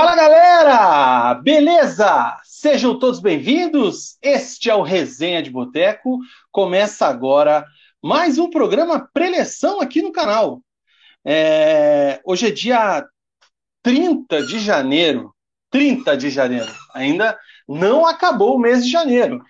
[0.00, 1.34] Fala galera!
[1.34, 2.38] Beleza?
[2.44, 4.16] Sejam todos bem-vindos.
[4.22, 6.20] Este é o Resenha de Boteco.
[6.52, 7.66] Começa agora
[8.00, 10.62] mais um programa preleção aqui no canal.
[11.24, 12.20] É...
[12.24, 13.04] Hoje é dia
[13.82, 15.34] 30 de janeiro.
[15.68, 16.72] 30 de janeiro.
[16.94, 17.36] Ainda
[17.68, 19.42] não acabou o mês de janeiro.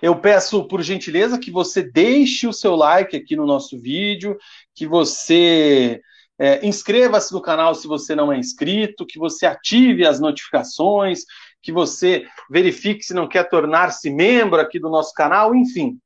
[0.00, 4.36] Eu peço, por gentileza, que você deixe o seu like aqui no nosso vídeo,
[4.74, 6.00] que você
[6.38, 11.20] é, inscreva-se no canal se você não é inscrito, que você ative as notificações,
[11.62, 16.00] que você verifique se não quer tornar-se membro aqui do nosso canal, enfim,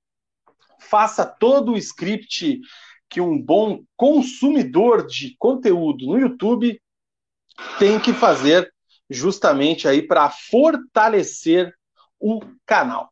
[0.89, 2.61] faça todo o script
[3.09, 6.81] que um bom consumidor de conteúdo no YouTube
[7.79, 8.73] tem que fazer
[9.09, 11.73] justamente aí para fortalecer
[12.19, 13.11] o canal.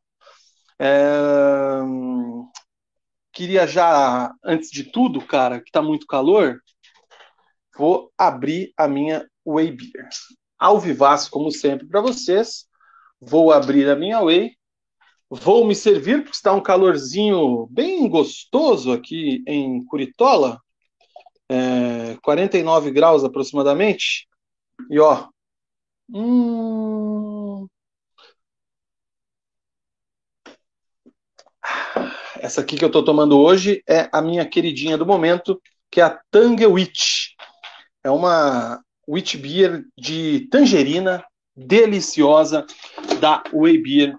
[0.79, 1.81] É...
[3.33, 6.61] Queria já, antes de tudo, cara, que está muito calor,
[7.77, 10.09] vou abrir a minha Whey Beer.
[10.59, 12.67] Ao vivaço, como sempre, para vocês.
[13.21, 14.57] Vou abrir a minha Whey
[15.31, 20.61] Vou me servir, porque está um calorzinho bem gostoso aqui em Curitola,
[21.49, 24.29] é, 49 graus aproximadamente.
[24.91, 25.29] E ó,
[26.13, 27.67] hum,
[32.39, 36.05] essa aqui que eu estou tomando hoje é a minha queridinha do momento, que é
[36.05, 37.31] a Tangue Witch.
[38.03, 41.25] É uma witch beer de tangerina
[41.57, 42.67] deliciosa
[43.21, 44.19] da Whey Beer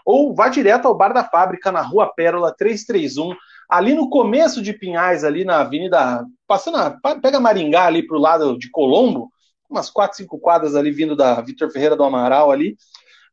[0.07, 3.37] ou vá direto ao Bar da Fábrica na Rua Pérola 331
[3.69, 6.91] ali no começo de Pinhais, ali na Avenida, passando, a,
[7.21, 9.31] pega Maringá ali para o lado de Colombo,
[9.69, 12.77] umas quatro, cinco quadras ali vindo da Vitor Ferreira do Amaral ali,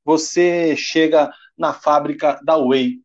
[0.04, 3.00] você chega na fábrica da Way,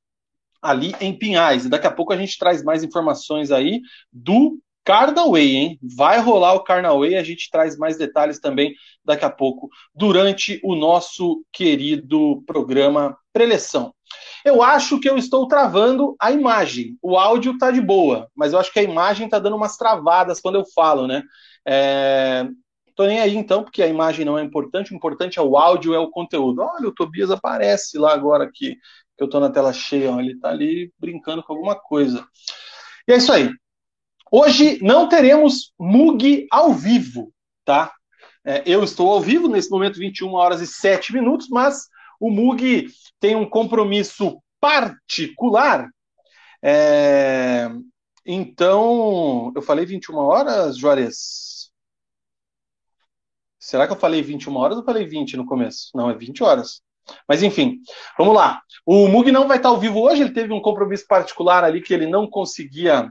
[0.60, 1.64] ali em Pinhais.
[1.64, 3.80] E daqui a pouco a gente traz mais informações aí
[4.12, 5.78] do Carnaway, hein?
[5.82, 8.74] Vai rolar o Carnaway, a gente traz mais detalhes também
[9.04, 13.94] daqui a pouco, durante o nosso querido programa Preleção.
[14.42, 16.96] Eu acho que eu estou travando a imagem.
[17.02, 20.40] O áudio tá de boa, mas eu acho que a imagem tá dando umas travadas
[20.40, 21.22] quando eu falo, né?
[21.66, 22.48] É,
[22.98, 25.94] Tô nem aí então, porque a imagem não é importante, o importante é o áudio,
[25.94, 26.62] é o conteúdo.
[26.62, 28.74] Olha, o Tobias aparece lá agora aqui,
[29.16, 32.26] que eu tô na tela cheia, ó, ele tá ali brincando com alguma coisa.
[33.06, 33.50] E é isso aí.
[34.32, 37.32] Hoje não teremos Mug ao vivo,
[37.64, 37.92] tá?
[38.44, 41.86] É, eu estou ao vivo, nesse momento 21 horas e 7 minutos, mas
[42.18, 42.88] o Mug
[43.20, 45.88] tem um compromisso particular.
[46.60, 47.70] É,
[48.26, 51.47] então, eu falei 21 horas, Juarez?
[53.68, 55.90] Será que eu falei 21 horas ou falei 20 no começo?
[55.94, 56.80] Não, é 20 horas.
[57.28, 57.80] Mas enfim,
[58.16, 58.62] vamos lá.
[58.86, 61.92] O Mug não vai estar ao vivo hoje, ele teve um compromisso particular ali que
[61.92, 63.10] ele não conseguia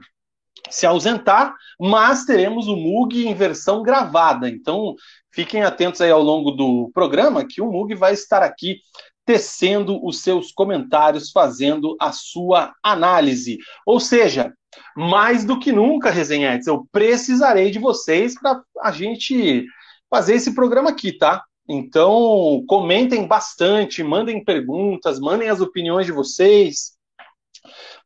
[0.68, 4.48] se ausentar, mas teremos o Mug em versão gravada.
[4.48, 4.96] Então,
[5.32, 8.80] fiquem atentos aí ao longo do programa que o Mug vai estar aqui
[9.24, 13.58] tecendo os seus comentários, fazendo a sua análise.
[13.86, 14.52] Ou seja,
[14.96, 19.64] mais do que nunca, resenhetes, eu precisarei de vocês para a gente
[20.10, 21.44] fazer esse programa aqui, tá?
[21.68, 26.92] Então, comentem bastante, mandem perguntas, mandem as opiniões de vocês,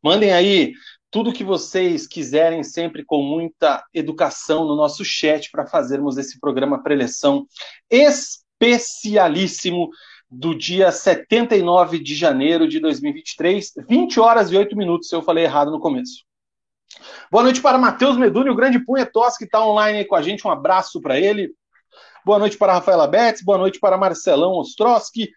[0.02, 0.72] mandem aí
[1.12, 6.82] tudo que vocês quiserem, sempre com muita educação no nosso chat para fazermos esse programa
[6.82, 7.46] preleção
[7.90, 9.90] especialíssimo
[10.28, 15.44] do dia 79 de janeiro de 2023, 20 horas e 8 minutos, se eu falei
[15.44, 16.24] errado no começo.
[17.30, 20.46] Boa noite para Matheus Meduni, o grande punhetos que está online aí com a gente,
[20.46, 21.54] um abraço para ele.
[22.24, 25.32] Boa noite para Rafaela Betts, boa noite para Marcelão Ostrowski,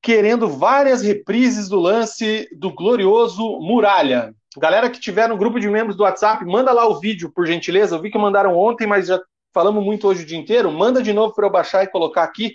[0.00, 4.34] querendo várias reprises do lance do glorioso Muralha.
[4.56, 7.96] Galera que tiver no grupo de membros do WhatsApp, manda lá o vídeo, por gentileza.
[7.96, 9.20] Eu vi que mandaram ontem, mas já
[9.52, 12.54] falamos muito hoje o dia inteiro, manda de novo para eu baixar e colocar aqui,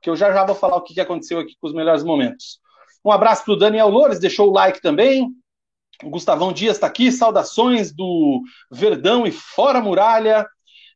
[0.00, 2.60] que eu já já vou falar o que aconteceu aqui com os melhores momentos.
[3.04, 5.28] Um abraço para o Daniel Loures, deixou o like também.
[6.04, 10.46] O Gustavão Dias está aqui, saudações do Verdão e Fora Muralha.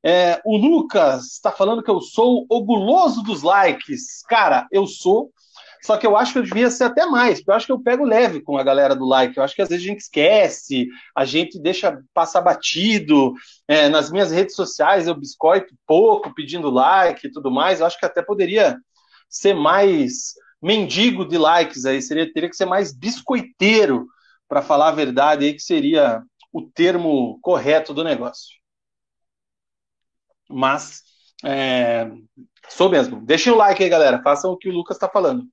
[0.03, 4.23] É, o Lucas está falando que eu sou o guloso dos likes.
[4.27, 5.31] Cara, eu sou,
[5.83, 7.81] só que eu acho que eu devia ser até mais, porque eu acho que eu
[7.81, 9.37] pego leve com a galera do like.
[9.37, 13.35] Eu acho que às vezes a gente esquece, a gente deixa passar batido.
[13.67, 17.81] É, nas minhas redes sociais eu biscoito pouco pedindo like e tudo mais.
[17.81, 18.77] Eu acho que até poderia
[19.29, 24.07] ser mais mendigo de likes aí, seria, teria que ser mais biscoiteiro
[24.47, 28.60] para falar a verdade aí, que seria o termo correto do negócio.
[30.51, 31.03] Mas,
[31.45, 32.11] é,
[32.69, 33.21] sou mesmo.
[33.25, 34.23] Deixem o like aí, galera.
[34.23, 35.45] Façam o que o Lucas está falando.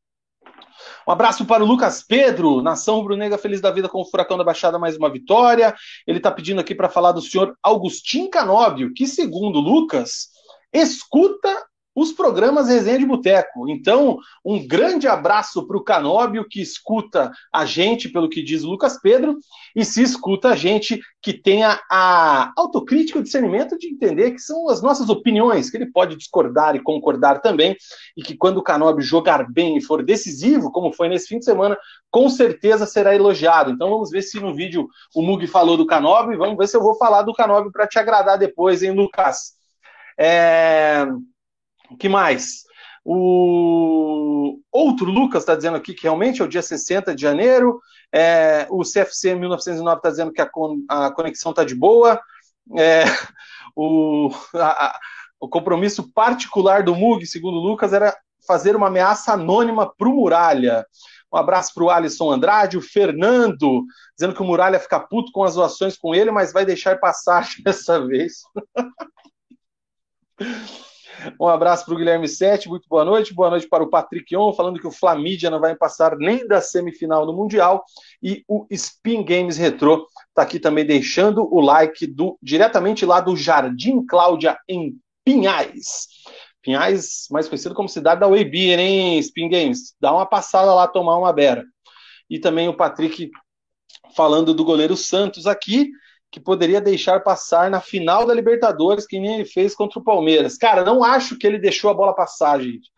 [1.08, 4.44] Um abraço para o Lucas Pedro, nação rubro-negra feliz da vida com o Furacão da
[4.44, 5.74] Baixada, mais uma vitória.
[6.06, 10.28] Ele está pedindo aqui para falar do senhor Augustin Canóbio, que, segundo Lucas,
[10.74, 11.66] escuta
[12.00, 13.68] os programas Resenha de Boteco.
[13.68, 18.70] Então, um grande abraço para o Canóbio, que escuta a gente, pelo que diz o
[18.70, 19.36] Lucas Pedro,
[19.76, 24.40] e se escuta a gente que tenha a autocrítica e o discernimento de entender que
[24.40, 27.76] são as nossas opiniões, que ele pode discordar e concordar também,
[28.16, 31.46] e que quando o Canóbio jogar bem e for decisivo, como foi nesse fim de
[31.46, 31.76] semana,
[32.12, 33.72] com certeza será elogiado.
[33.72, 36.78] Então vamos ver se no vídeo o Mug falou do Canóbio, e vamos ver se
[36.78, 39.54] eu vou falar do Canóbio para te agradar depois, hein, Lucas?
[40.16, 41.08] É...
[41.90, 42.66] O que mais?
[43.04, 47.80] O outro Lucas está dizendo aqui que realmente é o dia 60 de janeiro.
[48.14, 52.20] É, o CFC 1909 está dizendo que a, con a conexão está de boa.
[52.78, 53.06] É,
[53.76, 55.00] o, a,
[55.40, 60.14] o compromisso particular do MUG, segundo o Lucas, era fazer uma ameaça anônima para o
[60.14, 60.86] Muralha.
[61.32, 63.84] Um abraço para o Alisson Andrade, o Fernando,
[64.18, 67.48] dizendo que o Muralha fica puto com as doações com ele, mas vai deixar passar
[67.64, 68.42] dessa vez.
[71.40, 73.34] Um abraço para o Guilherme Sete, muito boa noite.
[73.34, 76.62] Boa noite para o Patrick On, falando que o Flamídia não vai passar nem da
[76.62, 77.84] semifinal no Mundial.
[78.22, 83.36] E o Spin Games Retro está aqui também deixando o like do diretamente lá do
[83.36, 86.08] Jardim Cláudia, em Pinhais.
[86.62, 89.96] Pinhais, mais conhecido como cidade da Weibir, hein, Spin Games?
[90.00, 91.66] Dá uma passada lá, tomar uma beira.
[92.30, 93.32] E também o Patrick
[94.16, 95.90] falando do goleiro Santos aqui
[96.32, 100.58] que poderia deixar passar na final da Libertadores, que nem ele fez contra o Palmeiras.
[100.58, 102.90] Cara, não acho que ele deixou a bola passar, gente.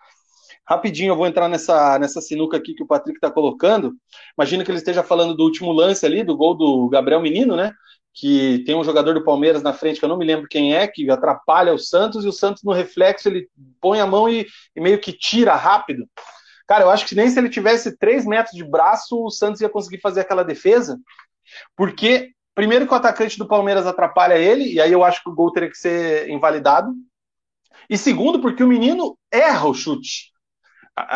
[0.67, 3.93] Rapidinho, eu vou entrar nessa, nessa sinuca aqui que o Patrick está colocando.
[4.37, 7.73] Imagina que ele esteja falando do último lance ali, do gol do Gabriel Menino, né?
[8.13, 10.87] Que tem um jogador do Palmeiras na frente, que eu não me lembro quem é,
[10.87, 13.47] que atrapalha o Santos, e o Santos, no reflexo, ele
[13.81, 14.45] põe a mão e,
[14.75, 16.07] e meio que tira rápido.
[16.67, 19.69] Cara, eu acho que nem se ele tivesse três metros de braço, o Santos ia
[19.69, 20.99] conseguir fazer aquela defesa,
[21.75, 22.29] porque
[22.59, 25.49] Primeiro que o atacante do Palmeiras atrapalha ele, e aí eu acho que o gol
[25.49, 26.93] teria que ser invalidado.
[27.89, 30.33] E segundo, porque o menino erra o chute.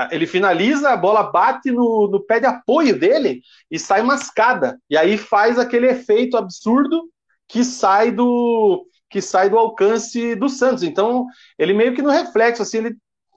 [0.10, 4.80] Ele finaliza, a bola bate no, no pé de apoio dele e sai mascada.
[4.90, 7.10] E aí faz aquele efeito absurdo
[7.46, 10.81] que sai do que sai do alcance do Santos.
[10.81, 11.25] Então,
[11.60, 12.96] ele meio que no reflexo, assim, ele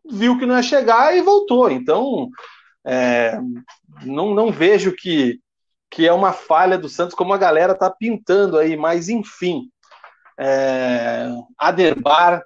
[0.08, 1.68] viu que não ia chegar e voltou.
[1.68, 2.30] Então,
[2.86, 3.36] é,
[4.04, 5.40] não, não vejo que,
[5.96, 9.70] que é uma falha do Santos, como a galera tá pintando aí, mas enfim.
[10.38, 11.26] É,
[11.56, 12.42] Aderbar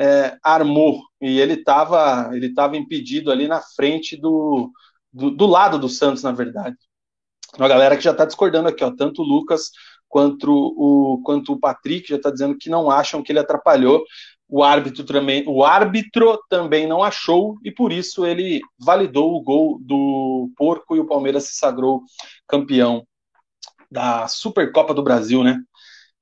[0.00, 4.72] é, armou e ele estava ele tava impedido ali na frente do,
[5.12, 6.78] do, do, lado do Santos, na verdade.
[7.58, 9.70] Uma galera que já está discordando aqui, ó, tanto o Lucas
[10.08, 14.02] quanto o, quanto o Patrick já está dizendo que não acham que ele atrapalhou.
[14.48, 19.78] O árbitro, também, o árbitro também não achou e por isso ele validou o gol
[19.80, 22.02] do Porco e o Palmeiras se sagrou
[22.46, 23.06] campeão
[23.90, 25.58] da Supercopa do Brasil, né?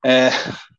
[0.05, 0.29] É,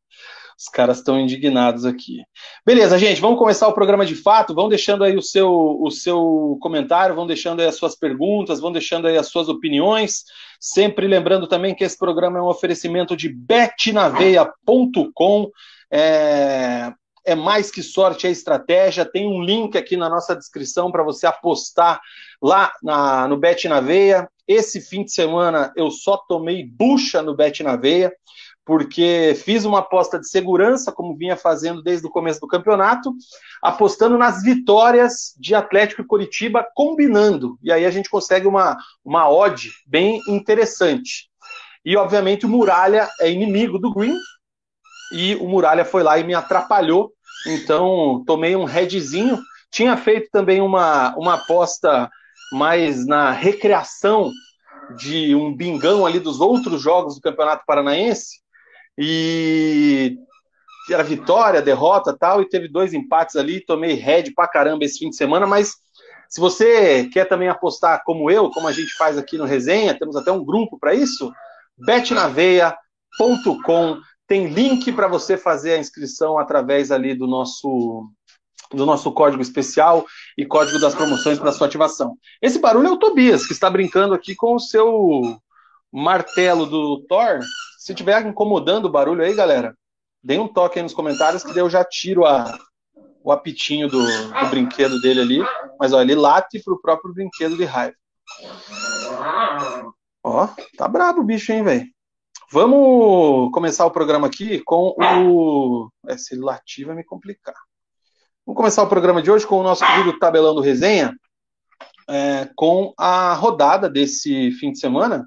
[0.59, 2.23] os caras estão indignados aqui.
[2.65, 4.55] Beleza, gente, vamos começar o programa de fato.
[4.55, 8.73] Vão deixando aí o seu, o seu comentário, vão deixando aí as suas perguntas, vão
[8.73, 10.25] deixando aí as suas opiniões.
[10.61, 15.51] Sempre lembrando também que esse programa é um oferecimento de betnaveia.com.
[15.91, 16.93] É,
[17.25, 19.05] é mais que sorte, é estratégia.
[19.05, 22.01] Tem um link aqui na nossa descrição para você apostar
[22.43, 24.29] lá na, no Bet na Veia.
[24.47, 28.13] Esse fim de semana eu só tomei bucha no Bet na Veia,
[28.65, 33.15] porque fiz uma aposta de segurança, como vinha fazendo desde o começo do campeonato,
[33.63, 37.59] apostando nas vitórias de Atlético e Curitiba, combinando.
[37.63, 41.29] E aí a gente consegue uma, uma odd bem interessante.
[41.85, 44.17] E, obviamente, o Muralha é inimigo do Green,
[45.15, 47.13] e o Muralha foi lá e me atrapalhou.
[47.47, 49.41] Então, tomei um headzinho.
[49.71, 52.11] Tinha feito também uma, uma aposta
[52.53, 54.33] mais na recreação
[54.97, 58.41] de um bingão ali dos outros jogos do Campeonato Paranaense.
[58.99, 60.19] E
[60.91, 65.11] era vitória, derrota tal, e teve dois empates ali, tomei head pra caramba esse fim
[65.11, 65.75] de semana, mas
[66.29, 70.17] se você quer também apostar como eu, como a gente faz aqui no Resenha, temos
[70.17, 71.33] até um grupo para isso,
[71.79, 78.09] betnaveia.com tem link para você fazer a inscrição através ali do nosso
[78.73, 80.05] do nosso código especial
[80.37, 82.17] e código das promoções para sua ativação.
[82.43, 85.39] Esse barulho é o Tobias, que está brincando aqui com o seu
[85.93, 87.41] martelo do Thor.
[87.79, 89.77] Se estiver incomodando o barulho aí, galera,
[90.23, 92.59] dê um toque aí nos comentários que daí eu já tiro a,
[93.23, 95.43] o apitinho do, do brinquedo dele ali.
[95.79, 97.95] Mas ó, ele late pro próprio brinquedo de raiva.
[100.25, 101.87] Ó, tá brabo o bicho, hein, velho?
[102.51, 105.89] Vamos começar o programa aqui com o.
[106.07, 107.55] É, se ele latir vai me complicar.
[108.47, 111.15] Vamos começar o programa de hoje com o nosso querido Tabelão do Resenha,
[112.09, 115.27] é, com a rodada desse fim de semana.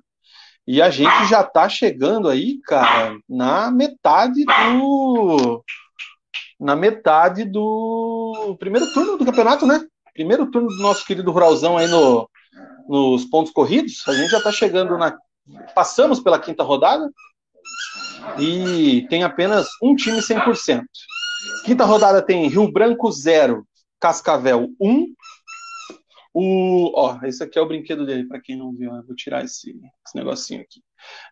[0.68, 5.64] E a gente já tá chegando aí, cara, na metade do.
[6.60, 9.84] Na metade do primeiro turno do campeonato, né?
[10.14, 12.30] Primeiro turno do nosso querido Ruralzão aí no,
[12.88, 14.04] nos pontos corridos.
[14.08, 15.18] A gente já tá chegando na.
[15.74, 17.10] Passamos pela quinta rodada
[18.40, 20.84] e tem apenas um time 100%.
[21.66, 23.66] Quinta rodada tem Rio Branco 0,
[24.00, 24.90] Cascavel 1.
[24.90, 25.14] Um.
[26.34, 28.94] O, ó, esse aqui é o brinquedo dele, para quem não viu.
[28.94, 29.72] Eu vou tirar esse,
[30.06, 30.82] esse negocinho aqui.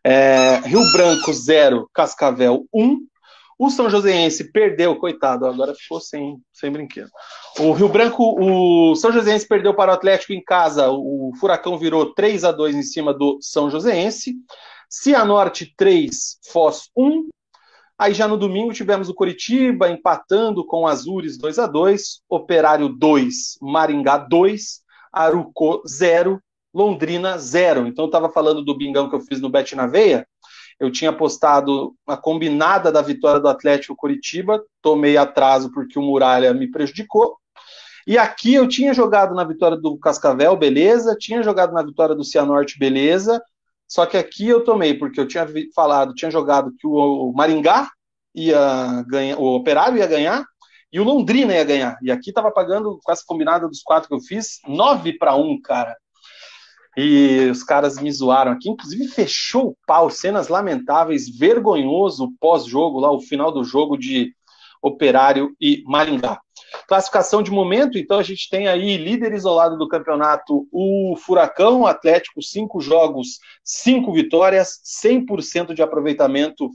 [0.03, 2.84] É, Rio Branco 0, Cascavel 1.
[2.84, 3.07] Um.
[3.58, 7.10] O São Joséense perdeu, coitado, agora ficou sem, sem brinquedo.
[7.60, 12.14] O Rio Branco, o São Joséense perdeu para o Atlético em casa, o Furacão virou
[12.14, 14.36] 3 a 2 em cima do São Joséense.
[14.90, 17.30] Cianorte 3, Foz 1.
[17.98, 23.58] Aí já no domingo tivemos o Coritiba empatando com Azures 2 a 2 Operário 2,
[23.62, 24.82] Maringá 2,
[25.14, 26.42] Arucó 0,
[26.74, 27.88] Londrina 0.
[27.88, 30.28] Então eu estava falando do bingão que eu fiz no Bet na Veia.
[30.79, 36.53] Eu tinha postado a combinada da vitória do Atlético Coritiba, tomei atraso porque o Muralha
[36.53, 37.38] me prejudicou.
[38.08, 42.24] E aqui eu tinha jogado na vitória do Cascavel, beleza, tinha jogado na vitória do
[42.24, 43.41] Cianorte, beleza,
[43.88, 47.89] só que aqui eu tomei, porque eu tinha falado, tinha jogado que o Maringá
[48.34, 50.46] ia ganhar, o Operário ia ganhar
[50.91, 51.98] e o Londrina ia ganhar.
[52.01, 55.62] E aqui tava pagando, com essa combinada dos quatro que eu fiz, 9 para 1,
[55.62, 55.96] cara.
[56.98, 63.12] E os caras me zoaram aqui, inclusive fechou o pau, cenas lamentáveis, vergonhoso pós-jogo, lá
[63.12, 64.34] o final do jogo de
[64.82, 66.40] Operário e Maringá.
[66.88, 72.42] Classificação de momento, então a gente tem aí líder isolado do campeonato, o Furacão Atlético,
[72.42, 76.70] cinco jogos, cinco vitórias, 100% de aproveitamento.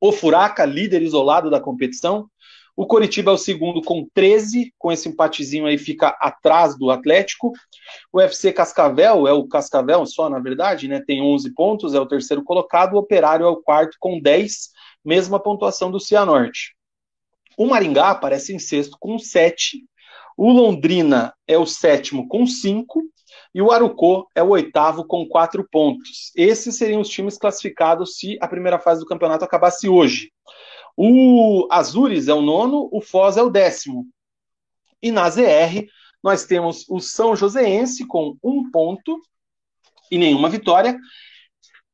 [0.00, 2.28] O Furaca, líder isolado da competição.
[2.76, 7.52] O Coritiba é o segundo com 13, com esse empatezinho aí fica atrás do Atlético.
[8.12, 11.00] O FC Cascavel é o Cascavel só, na verdade, né?
[11.00, 12.92] Tem 11 pontos, é o terceiro colocado.
[12.92, 14.70] O Operário é o quarto com 10,
[15.02, 16.76] mesma pontuação do Cianorte.
[17.56, 19.82] O Maringá aparece em sexto com 7.
[20.36, 23.02] O Londrina é o sétimo com 5.
[23.54, 26.30] E o Arucô é o oitavo com 4 pontos.
[26.36, 30.30] Esses seriam os times classificados se a primeira fase do campeonato acabasse hoje.
[30.96, 34.06] O Azures é o nono, o Foz é o décimo.
[35.02, 35.86] E na ZR,
[36.22, 39.20] nós temos o São Joséense com um ponto
[40.10, 40.98] e nenhuma vitória,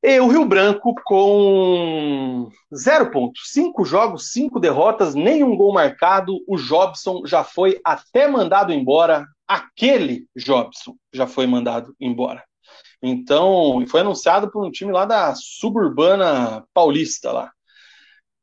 [0.05, 6.41] e o Rio Branco com zero pontos, cinco jogos, cinco derrotas, nenhum gol marcado.
[6.49, 9.25] O Jobson já foi até mandado embora.
[9.47, 12.43] Aquele Jobson já foi mandado embora.
[13.01, 17.53] Então, foi anunciado por um time lá da suburbana paulista lá.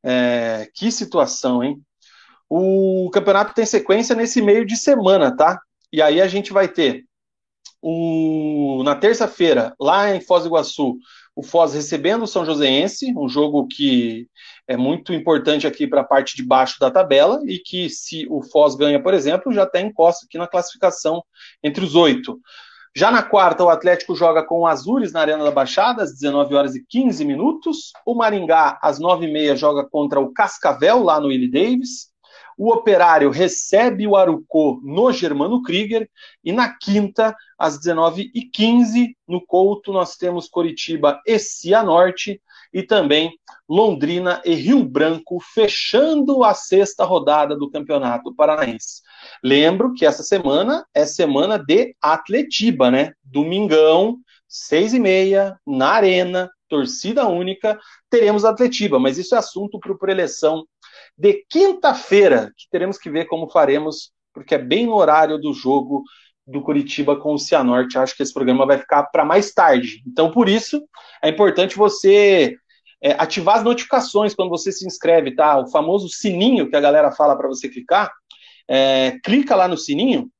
[0.02, 1.80] É, que situação, hein?
[2.48, 5.60] O campeonato tem sequência nesse meio de semana, tá?
[5.92, 7.04] E aí a gente vai ter
[7.82, 10.98] o, na terça-feira, lá em Foz do Iguaçu,
[11.34, 14.26] o Foz recebendo o São Joséense, um jogo que
[14.68, 18.42] é muito importante aqui para a parte de baixo da tabela e que se o
[18.42, 21.22] Foz ganha, por exemplo, já tem encosta aqui na classificação
[21.62, 22.38] entre os oito.
[22.94, 26.54] Já na quarta, o Atlético joga com o Azures na Arena da Baixada, às 19
[26.54, 27.92] horas e 15 minutos.
[28.04, 32.10] O Maringá, às 9h30, joga contra o Cascavel, lá no Willie Davis.
[32.58, 36.10] O Operário recebe o Arucô no Germano Krieger.
[36.44, 42.42] E na quinta, às 19h15, no Couto, nós temos Coritiba e Cianorte.
[42.72, 43.32] E também
[43.68, 49.02] Londrina e Rio Branco, fechando a sexta rodada do Campeonato Paranaense.
[49.42, 53.12] Lembro que essa semana é semana de Atletiba, né?
[53.24, 59.92] Domingão, seis e meia, na Arena, torcida única, teremos Atletiba, mas isso é assunto para
[59.92, 60.64] o preleção
[61.16, 66.02] de quinta-feira, que teremos que ver como faremos, porque é bem no horário do jogo
[66.50, 67.98] do Curitiba com o Cianorte.
[67.98, 70.02] Acho que esse programa vai ficar para mais tarde.
[70.06, 70.82] Então, por isso,
[71.22, 72.56] é importante você
[73.02, 75.58] é, ativar as notificações quando você se inscreve, tá?
[75.58, 78.12] O famoso sininho que a galera fala para você clicar.
[78.68, 80.30] É, clica lá no sininho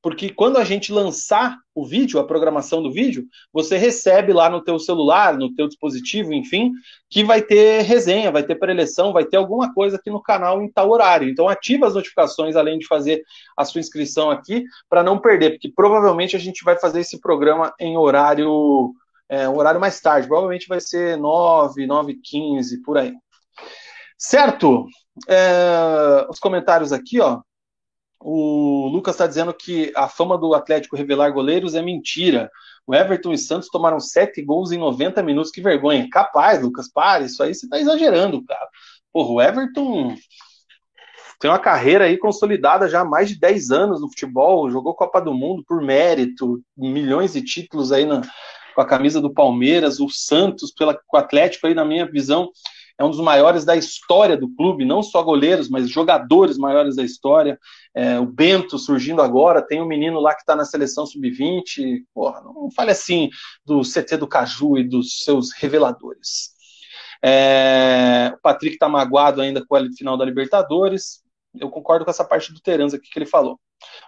[0.00, 4.62] porque quando a gente lançar o vídeo, a programação do vídeo, você recebe lá no
[4.62, 6.72] teu celular, no teu dispositivo, enfim,
[7.10, 10.70] que vai ter resenha, vai ter preleção, vai ter alguma coisa aqui no canal em
[10.70, 11.28] tal horário.
[11.28, 13.22] Então ativa as notificações além de fazer
[13.56, 17.72] a sua inscrição aqui para não perder, porque provavelmente a gente vai fazer esse programa
[17.80, 18.94] em horário
[19.28, 23.14] é, um horário mais tarde, provavelmente vai ser 9, 9 15 por aí.
[24.16, 24.86] Certo?
[25.28, 27.40] É, os comentários aqui, ó.
[28.20, 32.50] O Lucas está dizendo que a fama do Atlético revelar goleiros é mentira.
[32.86, 35.52] O Everton e Santos tomaram sete gols em 90 minutos.
[35.52, 36.08] Que vergonha.
[36.10, 37.26] Capaz, Lucas, pare.
[37.26, 38.68] Isso aí você está exagerando, cara.
[39.12, 40.16] Porra, o Everton
[41.40, 44.70] tem uma carreira aí consolidada já há mais de 10 anos no futebol.
[44.70, 48.22] Jogou Copa do Mundo por mérito, milhões de títulos aí na,
[48.74, 50.00] com a camisa do Palmeiras.
[50.00, 52.50] O Santos, pela, com o Atlético aí, na minha visão,
[52.98, 57.04] é um dos maiores da história do clube, não só goleiros, mas jogadores maiores da
[57.04, 57.56] história.
[57.94, 62.02] É, o Bento surgindo agora, tem um menino lá que está na seleção sub-20.
[62.16, 63.30] Não fale assim
[63.64, 66.50] do CT do Caju e dos seus reveladores.
[67.22, 71.22] É, o Patrick está magoado ainda com a final da Libertadores.
[71.54, 73.60] Eu concordo com essa parte do Terans aqui que ele falou.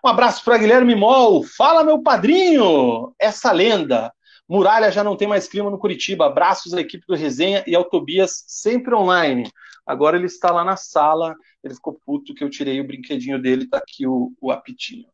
[0.04, 1.44] Um abraço para Guilherme Mol.
[1.44, 3.14] Fala, meu padrinho!
[3.20, 4.12] Essa lenda
[4.50, 6.26] Muralha já não tem mais clima no Curitiba.
[6.26, 9.48] Abraços à equipe do Resenha e ao Tobias, sempre online.
[9.86, 11.36] Agora ele está lá na sala.
[11.62, 13.68] Ele ficou puto que eu tirei o brinquedinho dele.
[13.68, 15.06] Tá aqui o, o apitinho.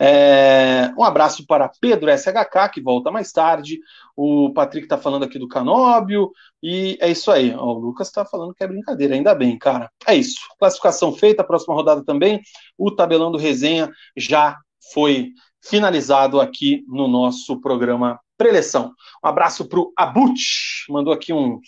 [0.00, 3.80] É, um abraço para Pedro SHK, que volta mais tarde.
[4.16, 6.32] O Patrick está falando aqui do Canóbio.
[6.62, 7.54] E é isso aí.
[7.54, 9.90] Ó, o Lucas está falando que é brincadeira, ainda bem, cara.
[10.06, 10.40] É isso.
[10.58, 12.40] Classificação feita, próxima rodada também.
[12.78, 14.56] O tabelão do resenha já
[14.90, 18.94] foi finalizado aqui no nosso programa preleção.
[19.22, 20.40] Um abraço para o Abut,
[20.88, 21.60] mandou aqui um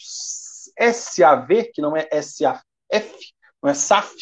[0.79, 2.63] SAV, que não é SAF,
[3.63, 4.15] não é SAF,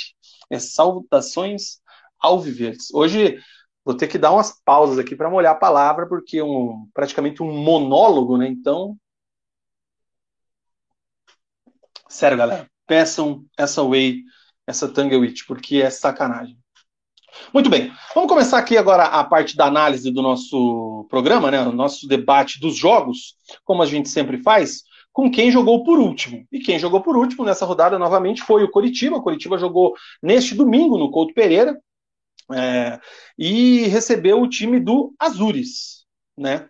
[0.50, 1.80] é Saudações
[2.18, 2.92] Alviverdes.
[2.92, 3.38] Hoje
[3.84, 7.42] vou ter que dar umas pausas aqui para molhar a palavra, porque é um, praticamente
[7.42, 8.48] um monólogo, né?
[8.48, 8.96] Então.
[12.08, 14.24] Sério, galera, peçam essa Way,
[14.66, 16.58] essa Tanglewitch, porque é sacanagem.
[17.52, 21.60] Muito bem, vamos começar aqui agora a parte da análise do nosso programa, né?
[21.62, 26.46] O nosso debate dos jogos, como a gente sempre faz, com quem jogou por último.
[26.52, 29.16] E quem jogou por último nessa rodada novamente foi o Coritiba.
[29.16, 31.76] O Coritiba jogou neste domingo no Couto Pereira
[32.52, 33.00] é,
[33.36, 36.04] e recebeu o time do Azures,
[36.36, 36.68] né?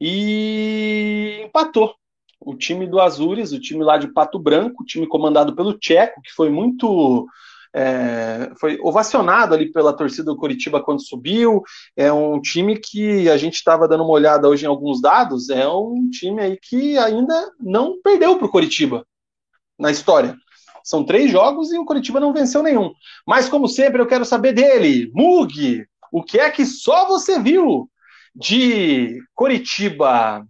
[0.00, 1.94] E empatou.
[2.40, 6.22] O time do Azures, o time lá de Pato Branco, o time comandado pelo Tcheco,
[6.22, 7.26] que foi muito
[7.74, 11.62] é, foi ovacionado ali pela torcida do Curitiba quando subiu.
[11.96, 15.48] É um time que a gente estava dando uma olhada hoje em alguns dados.
[15.50, 19.06] É um time aí que ainda não perdeu para o Curitiba
[19.78, 20.36] na história.
[20.82, 22.92] São três jogos e o Curitiba não venceu nenhum.
[23.26, 27.88] Mas, como sempre, eu quero saber dele, Mug, o que é que só você viu
[28.34, 30.44] de Curitiba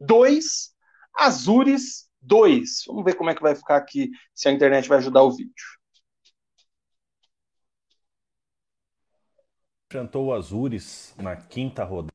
[0.00, 0.70] 2,
[1.18, 2.84] Azures 2?
[2.86, 5.52] Vamos ver como é que vai ficar aqui, se a internet vai ajudar o vídeo.
[9.92, 12.12] Enfrentou o Azures na quinta rodada.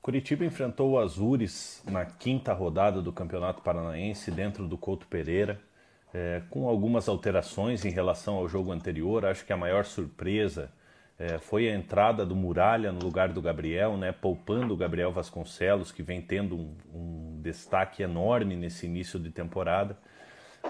[0.00, 5.60] Curitiba enfrentou o Azures na quinta rodada do Campeonato Paranaense dentro do Couto Pereira,
[6.14, 9.26] é, com algumas alterações em relação ao jogo anterior.
[9.26, 10.72] Acho que a maior surpresa
[11.18, 15.92] é, foi a entrada do Muralha no lugar do Gabriel, né, poupando o Gabriel Vasconcelos,
[15.92, 19.98] que vem tendo um, um destaque enorme nesse início de temporada.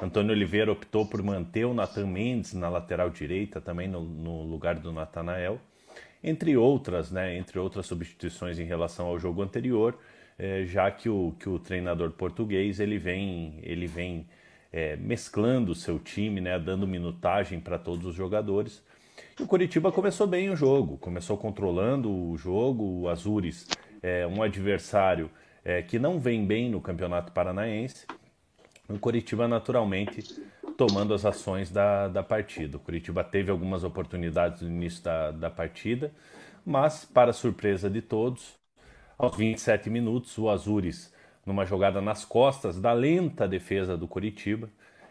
[0.02, 4.76] Antônio Oliveira optou por manter o Nathan Mendes na lateral direita, também no, no lugar
[4.76, 5.60] do Natanael,
[6.24, 9.98] entre outras, né, entre outras substituições em relação ao jogo anterior,
[10.38, 14.26] é, já que o, que o treinador português ele vem, ele vem
[14.72, 18.82] é, mesclando o seu time, né, dando minutagem para todos os jogadores.
[19.38, 23.02] E o Coritiba começou bem o jogo, começou controlando o jogo.
[23.02, 23.68] O Azures
[24.02, 25.30] é um adversário
[25.88, 28.06] que não vem bem no Campeonato Paranaense,
[28.90, 30.22] o Curitiba naturalmente
[30.76, 32.76] tomando as ações da, da partida.
[32.76, 36.12] O Curitiba teve algumas oportunidades no início da, da partida,
[36.64, 38.58] mas, para surpresa de todos,
[39.16, 41.12] aos 27 minutos, o Azures,
[41.44, 44.68] numa jogada nas costas da lenta defesa do Curitiba,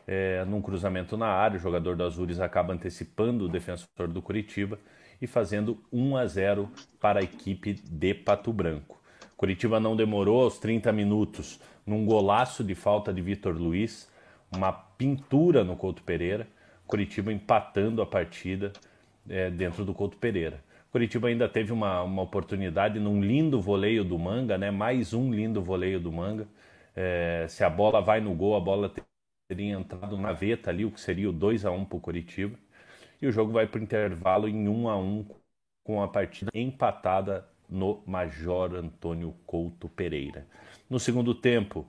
[0.07, 4.79] é, num cruzamento na área, o jogador do Azures acaba antecipando o defensor do Curitiba
[5.21, 8.98] e fazendo 1 a 0 para a equipe de Pato Branco.
[9.39, 14.11] Curitiba não demorou aos 30 minutos num golaço de falta de Vitor Luiz,
[14.53, 16.45] uma pintura no Couto Pereira,
[16.85, 18.73] Curitiba empatando a partida
[19.29, 20.61] é, dentro do Couto Pereira.
[20.91, 24.71] Curitiba ainda teve uma, uma oportunidade num lindo voleio do Manga, né?
[24.71, 26.45] mais um lindo voleio do Manga,
[26.93, 28.91] É, se a bola vai no gol, a bola
[29.47, 32.57] teria entrado na veta ali, o que seria o 2 a 1 para o Curitiba.
[33.21, 35.25] E o jogo vai para o intervalo em 1 a 1
[35.85, 40.45] com a partida empatada no Major Antônio Couto Pereira.
[40.89, 41.85] No segundo tempo,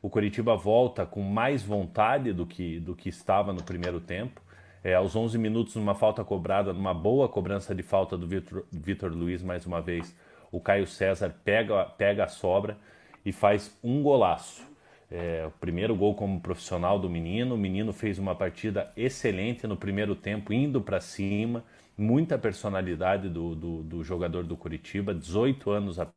[0.00, 4.40] o Curitiba volta com mais vontade do que, do que estava no primeiro tempo.
[4.82, 9.10] É, aos 11 minutos, numa falta cobrada, numa boa cobrança de falta do Vitor, Vitor
[9.12, 10.14] Luiz, mais uma vez,
[10.52, 12.76] o Caio César pega, pega a sobra
[13.24, 14.62] e faz um golaço.
[15.10, 17.54] É, o primeiro gol como profissional do menino.
[17.54, 21.64] O menino fez uma partida excelente no primeiro tempo, indo para cima.
[21.96, 26.08] Muita personalidade do, do, do, jogador do Curitiba, 18 anos a...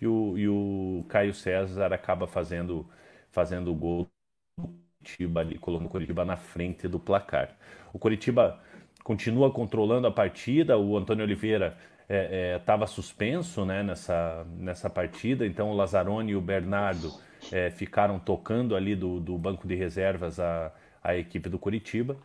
[0.00, 2.88] e, o, e o Caio César acaba fazendo,
[3.30, 4.08] fazendo o gol
[4.58, 7.54] do Curitiba ali, colocando o Curitiba na frente do placar.
[7.92, 8.60] O Curitiba
[9.04, 11.76] continua controlando a partida, o Antônio Oliveira
[12.56, 17.12] estava é, é, suspenso né, nessa, nessa partida, então o Lazzaroni e o Bernardo
[17.52, 20.72] é, ficaram tocando ali do, do banco de reservas a,
[21.02, 22.16] a equipe do Curitiba.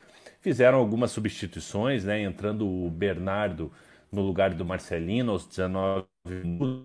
[0.43, 3.71] Fizeram algumas substituições, né, entrando o Bernardo
[4.11, 6.83] no lugar do Marcelino aos 19 minutos.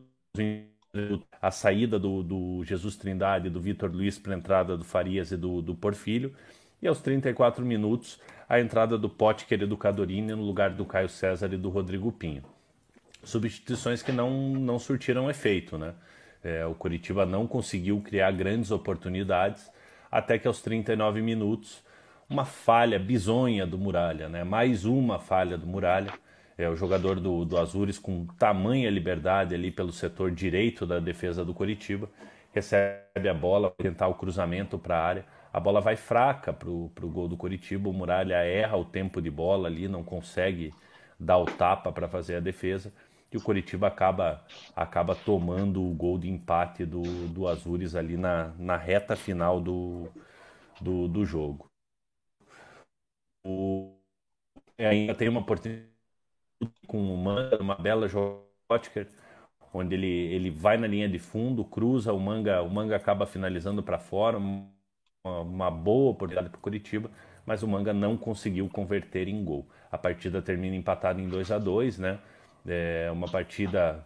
[1.42, 5.36] A saída do, do Jesus Trindade, do Vitor Luiz para a entrada do Farias e
[5.36, 6.32] do, do Porfílio.
[6.80, 8.18] E aos 34 minutos,
[8.48, 12.10] a entrada do Potker e do Cadorini no lugar do Caio César e do Rodrigo
[12.12, 12.42] Pinho
[13.22, 15.94] substituições que não, não surtiram efeito, né?
[16.42, 19.70] É, o Curitiba não conseguiu criar grandes oportunidades
[20.10, 21.82] até que aos 39 minutos
[22.28, 24.44] uma falha bizonha do Muralha, né?
[24.44, 26.12] Mais uma falha do Muralha.
[26.56, 31.44] É o jogador do, do Azures com tamanha liberdade ali pelo setor direito da defesa
[31.44, 32.08] do Curitiba
[32.52, 35.24] recebe a bola, tentar o cruzamento para a área.
[35.52, 37.88] A bola vai fraca para o gol do Curitiba.
[37.88, 40.74] O Muralha erra o tempo de bola ali, não consegue
[41.18, 42.92] dar o tapa para fazer a defesa
[43.30, 44.42] que o Coritiba acaba,
[44.74, 50.08] acaba tomando o gol de empate do, do Azures ali na, na reta final do,
[50.80, 51.67] do, do jogo.
[53.48, 53.98] O,
[54.78, 55.88] ainda tem uma oportunidade
[56.86, 59.08] com o Manga, uma bela jogada,
[59.72, 63.82] onde ele, ele vai na linha de fundo, cruza, o Manga, o Manga acaba finalizando
[63.82, 64.70] para fora, uma,
[65.24, 67.10] uma boa oportunidade para o Curitiba,
[67.46, 69.66] mas o Manga não conseguiu converter em gol.
[69.90, 72.18] A partida termina empatada em 2 a 2 né?
[72.66, 74.04] É uma partida,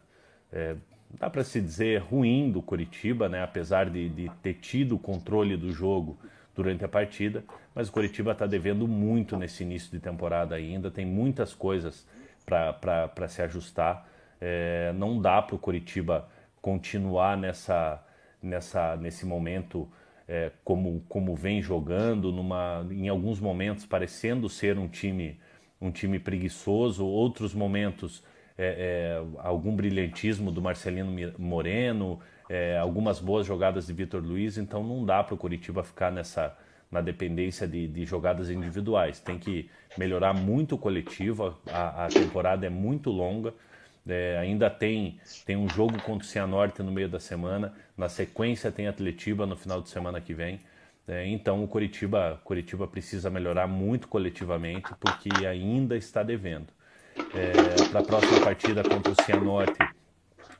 [0.52, 0.76] é,
[1.18, 3.42] dá para se dizer, ruim do Curitiba, né?
[3.42, 6.18] apesar de, de ter tido o controle do jogo
[6.54, 11.06] durante a partida, mas o Curitiba está devendo muito nesse início de temporada ainda, tem
[11.06, 12.06] muitas coisas
[12.44, 14.06] para se ajustar.
[14.40, 16.28] É, não dá para o Curitiba
[16.60, 18.04] continuar nessa,
[18.42, 19.88] nessa, nesse momento
[20.28, 25.38] é, como, como vem jogando, numa, em alguns momentos parecendo ser um time,
[25.80, 28.22] um time preguiçoso, outros momentos
[28.56, 34.82] é, é, algum brilhantismo do Marcelino Moreno, é, algumas boas jogadas de Vitor Luiz, então
[34.82, 36.56] não dá para o Curitiba ficar nessa
[36.90, 39.18] na dependência de, de, jogadas individuais.
[39.18, 43.54] Tem que melhorar muito o coletivo, a, a temporada é muito longa.
[44.06, 48.70] É, ainda tem, tem um jogo contra o Cianorte no meio da semana, na sequência
[48.70, 50.60] tem Atletiba no final de semana que vem.
[51.08, 56.68] É, então o Curitiba, Curitiba precisa melhorar muito coletivamente porque ainda está devendo
[57.35, 59.79] é, para a próxima partida contra o Cianorte,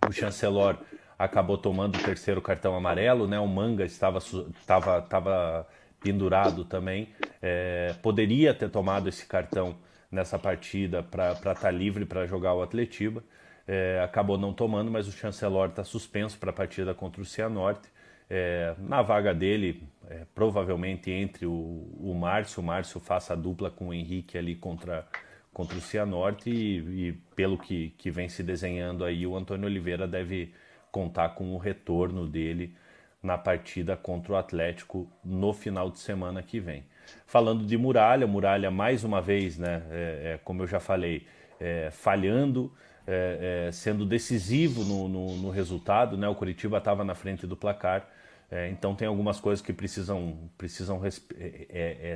[0.09, 0.79] o Chancelor
[1.19, 3.39] acabou tomando o terceiro cartão amarelo, né?
[3.39, 5.69] O Manga estava, estava, estava
[6.01, 7.09] pendurado também.
[7.41, 9.77] É, poderia ter tomado esse cartão
[10.11, 13.23] nessa partida para estar tá livre para jogar o Atletiba.
[13.67, 17.89] É, acabou não tomando, mas o Chancelor está suspenso para a partida contra o Cianorte.
[18.29, 21.53] É, na vaga dele, é, provavelmente entre o,
[22.01, 25.07] o Márcio, o Márcio faça a dupla com o Henrique ali contra
[25.53, 30.09] contra o Cianorte e, e pelo que, que vem se desenhando aí, o Antônio Oliveira
[30.09, 30.53] deve
[30.91, 32.75] contar com o retorno dele
[33.23, 36.85] na partida contra o Atlético no final de semana que vem.
[37.27, 41.27] Falando de Muralha, Muralha mais uma vez, né, é, é, como eu já falei,
[41.61, 42.73] é, falhando,
[43.07, 47.57] é, é, sendo decisivo no, no, no, resultado, né, o Curitiba estava na frente do
[47.57, 48.09] placar,
[48.51, 51.01] é, então tem algumas coisas que precisam, precisam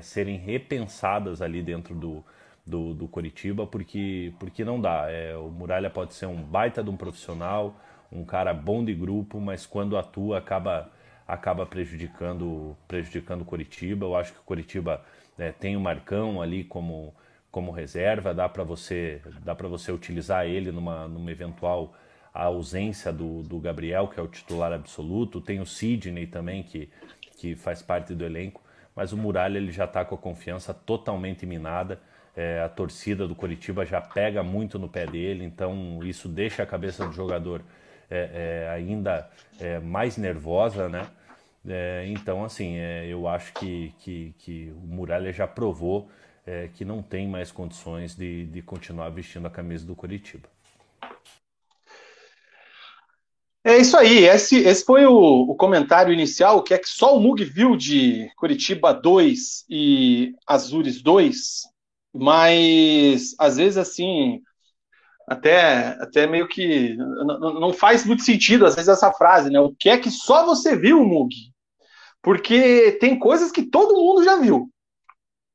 [0.03, 2.25] serem repensadas ali dentro do,
[2.67, 5.11] do, do Coritiba, porque, porque não dá.
[5.11, 7.77] É, o Muralha pode ser um baita de um profissional,
[8.11, 10.91] um cara bom de grupo, mas quando atua acaba,
[11.27, 14.07] acaba prejudicando, prejudicando o Coritiba.
[14.07, 15.05] Eu acho que o Coritiba
[15.39, 17.15] é, tem o Marcão ali como,
[17.51, 21.95] como reserva, dá para você, dá você utilizar ele numa, numa eventual
[22.35, 25.41] ausência do, do Gabriel, que é o titular absoluto.
[25.41, 26.91] Tem o Sidney também, que,
[27.37, 28.63] que faz parte do elenco,
[28.95, 32.01] mas o Muralha ele já está com a confiança totalmente minada.
[32.37, 36.67] É, a torcida do Coritiba já pega muito no pé dele, então isso deixa a
[36.67, 37.63] cabeça do jogador
[38.11, 41.09] é, é, ainda é, mais nervosa, né?
[41.69, 46.11] É, então, assim, é, eu acho que, que, que, o Muralha já provou
[46.75, 50.49] que não tem mais condições de, de continuar vestindo a camisa do Curitiba.
[53.65, 57.21] É isso aí, esse, esse foi o, o, comentário inicial, que é que só o
[57.21, 61.63] Mug viu de Curitiba 2 e Azures 2,
[62.19, 64.43] mas às vezes assim,
[65.29, 69.61] até, até meio que não, faz muito sentido às vezes essa frase, né?
[69.61, 71.35] O que é que só você viu, Mug?
[72.23, 74.71] Porque tem coisas que todo mundo já viu.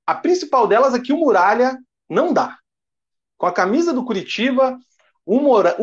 [0.05, 1.77] A principal delas é que o Muralha
[2.09, 2.57] não dá.
[3.37, 4.77] Com a camisa do Curitiba,
[5.25, 5.39] o,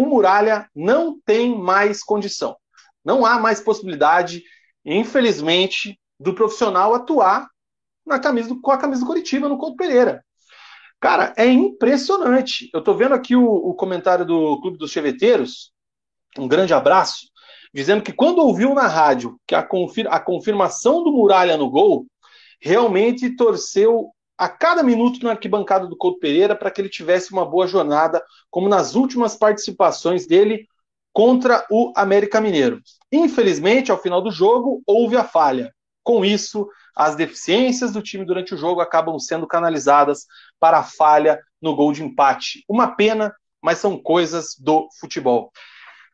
[0.07, 2.57] Muralha não tem mais condição.
[3.05, 4.43] Não há mais possibilidade,
[4.85, 7.49] infelizmente, do profissional atuar
[8.05, 10.25] na camisa com a camisa do Curitiba no Couto Pereira.
[11.01, 12.69] Cara, é impressionante.
[12.73, 15.73] Eu estou vendo aqui o, o, comentário do Clube dos Cheveteiros,
[16.37, 17.29] um grande abraço,
[17.73, 22.07] dizendo que quando ouviu na rádio que a, a confirmação do Muralha no gol,
[22.61, 27.45] realmente torceu a cada minuto na arquibancada do Couto Pereira para que ele tivesse uma
[27.45, 30.67] boa jornada, como nas últimas participações dele
[31.13, 32.81] contra o América Mineiro.
[33.11, 35.73] Infelizmente, ao final do jogo, houve a falha.
[36.05, 40.27] Com isso, as deficiências do time durante o jogo acabam sendo canalizadas
[40.59, 42.65] para a falha no gol de empate.
[42.69, 43.33] Uma pena,
[43.63, 45.53] mas são coisas do futebol.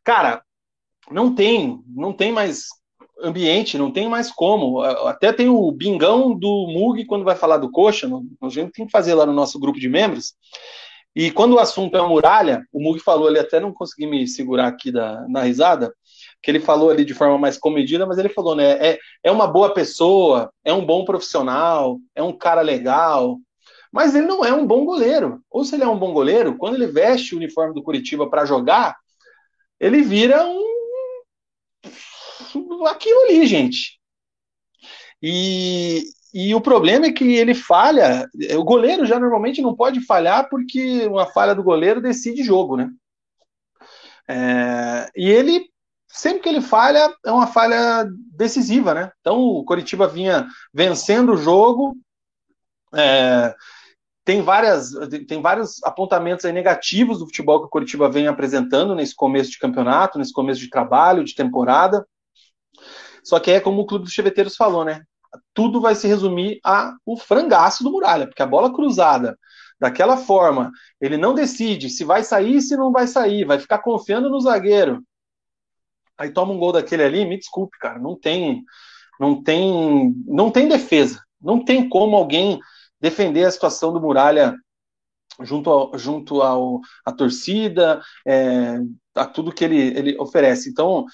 [0.04, 0.42] Cara,
[1.10, 2.66] não tem, não tem mais
[3.22, 4.82] ambiente, não tem mais como.
[4.82, 8.06] Até tem o bingão do Mug quando vai falar do Coxa,
[8.42, 10.34] a gente tem que fazer lá no nosso grupo de membros.
[11.16, 14.26] E quando o assunto é a muralha, o Mug falou ali, até não consegui me
[14.28, 15.94] segurar aqui da, na risada,
[16.44, 18.72] que ele falou ali de forma mais comedida, mas ele falou, né?
[18.72, 23.38] É, é uma boa pessoa, é um bom profissional, é um cara legal,
[23.90, 25.40] mas ele não é um bom goleiro.
[25.50, 28.44] Ou se ele é um bom goleiro, quando ele veste o uniforme do Curitiba para
[28.44, 28.94] jogar,
[29.80, 30.62] ele vira um
[32.86, 33.98] aquilo ali, gente.
[35.22, 36.02] E,
[36.34, 38.28] e o problema é que ele falha.
[38.58, 42.90] O goleiro já normalmente não pode falhar porque uma falha do goleiro decide jogo, né?
[44.28, 45.68] É, e ele,
[46.14, 49.10] sempre que ele falha, é uma falha decisiva, né?
[49.20, 51.96] Então o Coritiba vinha vencendo o jogo.
[52.94, 53.52] É,
[54.24, 54.92] tem, várias,
[55.26, 60.16] tem vários apontamentos negativos do futebol que o Coritiba vem apresentando nesse começo de campeonato,
[60.16, 62.06] nesse começo de trabalho, de temporada.
[63.24, 65.02] Só que é como o Clube dos Cheveteiros falou, né?
[65.52, 69.36] Tudo vai se resumir a o frangaço do Muralha, porque a bola cruzada
[69.80, 74.30] daquela forma, ele não decide se vai sair, se não vai sair, vai ficar confiando
[74.30, 75.02] no zagueiro.
[76.18, 78.62] Aí toma um gol daquele ali, me desculpe, cara, não tem,
[79.18, 82.60] não tem, não tem defesa, não tem como alguém
[83.00, 84.54] defender a situação do Muralha
[85.40, 88.78] junto ao, junto ao a torcida, é,
[89.14, 90.70] a tudo que ele, ele oferece.
[90.70, 91.04] Então,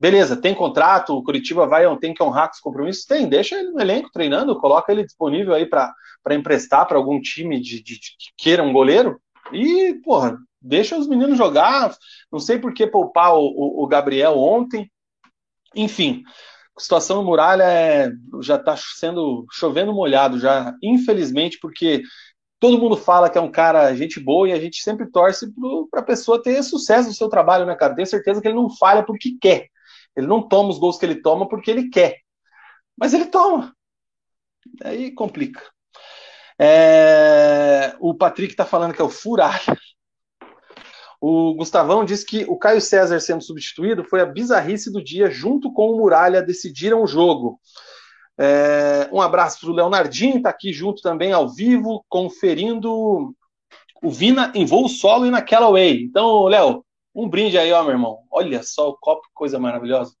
[0.00, 3.04] Beleza, tem contrato, o Curitiba vai, tem que honrar com os compromissos?
[3.04, 5.94] Tem, deixa ele no elenco treinando, coloca ele disponível aí para
[6.30, 9.20] emprestar para algum time de, de, de, que queira um goleiro
[9.52, 11.94] e, porra, deixa os meninos jogar.
[12.30, 14.90] Não sei por que poupar o, o, o Gabriel ontem.
[15.74, 16.22] Enfim,
[16.76, 18.10] a situação do Muralha é,
[18.42, 22.02] já está sendo chovendo molhado, já, infelizmente, porque
[22.58, 25.46] todo mundo fala que é um cara gente boa e a gente sempre torce
[25.90, 27.94] para a pessoa ter sucesso no seu trabalho, né, cara?
[27.94, 29.68] Tenho certeza que ele não falha porque quer.
[30.16, 32.18] Ele não toma os gols que ele toma porque ele quer.
[32.96, 33.74] Mas ele toma.
[34.84, 35.62] Aí complica.
[36.58, 37.94] É...
[37.98, 39.78] O Patrick está falando que é o furalha.
[41.20, 45.72] O Gustavão diz que o Caio César sendo substituído foi a bizarrice do dia, junto
[45.72, 47.60] com o Muralha, decidiram o jogo.
[48.38, 49.08] É...
[49.12, 53.34] Um abraço para o Leonardinho, está aqui junto também ao vivo, conferindo
[54.02, 56.04] o Vina em voo solo e na Callaway.
[56.04, 58.20] Então, Léo, um brinde aí, ó, meu irmão.
[58.30, 60.14] Olha só o copo, coisa maravilhosa.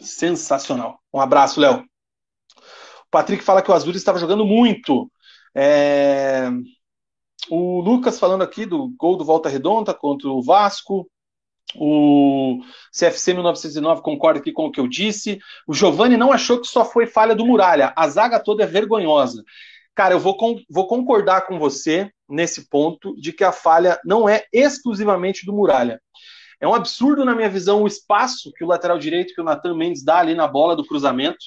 [0.00, 1.00] Sensacional.
[1.12, 1.80] Um abraço, Léo.
[1.80, 5.10] O Patrick fala que o Azul estava jogando muito.
[5.54, 6.48] É...
[7.50, 11.08] O Lucas falando aqui do gol do Volta Redonda contra o Vasco.
[11.76, 12.60] O
[12.96, 15.38] CFC 1909 concorda aqui com o que eu disse.
[15.66, 17.92] O Giovanni não achou que só foi falha do Muralha.
[17.96, 19.42] A zaga toda é vergonhosa.
[19.94, 24.28] Cara, eu vou, com, vou concordar com você nesse ponto de que a falha não
[24.28, 26.00] é exclusivamente do Muralha.
[26.60, 29.76] É um absurdo, na minha visão, o espaço que o lateral direito, que o Natan
[29.76, 31.38] Mendes dá ali na bola do cruzamento.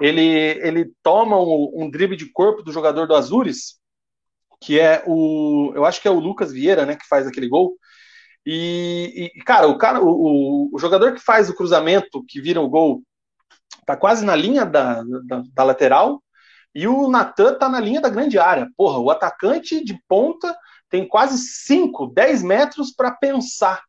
[0.00, 0.22] Ele,
[0.62, 3.79] ele toma um, um drible de corpo do jogador do Azures,
[4.60, 5.72] que é o.
[5.74, 7.76] Eu acho que é o Lucas Vieira, né, que faz aquele gol.
[8.44, 12.68] E, e cara, o, cara o, o, jogador que faz o cruzamento, que vira o
[12.68, 13.02] gol,
[13.86, 16.22] tá quase na linha da, da, da lateral,
[16.74, 18.68] e o Natan tá na linha da grande área.
[18.76, 20.56] Porra, o atacante de ponta
[20.88, 23.82] tem quase 5, 10 metros para pensar.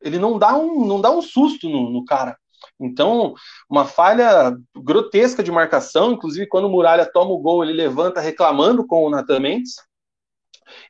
[0.00, 2.36] Ele não dá um, não dá um susto no, no, cara.
[2.78, 3.34] Então,
[3.68, 8.86] uma falha grotesca de marcação, inclusive quando o Muralha toma o gol, ele levanta reclamando
[8.86, 9.76] com o Nathan Mendes.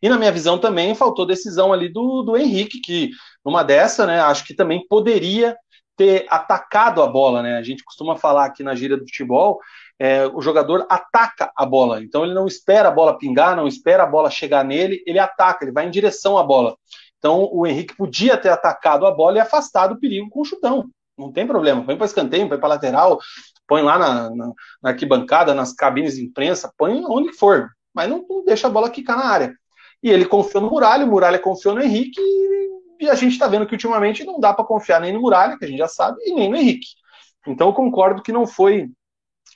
[0.03, 3.11] E na minha visão também faltou decisão ali do, do Henrique, que
[3.45, 5.57] numa dessa, né, acho que também poderia
[5.97, 7.57] ter atacado a bola, né?
[7.57, 9.59] A gente costuma falar aqui na gíria do futebol,
[9.99, 12.03] é, o jogador ataca a bola.
[12.03, 15.65] Então ele não espera a bola pingar, não espera a bola chegar nele, ele ataca,
[15.65, 16.77] ele vai em direção à bola.
[17.19, 20.85] Então o Henrique podia ter atacado a bola e afastado o perigo com o chutão.
[21.17, 21.83] Não tem problema.
[21.83, 23.19] Põe para escanteio, põe para lateral,
[23.67, 27.71] põe lá na, na, na, arquibancada, nas cabines de imprensa, põe onde for.
[27.95, 29.55] Mas não, não deixa a bola quicar na área.
[30.03, 32.21] E ele confiou no Muralha, o Muralha confiou no Henrique
[33.01, 35.65] e a gente está vendo que ultimamente não dá para confiar nem no Muralha, que
[35.65, 36.89] a gente já sabe, e nem no Henrique.
[37.47, 38.89] Então eu concordo que não foi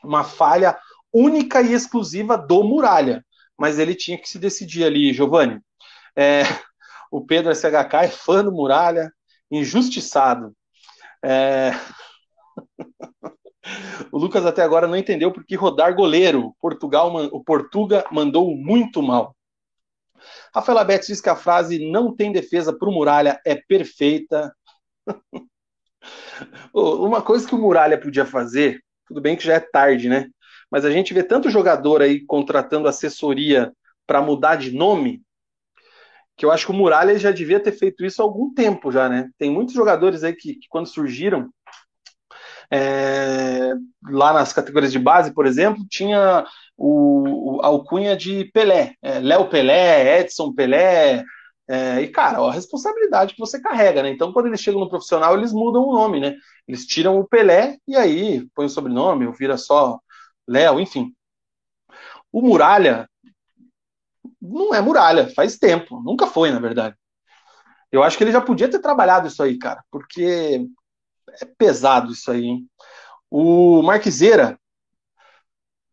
[0.04, 0.78] uma falha
[1.12, 3.24] única e exclusiva do Muralha,
[3.58, 5.60] mas ele tinha que se decidir ali, Giovanni.
[6.16, 6.42] É,
[7.10, 9.12] o Pedro SHK é fã do Muralha,
[9.50, 10.54] injustiçado.
[11.22, 11.72] É...
[14.12, 16.54] o Lucas até agora não entendeu porque rodar goleiro.
[16.60, 19.34] Portugal, o Portuga mandou muito mal.
[20.54, 24.54] Rafael Abetes diz que a frase não tem defesa para o Muralha é perfeita.
[26.72, 30.28] Uma coisa que o Muralha podia fazer, tudo bem que já é tarde, né?
[30.70, 33.72] Mas a gente vê tanto jogador aí contratando assessoria
[34.06, 35.22] para mudar de nome,
[36.36, 39.08] que eu acho que o Muralha já devia ter feito isso há algum tempo já,
[39.08, 39.28] né?
[39.36, 41.50] Tem muitos jogadores aí que, que quando surgiram,
[42.72, 43.74] é,
[44.10, 46.44] lá nas categorias de base, por exemplo, tinha
[46.76, 51.24] o, o alcunha de Pelé, é, Léo Pelé, Edson Pelé,
[51.68, 54.10] é, e cara, a responsabilidade que você carrega, né?
[54.10, 56.36] Então, quando eles chegam no profissional, eles mudam o nome, né?
[56.66, 59.98] Eles tiram o Pelé e aí põe o sobrenome, ou vira só
[60.48, 61.14] Léo, enfim.
[62.32, 63.08] O Muralha
[64.40, 66.96] não é Muralha, faz tempo, nunca foi, na verdade.
[67.92, 70.66] Eu acho que ele já podia ter trabalhado isso aí, cara, porque
[71.40, 72.70] é pesado isso aí, hein?
[73.30, 74.58] O Marquiseira.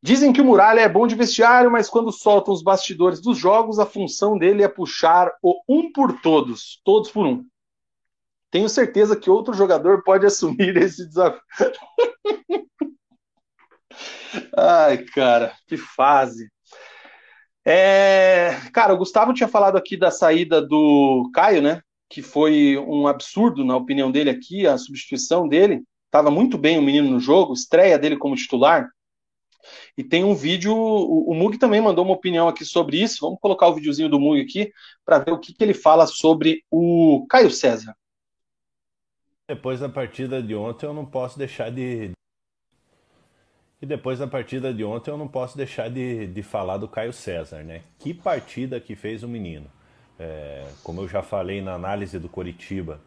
[0.02, 3.80] Dizem que o Muralha é bom de vestiário, mas quando soltam os bastidores dos jogos,
[3.80, 7.44] a função dele é puxar o um por todos, todos por um.
[8.50, 11.42] Tenho certeza que outro jogador pode assumir esse desafio.
[14.56, 16.50] Ai, cara, que fase.
[17.66, 21.82] É, cara, o Gustavo tinha falado aqui da saída do Caio, né?
[22.10, 25.84] Que foi um absurdo, na opinião dele aqui, a substituição dele.
[26.06, 28.90] Estava muito bem o menino no jogo, estreia dele como titular.
[29.98, 33.20] E tem um vídeo, o, Mug também mandou uma opinião aqui sobre isso.
[33.22, 34.72] Vamos colocar o videozinho do Mug aqui
[35.06, 37.96] para ver o que, que ele fala sobre o Caio César.
[39.48, 42.12] Depois da partida de ontem, eu não posso deixar de.
[43.82, 47.14] E depois da partida de ontem, eu não posso deixar de, de falar do Caio
[47.14, 47.84] César, né?
[48.00, 49.70] Que partida que fez o menino.
[50.20, 53.00] É, como eu já falei na análise do Coritiba,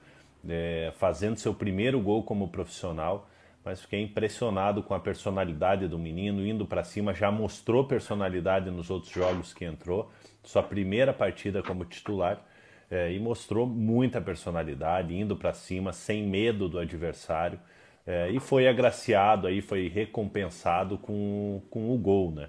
[0.48, 3.28] é, fazendo seu primeiro gol como profissional,
[3.64, 8.90] mas fiquei impressionado com a personalidade do menino, indo para cima, já mostrou personalidade nos
[8.90, 10.10] outros jogos que entrou,
[10.42, 12.42] sua primeira partida como titular,
[12.90, 17.60] é, e mostrou muita personalidade, indo para cima, sem medo do adversário,
[18.06, 22.48] é, e foi agraciado, aí foi recompensado com, com o gol, né?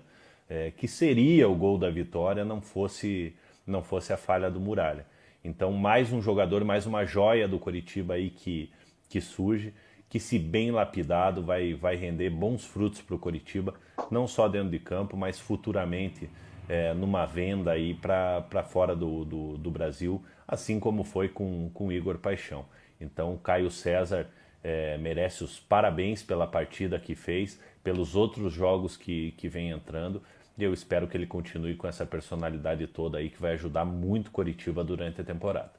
[0.50, 3.34] É, que seria o gol da vitória, não fosse
[3.65, 5.06] não fosse a falha do Muralha.
[5.43, 8.71] Então, mais um jogador, mais uma joia do Coritiba aí que,
[9.10, 9.74] que surge,
[10.08, 13.74] que se bem lapidado vai, vai render bons frutos para o Coritiba,
[14.12, 16.30] não só dentro de campo, mas futuramente
[16.67, 21.91] é, numa venda aí para fora do, do, do, Brasil, assim como foi com, com
[21.91, 22.65] Igor Paixão.
[23.00, 24.28] Então, Caio César
[24.63, 30.21] é, merece os parabéns pela partida que fez, pelos outros jogos que, que vem entrando,
[30.62, 34.30] e eu espero que ele continue com essa personalidade toda aí que vai ajudar muito
[34.30, 35.71] Coritiba durante a temporada.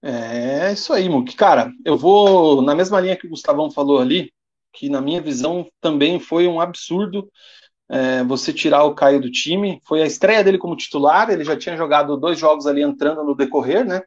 [0.00, 1.34] É isso aí, Muk.
[1.34, 4.32] Cara, eu vou na mesma linha que o Gustavão falou ali,
[4.72, 7.28] que na minha visão também foi um absurdo
[7.88, 9.80] é, você tirar o Caio do time.
[9.84, 13.34] Foi a estreia dele como titular, ele já tinha jogado dois jogos ali entrando no
[13.34, 14.00] decorrer, né?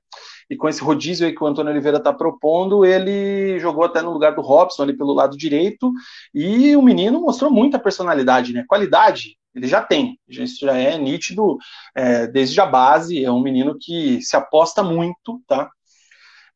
[0.51, 4.11] E com esse rodízio aí que o Antônio Oliveira está propondo, ele jogou até no
[4.11, 5.93] lugar do Robson ali pelo lado direito.
[6.35, 8.65] E o menino mostrou muita personalidade, né?
[8.67, 11.57] Qualidade ele já tem, isso já é nítido
[11.95, 13.23] é, desde a base.
[13.23, 15.69] É um menino que se aposta muito, tá?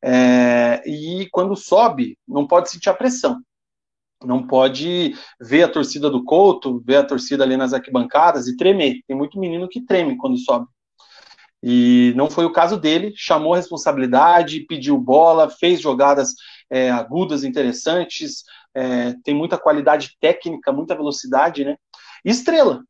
[0.04, 3.40] É, e quando sobe, não pode sentir a pressão.
[4.22, 9.00] Não pode ver a torcida do Couto, ver a torcida ali nas arquibancadas e tremer.
[9.08, 10.66] Tem muito menino que treme quando sobe.
[11.62, 16.34] E não foi o caso dele, chamou a responsabilidade, pediu bola, fez jogadas
[16.70, 18.44] é, agudas, interessantes,
[18.74, 21.76] é, tem muita qualidade técnica, muita velocidade, né?
[22.24, 22.82] Estrela.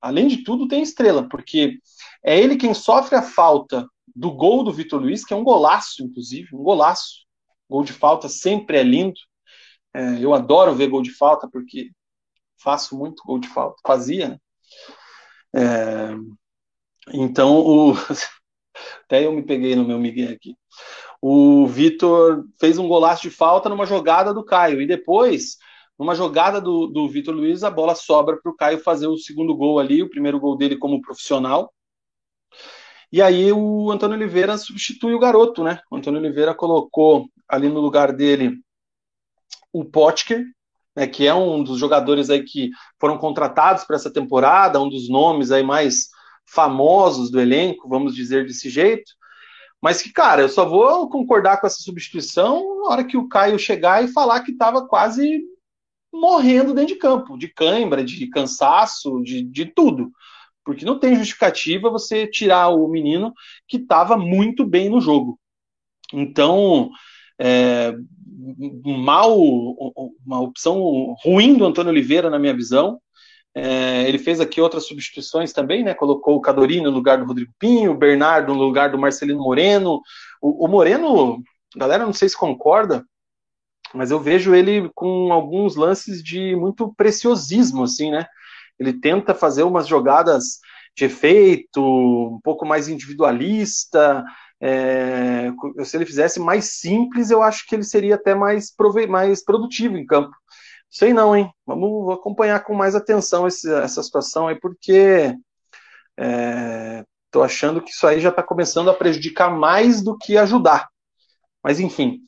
[0.00, 1.78] Além de tudo, tem estrela, porque
[2.22, 6.02] é ele quem sofre a falta do gol do Vitor Luiz, que é um golaço,
[6.02, 7.24] inclusive, um golaço.
[7.68, 9.18] Gol de falta sempre é lindo.
[9.94, 11.90] É, eu adoro ver gol de falta porque
[12.62, 14.38] faço muito gol de falta, fazia, né?
[15.54, 16.14] É,
[17.08, 17.92] então, o,
[19.04, 20.54] até eu me peguei no meu Miguel aqui.
[21.20, 25.56] O Vitor fez um golaço de falta numa jogada do Caio, e depois,
[25.98, 29.54] numa jogada do, do Vitor Luiz, a bola sobra para o Caio fazer o segundo
[29.54, 31.72] gol ali, o primeiro gol dele como profissional.
[33.12, 35.80] E aí o Antônio Oliveira substitui o garoto, né?
[35.90, 38.60] O Antônio Oliveira colocou ali no lugar dele
[39.72, 40.44] o Potker,
[40.94, 42.70] né, que é um dos jogadores aí que
[43.00, 46.08] foram contratados para essa temporada, um dos nomes aí mais
[46.52, 49.12] famosos do elenco, vamos dizer desse jeito.
[49.80, 53.58] Mas que, cara, eu só vou concordar com essa substituição na hora que o Caio
[53.58, 55.42] chegar e falar que estava quase
[56.12, 60.10] morrendo dentro de campo, de cãibra, de cansaço, de, de tudo.
[60.64, 63.32] Porque não tem justificativa você tirar o menino
[63.66, 65.38] que estava muito bem no jogo.
[66.12, 66.90] Então,
[67.38, 67.94] é,
[68.84, 69.38] mal,
[70.26, 73.00] uma opção ruim do Antônio Oliveira, na minha visão.
[73.54, 75.94] É, ele fez aqui outras substituições também, né?
[75.94, 80.00] Colocou o Cadorino no lugar do Rodrigo Pinho, o Bernardo no lugar do Marcelino Moreno.
[80.40, 81.42] O, o Moreno,
[81.76, 83.04] galera, não sei se concorda,
[83.92, 88.26] mas eu vejo ele com alguns lances de muito preciosismo, assim, né?
[88.78, 90.60] Ele tenta fazer umas jogadas
[90.96, 94.24] de efeito, um pouco mais individualista.
[94.60, 95.50] É,
[95.84, 98.72] se ele fizesse mais simples, eu acho que ele seria até mais,
[99.08, 100.30] mais produtivo em campo.
[100.90, 101.48] Sei não, hein?
[101.64, 105.36] Vamos acompanhar com mais atenção esse, essa situação aí, porque
[106.16, 110.88] estou é, achando que isso aí já está começando a prejudicar mais do que ajudar.
[111.62, 112.20] Mas enfim,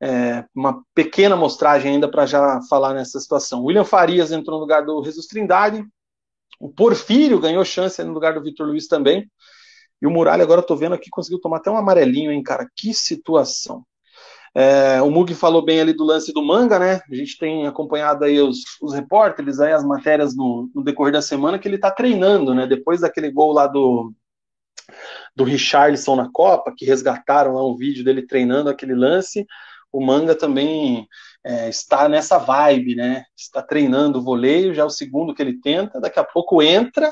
[0.00, 3.64] é, uma pequena mostragem ainda para já falar nessa situação.
[3.64, 5.82] William Farias entrou no lugar do Jesus Trindade,
[6.60, 9.28] o Porfírio ganhou chance no lugar do Vitor Luiz também.
[10.00, 12.68] E o Muralha, agora eu tô vendo aqui, conseguiu tomar até um amarelinho, hein, cara?
[12.76, 13.84] Que situação.
[14.54, 17.00] É, o Mug falou bem ali do lance do manga, né?
[17.10, 21.22] A gente tem acompanhado aí os, os repórteres, aí as matérias no, no decorrer da
[21.22, 22.66] semana que ele tá treinando, né?
[22.66, 24.12] Depois daquele gol lá do,
[25.34, 29.46] do Richarlison na Copa, que resgataram lá um vídeo dele treinando aquele lance,
[29.90, 31.06] o manga também
[31.44, 33.24] é, está nessa vibe, né?
[33.36, 37.10] Está treinando o voleio, já é o segundo que ele tenta, daqui a pouco entra,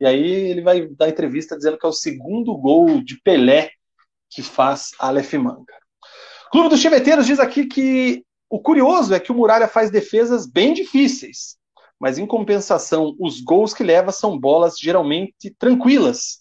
[0.00, 3.70] e aí ele vai dar entrevista dizendo que é o segundo gol de Pelé
[4.30, 5.74] que faz Aleph Manga.
[6.50, 10.72] Clube dos Chiveteiros diz aqui que o curioso é que o Muralha faz defesas bem
[10.72, 11.56] difíceis,
[12.00, 16.38] mas em compensação, os gols que leva são bolas geralmente tranquilas.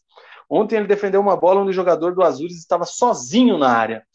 [0.49, 4.05] Ontem ele defendeu uma bola onde o jogador do Azures estava sozinho na área.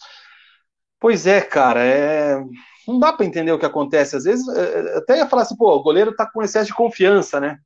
[0.98, 2.42] Pois é, cara, é...
[2.86, 4.16] não dá para entender o que acontece.
[4.16, 6.74] Às vezes, é, é, até ia falar assim, pô, o goleiro tá com excesso de
[6.74, 7.58] confiança, né?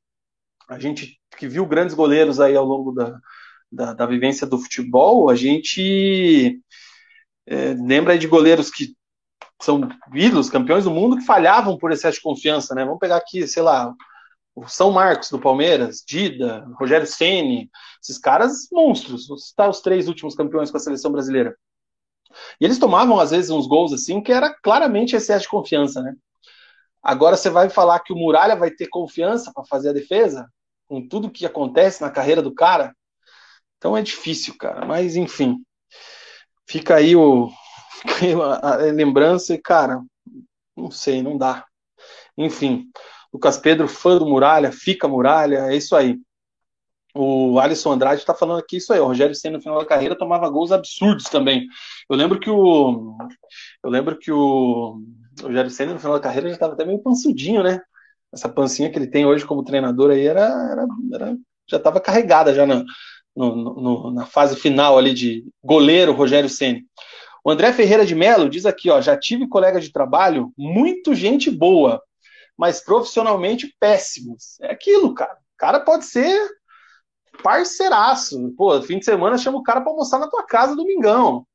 [0.67, 3.17] A gente que viu grandes goleiros aí ao longo da,
[3.71, 6.59] da, da vivência do futebol, a gente
[7.47, 8.93] é, lembra de goleiros que
[9.61, 9.81] são
[10.13, 12.83] ídolos, campeões do mundo, que falhavam por excesso de confiança, né?
[12.83, 13.93] Vamos pegar aqui, sei lá,
[14.53, 17.69] o São Marcos do Palmeiras, Dida, Rogério Ceni,
[18.03, 19.27] esses caras monstros.
[19.47, 21.55] Citar os três últimos campeões com a seleção brasileira.
[22.59, 26.13] E eles tomavam, às vezes, uns gols assim que era claramente excesso de confiança, né?
[27.01, 30.47] Agora você vai falar que o Muralha vai ter confiança para fazer a defesa,
[30.87, 32.93] com tudo que acontece na carreira do cara.
[33.77, 34.85] Então é difícil, cara.
[34.85, 35.63] Mas enfim,
[36.67, 37.49] fica aí o
[38.61, 40.01] a, lembrança e, cara,
[40.75, 41.65] não sei, não dá.
[42.37, 42.89] Enfim,
[43.33, 46.19] Lucas Pedro, fã do Muralha, fica Muralha, é isso aí.
[47.15, 48.99] O Alisson Andrade está falando aqui isso aí.
[48.99, 51.67] O Rogério Senna no final da carreira tomava gols absurdos também.
[52.07, 53.17] Eu lembro que o
[53.83, 55.01] eu lembro que o,
[55.41, 57.81] o Rogério Senna no final da carreira já estava até meio pansudinho, né?
[58.31, 61.37] Essa pancinha que ele tem hoje como treinador aí era, era, era
[61.67, 62.83] já estava carregada já na,
[63.37, 66.85] no, no, na fase final ali de goleiro Rogério Ceni.
[67.43, 71.49] O André Ferreira de Melo diz aqui, ó, já tive colega de trabalho, muito gente
[71.49, 72.01] boa,
[72.57, 74.59] mas profissionalmente péssimos.
[74.61, 75.33] É aquilo, cara.
[75.33, 76.49] O cara pode ser
[77.43, 78.53] parceiraço.
[78.57, 81.45] Pô, fim de semana chama o cara para almoçar na tua casa domingão.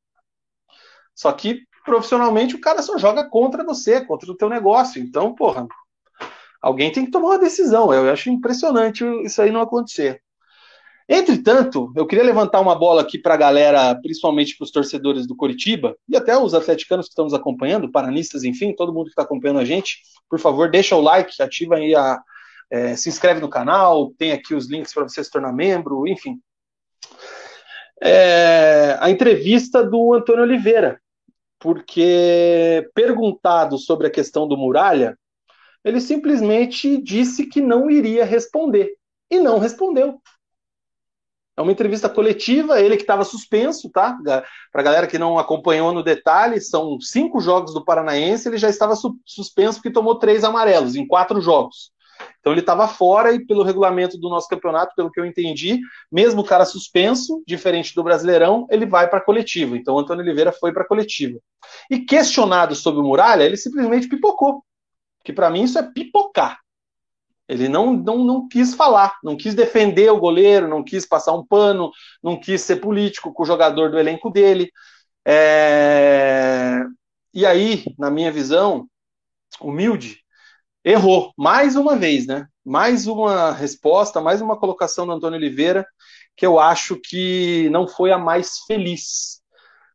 [1.14, 5.02] Só que profissionalmente o cara só joga contra você, contra o teu negócio.
[5.02, 5.66] Então, porra,
[6.60, 7.92] alguém tem que tomar uma decisão.
[7.92, 10.22] Eu acho impressionante isso aí não acontecer.
[11.08, 15.36] Entretanto, eu queria levantar uma bola aqui para a galera, principalmente para os torcedores do
[15.36, 19.22] Coritiba e até os atleticanos que estão nos acompanhando, paranistas, enfim, todo mundo que está
[19.22, 19.98] acompanhando a gente.
[20.28, 22.20] Por favor, deixa o like, ativa aí a.
[22.70, 26.40] É, se inscreve no canal, tem aqui os links para você se tornar membro, enfim.
[28.02, 30.98] É, a entrevista do Antônio Oliveira,
[31.60, 35.18] porque perguntado sobre a questão do Muralha,
[35.84, 38.94] ele simplesmente disse que não iria responder.
[39.30, 40.20] E não respondeu.
[41.56, 44.16] É uma entrevista coletiva, ele que estava suspenso, tá?
[44.24, 48.70] Para a galera que não acompanhou no detalhe, são cinco jogos do Paranaense, ele já
[48.70, 51.92] estava su suspenso porque tomou três amarelos em quatro jogos.
[52.40, 55.80] Então ele estava fora e pelo regulamento do nosso campeonato, pelo que eu entendi,
[56.10, 59.76] mesmo o cara suspenso, diferente do Brasileirão, ele vai para a coletiva.
[59.76, 61.38] Então Antônio Oliveira foi para a coletiva.
[61.90, 64.64] E questionado sobre o Muralha, ele simplesmente pipocou.
[65.24, 66.61] Que para mim isso é pipocar.
[67.52, 71.44] Ele não, não, não quis falar, não quis defender o goleiro, não quis passar um
[71.44, 71.90] pano,
[72.22, 74.70] não quis ser político com o jogador do elenco dele.
[75.26, 76.82] É...
[77.34, 78.86] E aí, na minha visão,
[79.60, 80.18] humilde,
[80.84, 82.46] errou mais uma vez, né?
[82.64, 85.86] Mais uma resposta, mais uma colocação do Antônio Oliveira
[86.36, 89.40] que eu acho que não foi a mais feliz.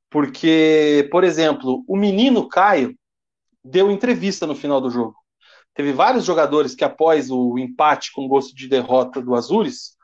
[0.09, 2.97] Porque, por exemplo, o menino Caio
[3.63, 5.16] deu entrevista no final do jogo.
[5.77, 9.95] Teve vários jogadores que, após o empate com gosto de derrota do Azures,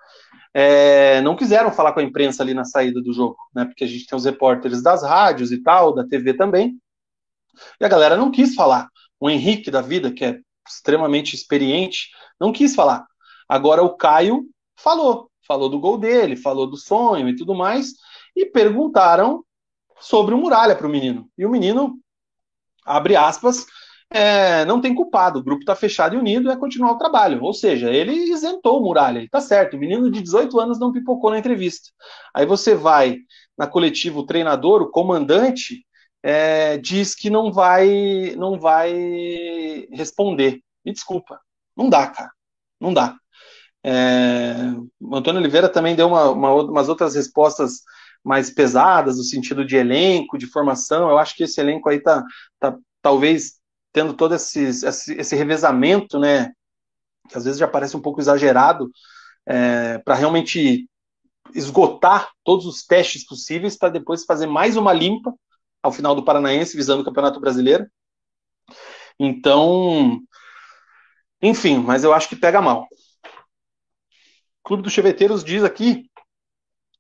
[0.54, 3.66] é, não quiseram falar com a imprensa ali na saída do jogo, né?
[3.66, 6.80] Porque a gente tem os repórteres das rádios e tal, da TV também.
[7.82, 8.88] E a galera não quis falar.
[9.20, 13.08] O Henrique da vida, que é extremamente experiente, não quis falar.
[13.50, 14.46] Agora o Caio
[14.78, 17.94] falou, falou do gol dele, falou do sonho e tudo mais,
[18.36, 19.44] e perguntaram
[20.00, 21.28] sobre o Muralha para o menino.
[21.36, 21.98] E o menino,
[22.86, 23.66] abre aspas,
[24.14, 27.44] é, não tem culpado, o grupo está fechado e unido, é continuar o trabalho.
[27.44, 31.32] Ou seja, ele isentou o Muralha, está certo, o menino de 18 anos não pipocou
[31.32, 31.90] na entrevista.
[32.34, 33.18] Aí você vai
[33.58, 35.84] na coletiva, o treinador, o comandante,
[36.22, 40.62] é, diz que não vai, não vai responder.
[40.86, 41.40] Me desculpa,
[41.76, 42.32] não dá, cara,
[42.80, 43.16] não dá.
[43.84, 44.56] É,
[45.00, 47.82] o Antônio Oliveira também deu uma, uma, umas outras respostas
[48.24, 51.10] mais pesadas, no sentido de elenco, de formação.
[51.10, 52.24] Eu acho que esse elenco aí tá,
[52.60, 53.63] tá talvez
[53.94, 56.52] tendo todo esse, esse, esse revezamento, né?
[57.30, 58.92] Que às vezes já parece um pouco exagerado,
[59.46, 60.90] é, para realmente
[61.54, 65.34] esgotar todos os testes possíveis para depois fazer mais uma limpa
[65.82, 67.88] ao final do Paranaense, visando o Campeonato Brasileiro.
[69.20, 70.20] Então,
[71.42, 72.88] enfim, mas eu acho que pega mal.
[74.64, 76.10] O Clube dos Cheveteiros diz aqui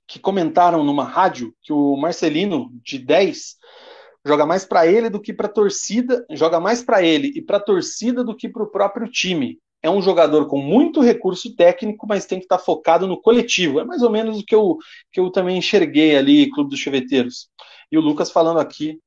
[0.05, 3.55] que comentaram numa rádio que o Marcelino, de 10,
[4.26, 8.24] joga mais para ele do que para torcida, joga mais para ele e para torcida
[8.24, 9.59] do que para o próprio time.
[9.82, 13.82] É um jogador com muito recurso técnico, mas tem que estar tá focado no coletivo.
[13.82, 14.78] É mais ou menos o que eu,
[15.11, 17.49] que eu também enxerguei ali, Clube dos Cheveteiros.
[17.91, 18.97] E o Lucas falando aqui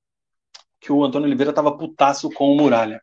[0.79, 3.01] que o Antônio Oliveira estava putaço com o Muralha.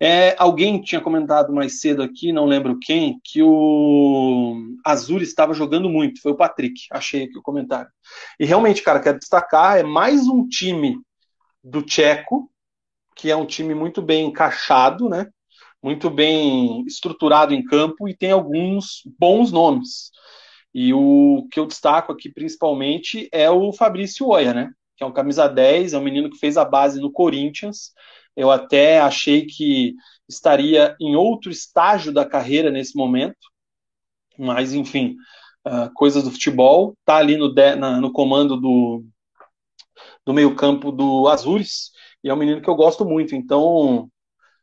[0.00, 5.88] É, alguém tinha comentado mais cedo aqui, não lembro quem, que o Azul estava jogando
[5.88, 6.20] muito.
[6.20, 7.90] Foi o Patrick, achei aqui o comentário.
[8.40, 10.96] E realmente, cara, quero destacar, é mais um time
[11.62, 12.50] do Tcheco,
[13.16, 15.28] que é um time muito bem encaixado, né?
[15.82, 20.10] Muito bem estruturado em campo e tem alguns bons nomes.
[20.74, 24.72] E o que eu destaco aqui principalmente é o Fabrício Oia, né?
[25.02, 27.92] que é um camisa 10, é um menino que fez a base no Corinthians.
[28.36, 29.94] Eu até achei que
[30.28, 33.36] estaria em outro estágio da carreira nesse momento,
[34.38, 35.16] mas enfim,
[35.66, 36.96] uh, coisas do futebol.
[37.04, 39.04] Tá ali no, de, na, no comando do,
[40.24, 41.90] do meio-campo do Azures,
[42.22, 43.34] e é um menino que eu gosto muito.
[43.34, 44.08] Então,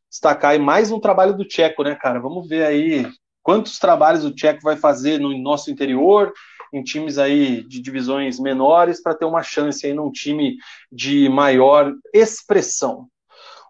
[0.10, 2.20] destacar aí mais um trabalho do Tcheco, né, cara?
[2.20, 3.06] Vamos ver aí
[3.44, 6.32] quantos trabalhos o Tcheco vai fazer no nosso interior,
[6.74, 10.56] em times aí de divisões menores para ter uma chance aí num time
[10.92, 13.08] de maior expressão.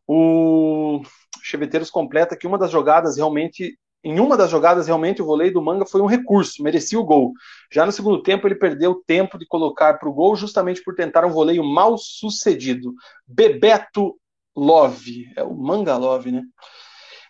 [0.08, 1.02] O
[1.42, 5.62] Cheveteiros completa que uma das jogadas realmente em uma das jogadas, realmente, o voleio do
[5.62, 7.34] Manga foi um recurso, merecia o gol.
[7.72, 11.26] Já no segundo tempo, ele perdeu tempo de colocar para o gol, justamente por tentar
[11.26, 12.94] um voleio mal sucedido.
[13.28, 14.18] Bebeto
[14.56, 15.32] Love.
[15.36, 16.44] É o Manga Love, né?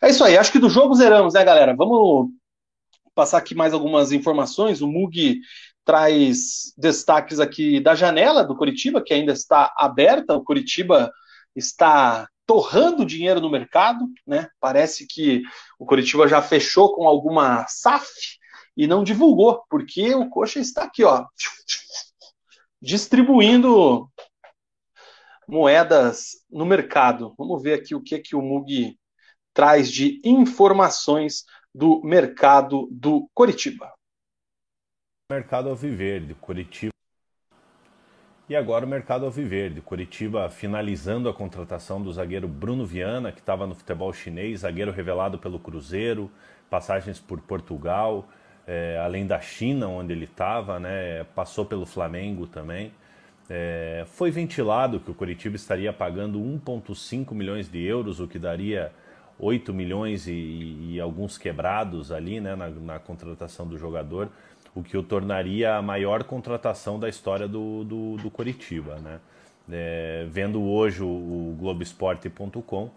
[0.01, 0.37] É isso aí.
[0.37, 1.75] Acho que do jogo zeramos, né, galera?
[1.75, 2.29] Vamos
[3.15, 4.81] passar aqui mais algumas informações.
[4.81, 5.39] O Mug
[5.83, 10.35] traz destaques aqui da janela do Curitiba, que ainda está aberta.
[10.35, 11.11] O Curitiba
[11.59, 14.49] está torrando dinheiro no mercado, né?
[14.59, 15.43] Parece que
[15.77, 18.09] o Curitiba já fechou com alguma SAF
[18.75, 21.27] e não divulgou, porque o Coxa está aqui, ó,
[22.81, 24.09] distribuindo
[25.47, 27.35] moedas no mercado.
[27.37, 28.97] Vamos ver aqui o que que o Mug
[29.53, 31.43] traz de informações
[31.73, 33.93] do mercado do Coritiba.
[35.31, 36.93] Mercado Alviverde, Coritiba.
[38.49, 43.67] E agora o mercado Alviverde, Coritiba finalizando a contratação do zagueiro Bruno Viana, que estava
[43.67, 46.31] no futebol chinês, zagueiro revelado pelo Cruzeiro,
[46.67, 48.27] passagens por Portugal,
[48.65, 52.91] é, além da China, onde ele estava, né, passou pelo Flamengo também.
[53.47, 58.91] É, foi ventilado que o Coritiba estaria pagando 1,5 milhões de euros, o que daria
[59.39, 60.33] 8 milhões e,
[60.93, 64.29] e alguns quebrados ali né, na, na, contratação do jogador.
[64.73, 68.95] O que o tornaria a maior contratação da história do, do, do Coritiba.
[68.95, 69.19] Né?
[69.71, 72.89] É, vendo hoje o, o Globoesporte.com,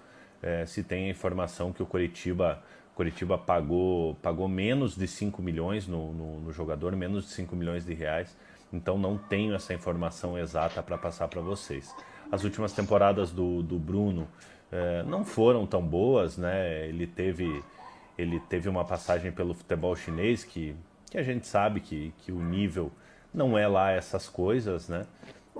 [0.42, 2.62] é, se tem a informação que o Coritiba,
[2.94, 7.84] Coritiba pagou, pagou menos de 5 milhões no, no, no jogador, menos de 5 milhões
[7.84, 8.36] de reais,
[8.72, 11.94] então não tenho essa informação exata para passar para vocês.
[12.30, 14.26] As últimas temporadas do, do Bruno
[14.72, 16.88] é, não foram tão boas, né?
[16.88, 17.62] Ele teve,
[18.16, 20.74] ele teve uma passagem pelo futebol chinês que,
[21.12, 22.90] que a gente sabe que, que o nível
[23.34, 25.04] não é lá essas coisas, né?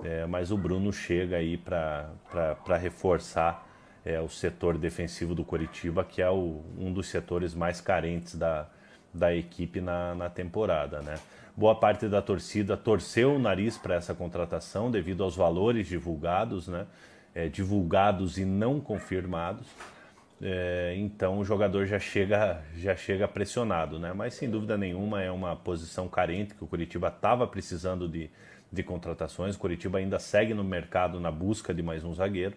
[0.03, 3.69] É, mas o Bruno chega aí para reforçar
[4.03, 8.67] é, o setor defensivo do Coritiba, que é o, um dos setores mais carentes da,
[9.13, 11.17] da equipe na, na temporada, né?
[11.55, 16.87] Boa parte da torcida torceu o nariz para essa contratação devido aos valores divulgados, né?
[17.35, 19.67] É, divulgados e não confirmados.
[20.45, 24.13] É, então o jogador já chega, já chega pressionado, né?
[24.13, 28.29] Mas sem dúvida nenhuma é uma posição carente que o Curitiba estava precisando de,
[28.71, 29.55] de contratações.
[29.55, 32.57] O Curitiba ainda segue no mercado na busca de mais um zagueiro.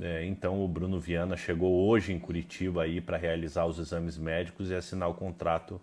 [0.00, 4.70] É, então o Bruno Viana chegou hoje em Curitiba aí para realizar os exames médicos
[4.70, 5.80] e assinar o contrato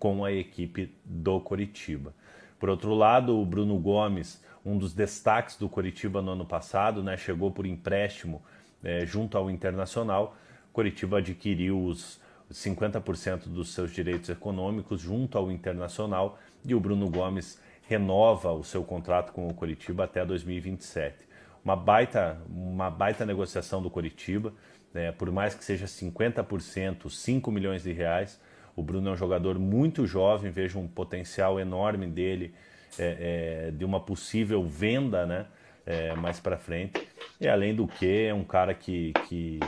[0.00, 2.12] com a equipe do Coritiba.
[2.58, 7.16] Por outro lado, o Bruno Gomes, um dos destaques do Coritiba no ano passado, né,
[7.16, 8.42] chegou por empréstimo
[8.82, 10.36] é, junto ao Internacional.
[10.72, 12.20] Coritiba adquiriu os
[12.50, 18.82] 50% dos seus direitos econômicos junto ao Internacional e o Bruno Gomes renova o seu
[18.84, 21.16] contrato com o Coritiba até 2027.
[21.64, 24.52] Uma baita, uma baita negociação do Coritiba,
[24.92, 28.40] né, por mais que seja 50%, 5 milhões de reais,
[28.74, 32.54] o Bruno é um jogador muito jovem, vejo um potencial enorme dele
[32.98, 35.46] é, é, de uma possível venda, né?
[35.84, 37.08] É, mais para frente.
[37.40, 39.58] E além do que, é um cara que, que,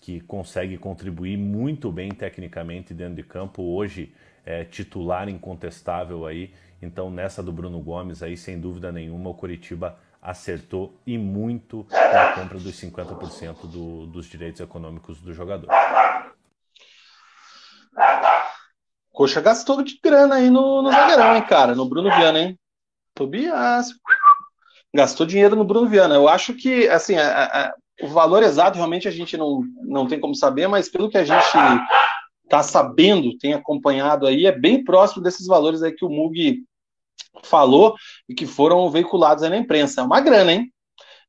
[0.00, 3.62] que consegue contribuir muito bem tecnicamente dentro de campo.
[3.62, 4.12] Hoje
[4.44, 6.52] é titular incontestável aí.
[6.80, 12.32] Então, nessa do Bruno Gomes aí, sem dúvida nenhuma, o Curitiba acertou e muito na
[12.32, 15.68] compra dos 50% do, dos direitos econômicos do jogador.
[19.12, 21.74] Coxa gastou de grana aí no, no zagueirão, hein, cara?
[21.74, 22.58] No Bruno Viana, hein?
[23.14, 23.88] Tobias
[24.94, 26.14] gastou dinheiro no Bruno Viana.
[26.14, 30.18] Eu acho que, assim, a, a, o valor exato realmente a gente não, não tem
[30.18, 31.46] como saber, mas pelo que a gente
[32.48, 36.64] tá sabendo, tem acompanhado aí, é bem próximo desses valores aí que o Mug
[37.44, 37.94] falou
[38.28, 40.00] e que foram veiculados aí na imprensa.
[40.00, 40.72] É uma grana, hein?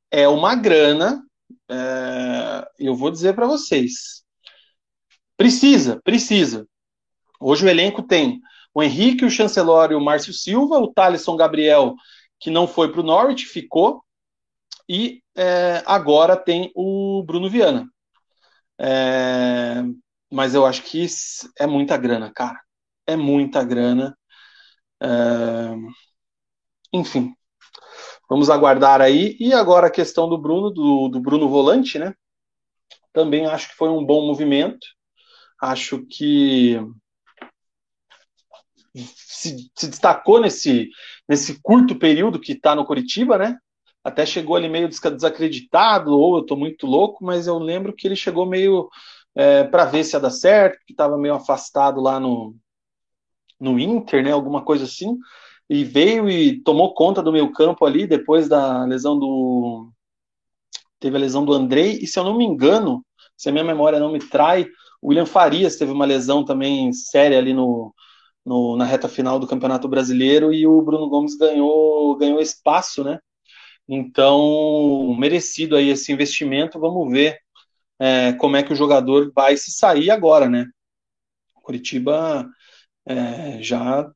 [0.10, 1.22] É uma grana.
[1.70, 2.68] É...
[2.80, 4.24] Eu vou dizer para vocês.
[5.38, 6.68] Precisa, precisa.
[7.40, 8.40] Hoje o elenco tem
[8.74, 11.96] o Henrique, o Chancelor e o Márcio Silva, o Thalisson Gabriel,
[12.40, 14.04] que não foi para o Norwich, ficou,
[14.88, 17.88] e é, agora tem o Bruno Viana.
[18.80, 19.84] É,
[20.32, 21.06] mas eu acho que
[21.60, 22.60] é muita grana, cara.
[23.08, 24.18] É muita grana.
[25.02, 25.76] É,
[26.94, 27.34] enfim,
[28.30, 29.38] vamos aguardar aí.
[29.40, 32.14] E agora a questão do Bruno, do, do Bruno Volante, né?
[33.14, 34.86] Também acho que foi um bom movimento.
[35.62, 36.80] Acho que
[38.96, 40.90] se, se destacou nesse,
[41.28, 43.58] nesse curto período que está no Curitiba, né?
[44.04, 48.16] Até chegou ali meio desacreditado, ou eu estou muito louco, mas eu lembro que ele
[48.16, 48.90] chegou meio
[49.36, 52.56] é, para ver se ia dar certo, que estava meio afastado lá no,
[53.60, 54.32] no Inter, né?
[54.32, 55.18] Alguma coisa assim.
[55.70, 59.92] E veio e tomou conta do meio campo ali, depois da lesão do.
[61.00, 63.06] Teve a lesão do Andrei, e se eu não me engano,
[63.38, 64.68] se a minha memória não me trai,
[65.02, 67.94] o William Farias teve uma lesão também séria ali no,
[68.46, 73.20] no, na reta final do Campeonato Brasileiro e o Bruno Gomes ganhou, ganhou espaço, né?
[73.88, 76.80] Então, merecido aí esse investimento.
[76.80, 77.38] Vamos ver
[78.00, 80.66] é, como é que o jogador vai se sair agora, né?
[81.56, 82.50] Curitiba
[83.06, 84.10] é, já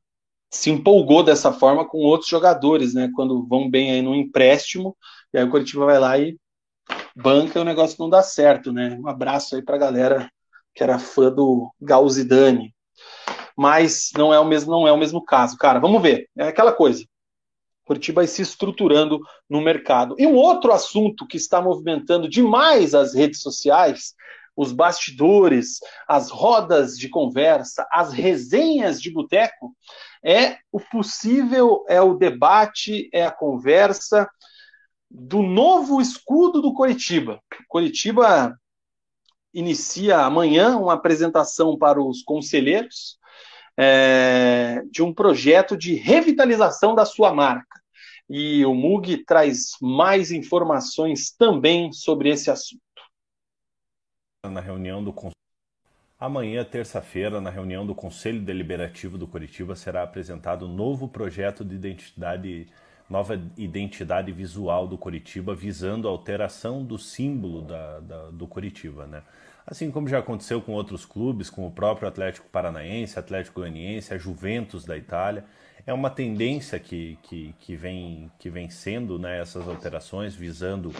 [0.50, 3.10] se empolgou dessa forma com outros jogadores, né?
[3.14, 4.96] Quando vão bem aí no empréstimo,
[5.32, 6.36] e aí o Curitiba vai lá e
[7.16, 8.96] banca e o negócio não dá certo, né?
[9.00, 10.30] Um abraço aí pra galera
[10.74, 12.74] que era fã do Gauzidani
[13.56, 15.80] mas não é o mesmo, não é o mesmo caso, cara.
[15.80, 17.04] Vamos ver, é aquela coisa.
[17.86, 20.16] Curitiba se estruturando no mercado.
[20.18, 24.12] E um outro assunto que está movimentando demais as redes sociais,
[24.56, 25.78] os bastidores,
[26.08, 29.74] as rodas de conversa, as resenhas de boteco,
[30.24, 34.28] é o possível, é o debate, é a conversa
[35.08, 37.40] do novo escudo do Curitiba.
[37.68, 38.58] Curitiba
[39.54, 43.16] inicia amanhã uma apresentação para os conselheiros
[43.76, 47.80] é, de um projeto de revitalização da sua marca.
[48.28, 52.82] E o Mug traz mais informações também sobre esse assunto.
[54.44, 55.12] Na reunião do
[56.18, 61.74] Amanhã, terça-feira, na reunião do Conselho Deliberativo do Curitiba, será apresentado um novo projeto de
[61.74, 62.68] identidade,
[63.08, 69.22] nova identidade visual do Curitiba, visando a alteração do símbolo da, da, do Curitiba, né?
[69.66, 74.18] Assim como já aconteceu com outros clubes, como o próprio Atlético Paranaense, Atlético Goianiense, a
[74.18, 75.44] Juventus da Itália,
[75.84, 80.92] é uma tendência que, que, que, vem, que vem sendo né, essas alterações, visando,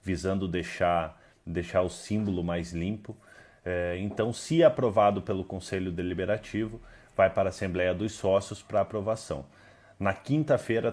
[0.00, 3.16] visando deixar, deixar o símbolo mais limpo.
[3.64, 6.80] É, então, se aprovado pelo Conselho Deliberativo,
[7.16, 9.44] vai para a Assembleia dos Sócios para aprovação.
[9.98, 10.92] Na quinta-feira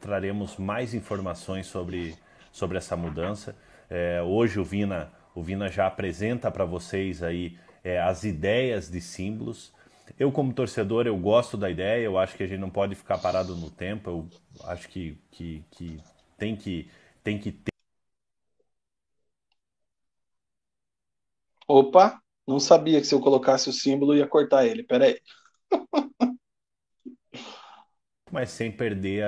[0.00, 2.16] traremos mais informações sobre,
[2.52, 3.56] sobre essa mudança.
[3.88, 9.00] É, hoje o Vina, o Vina já apresenta para vocês aí é, as ideias de
[9.00, 9.72] símbolos.
[10.18, 13.18] Eu, como torcedor, eu gosto da ideia, eu acho que a gente não pode ficar
[13.18, 14.28] parado no tempo, eu
[14.64, 16.00] acho que, que, que
[16.36, 16.90] tem que
[17.22, 17.70] tem que ter
[21.68, 24.82] Opa, não sabia que se eu colocasse o símbolo ia cortar ele.
[24.82, 25.20] Pera aí.
[28.32, 29.26] Mas sem perder,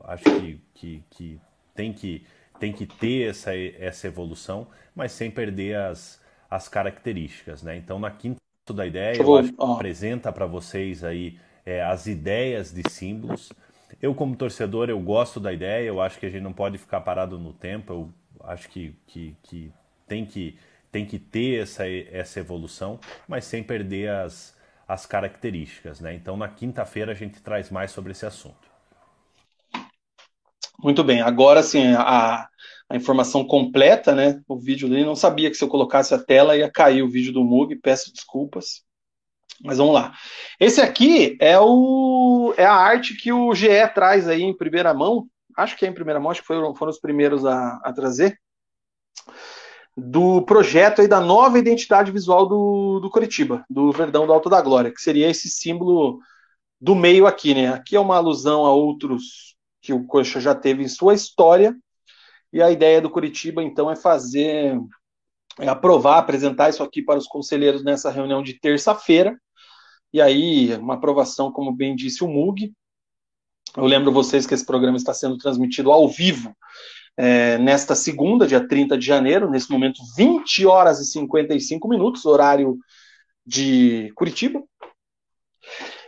[0.00, 1.40] acho que, que, que,
[1.74, 2.26] tem que
[2.64, 6.18] tem que ter essa, essa evolução, mas sem perder as,
[6.50, 7.76] as características, né?
[7.76, 8.40] Então na quinta
[8.72, 13.52] da ideia, eu, acho que apresenta para vocês aí é, as ideias de símbolos.
[14.00, 17.02] Eu como torcedor eu gosto da ideia, eu acho que a gente não pode ficar
[17.02, 18.10] parado no tempo, eu
[18.44, 19.70] acho que, que, que
[20.08, 20.56] tem que
[20.90, 22.98] tem que ter essa, essa evolução,
[23.28, 24.56] mas sem perder as,
[24.88, 26.00] as características.
[26.00, 26.14] Né?
[26.14, 28.73] Então, na quinta-feira, a gente traz mais sobre esse assunto.
[30.82, 32.48] Muito bem, agora sim, a,
[32.88, 34.40] a informação completa, né?
[34.48, 37.32] O vídeo dele, não sabia que se eu colocasse a tela ia cair o vídeo
[37.32, 38.82] do Mug, peço desculpas.
[39.62, 40.12] Mas vamos lá.
[40.58, 45.26] Esse aqui é, o, é a arte que o GE traz aí em primeira mão.
[45.56, 48.38] Acho que é em primeira mão, acho que foram, foram os primeiros a, a trazer
[49.96, 54.60] do projeto aí da nova identidade visual do, do Curitiba, do Verdão do Alto da
[54.60, 56.18] Glória, que seria esse símbolo
[56.80, 57.68] do meio aqui, né?
[57.68, 59.53] Aqui é uma alusão a outros
[59.84, 61.76] que o Coxa já teve em sua história,
[62.50, 64.80] e a ideia do Curitiba, então, é fazer,
[65.60, 69.38] é aprovar, apresentar isso aqui para os conselheiros nessa reunião de terça-feira,
[70.10, 72.72] e aí, uma aprovação, como bem disse o MUG.
[73.76, 76.56] Eu lembro vocês que esse programa está sendo transmitido ao vivo
[77.16, 82.78] é, nesta segunda, dia 30 de janeiro, nesse momento 20 horas e 55 minutos, horário
[83.44, 84.62] de Curitiba.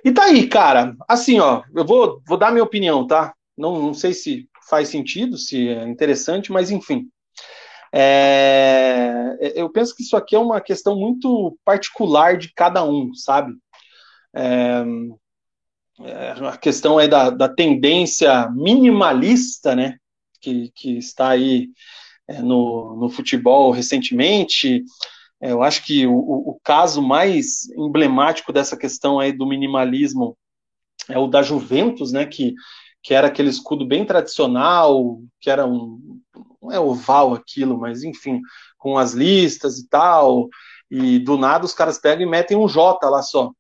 [0.04, 3.35] E tá aí, cara, assim, ó, eu vou, vou dar minha opinião, tá?
[3.56, 7.08] Não, não sei se faz sentido, se é interessante, mas enfim.
[7.92, 13.54] É, eu penso que isso aqui é uma questão muito particular de cada um, sabe?
[14.34, 14.84] É,
[16.00, 19.98] é a questão é da, da tendência minimalista, né?
[20.46, 21.70] que, que está aí
[22.28, 24.84] é, no, no futebol recentemente.
[25.40, 30.36] É, eu acho que o, o, caso mais emblemático dessa questão aí do minimalismo
[31.08, 32.54] é o da Juventus, né, que,
[33.06, 36.20] que era aquele escudo bem tradicional, que era um,
[36.60, 38.40] não é oval aquilo, mas enfim,
[38.76, 40.48] com as listas e tal,
[40.90, 43.52] e do nada os caras pegam e metem um J lá só.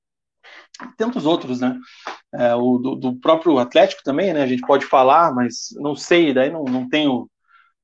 [0.96, 1.78] Tantos outros, né?
[2.34, 4.42] É, o do, do, próprio Atlético também, né?
[4.42, 7.30] A gente pode falar, mas não sei, daí não, não tenho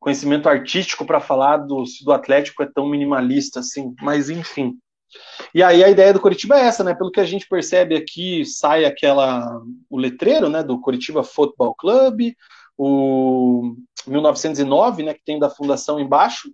[0.01, 4.77] conhecimento artístico para falar do, se do Atlético é tão minimalista assim, mas enfim.
[5.55, 6.95] E aí a ideia do Curitiba é essa, né?
[6.95, 9.61] Pelo que a gente percebe aqui, sai aquela
[9.91, 12.33] o letreiro, né, do Curitiba Football Club,
[12.77, 13.75] o
[14.07, 16.51] 1909, né, que tem da fundação embaixo,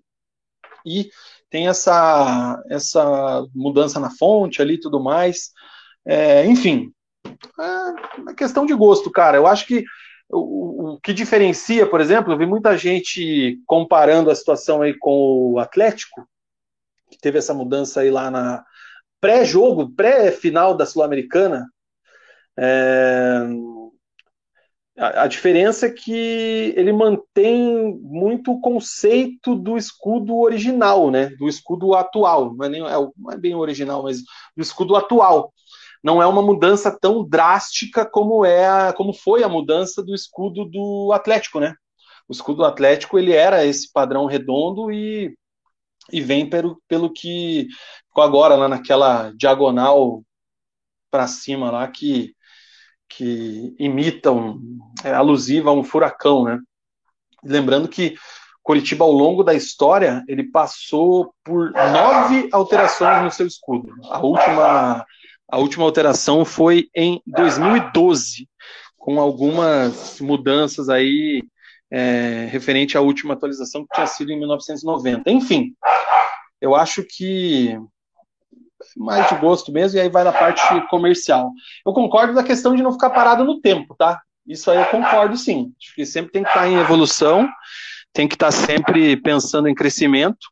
[0.84, 1.10] e
[1.50, 5.52] tem essa essa mudança na fonte ali, tudo mais.
[6.06, 6.92] É, enfim,
[7.60, 9.36] é uma questão de gosto, cara.
[9.36, 9.84] Eu acho que
[10.30, 15.52] o, o, que diferencia, por exemplo, eu vi muita gente comparando a situação aí com
[15.52, 16.26] o Atlético,
[17.10, 18.64] que teve essa mudança aí lá na
[19.20, 21.66] pré-jogo, pré-final da Sul-Americana.
[22.56, 23.46] É,
[24.96, 31.28] a, diferença é que ele mantém muito o conceito do escudo original, né?
[31.38, 32.54] Do escudo atual.
[32.54, 34.18] Não é, nem, é, não é bem original, mas
[34.56, 35.52] do escudo atual
[36.02, 40.64] não é uma mudança tão drástica como é a, como foi a mudança do escudo
[40.64, 41.74] do Atlético, né?
[42.28, 45.34] O escudo do Atlético ele era esse padrão redondo e,
[46.10, 47.68] e vem pelo, pelo que
[48.08, 50.22] ficou agora lá naquela diagonal
[51.10, 52.34] para cima lá que
[53.10, 54.60] que imitam
[55.02, 56.58] é alusiva a um furacão, né?
[57.42, 58.16] Lembrando que
[58.62, 63.90] Curitiba, ao longo da história, ele passou por nove alterações no seu escudo.
[64.10, 65.06] A última
[65.50, 68.46] a última alteração foi em 2012,
[68.98, 71.42] com algumas mudanças aí
[71.90, 75.30] é, referente à última atualização que tinha sido em 1990.
[75.30, 75.74] Enfim,
[76.60, 77.78] eu acho que
[78.96, 81.52] mais de gosto mesmo, e aí vai na parte comercial.
[81.84, 84.20] Eu concordo da questão de não ficar parado no tempo, tá?
[84.46, 85.72] Isso aí eu concordo sim.
[85.80, 87.48] Acho que sempre tem que estar em evolução,
[88.12, 90.48] tem que estar sempre pensando em crescimento.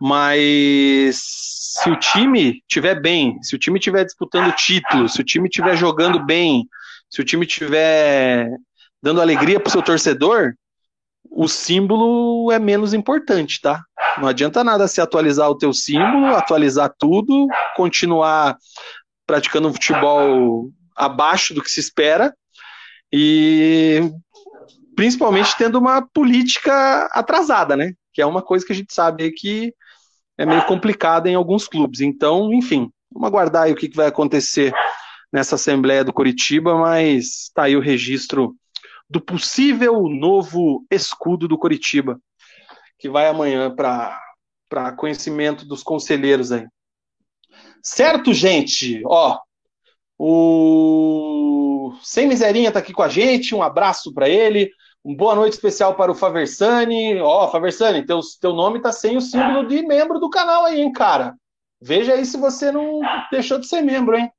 [0.00, 5.48] Mas se o time tiver bem, se o time estiver disputando título, se o time
[5.48, 6.66] estiver jogando bem,
[7.08, 8.48] se o time estiver
[9.02, 10.54] dando alegria para o seu torcedor,
[11.30, 13.82] o símbolo é menos importante, tá?
[14.18, 17.46] Não adianta nada se atualizar o teu símbolo, atualizar tudo,
[17.76, 18.56] continuar
[19.26, 22.34] praticando um futebol abaixo do que se espera
[23.12, 24.10] e
[24.96, 27.92] principalmente tendo uma política atrasada, né?
[28.12, 29.72] Que é uma coisa que a gente sabe que
[30.36, 32.00] é meio complicada em alguns clubes.
[32.00, 34.74] Então, enfim, vamos aguardar aí o que vai acontecer
[35.32, 38.56] nessa Assembleia do Curitiba, mas está aí o registro
[39.10, 42.20] do possível novo escudo do Curitiba,
[42.96, 46.64] que vai amanhã para conhecimento dos conselheiros aí.
[47.82, 49.02] Certo, gente?
[49.04, 49.36] Ó,
[50.16, 54.70] o Sem Miserinha tá aqui com a gente, um abraço para ele.
[55.04, 57.18] Um boa noite especial para o Faversani.
[57.20, 60.92] Ó, Faversani, teu, teu nome tá sem o símbolo de membro do canal aí, hein,
[60.92, 61.34] cara?
[61.80, 63.00] Veja aí se você não
[63.30, 64.30] deixou de ser membro, hein?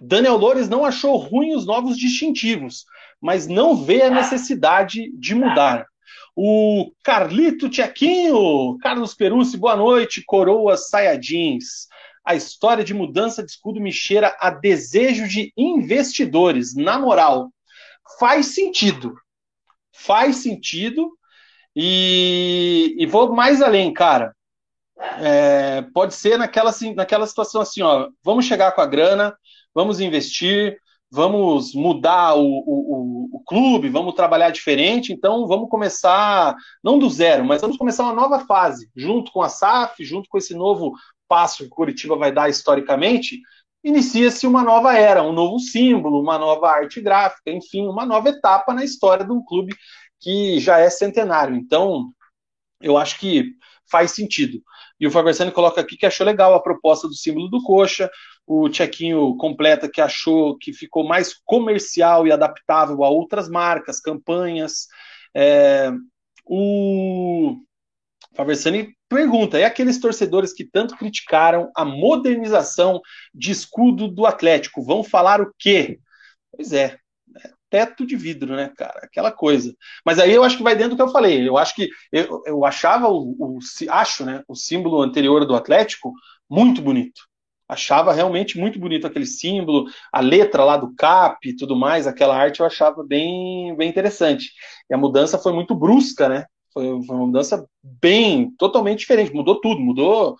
[0.00, 2.84] Daniel Loures não achou ruim os novos distintivos,
[3.24, 5.86] mas não vê a necessidade de mudar.
[6.36, 11.88] O Carlito Tchequinho, Carlos Perucci, boa noite, Coroas Sayajins.
[12.22, 17.50] A história de mudança de escudo me cheira a desejo de investidores, na moral.
[18.20, 19.14] Faz sentido.
[19.90, 21.10] Faz sentido.
[21.74, 24.36] E, e vou mais além, cara.
[25.18, 29.34] É, pode ser naquela, assim, naquela situação assim, ó, vamos chegar com a grana,
[29.74, 30.78] vamos investir,
[31.14, 37.44] vamos mudar o, o, o, clube, vamos trabalhar diferente, então vamos começar, não do zero,
[37.44, 40.92] mas vamos começar uma nova fase, junto com a SAF, junto com esse novo
[41.28, 43.40] passo que Curitiba vai dar historicamente,
[43.84, 48.74] inicia-se uma nova era, um novo símbolo, uma nova arte gráfica, enfim, uma nova etapa
[48.74, 49.72] na história de um clube
[50.20, 51.54] que já é centenário.
[51.54, 52.10] Então,
[52.80, 53.52] eu acho que
[53.88, 54.60] faz sentido.
[54.98, 58.10] E o Fabersani coloca aqui que achou legal a proposta do símbolo do coxa,
[58.46, 64.86] o Tchequinho completa que achou que ficou mais comercial e adaptável a outras marcas, campanhas.
[65.34, 65.90] É,
[66.44, 67.56] o
[68.34, 73.00] Faversani pergunta: é aqueles torcedores que tanto criticaram a modernização
[73.34, 75.98] de escudo do Atlético vão falar o quê?
[76.50, 76.98] Pois é,
[77.42, 79.00] é, teto de vidro, né, cara?
[79.04, 79.74] Aquela coisa.
[80.04, 81.48] Mas aí eu acho que vai dentro do que eu falei.
[81.48, 83.58] Eu acho que eu, eu achava o, o
[83.90, 86.12] acho, né, o símbolo anterior do Atlético
[86.48, 87.22] muito bonito
[87.74, 92.36] achava realmente muito bonito aquele símbolo, a letra lá do cap e tudo mais, aquela
[92.36, 94.52] arte eu achava bem, bem interessante.
[94.88, 96.46] E a mudança foi muito brusca, né?
[96.72, 100.36] Foi, uma mudança bem, totalmente diferente, mudou tudo, mudou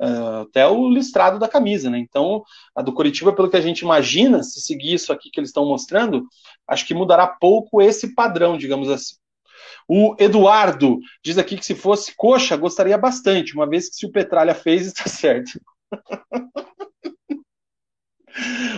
[0.00, 1.98] uh, até o listrado da camisa, né?
[1.98, 2.42] Então,
[2.74, 5.66] a do Curitiba, pelo que a gente imagina, se seguir isso aqui que eles estão
[5.66, 6.26] mostrando,
[6.66, 9.16] acho que mudará pouco esse padrão, digamos assim.
[9.88, 14.10] O Eduardo diz aqui que se fosse coxa, gostaria bastante, uma vez que se o
[14.10, 15.60] Petralha fez, está certo.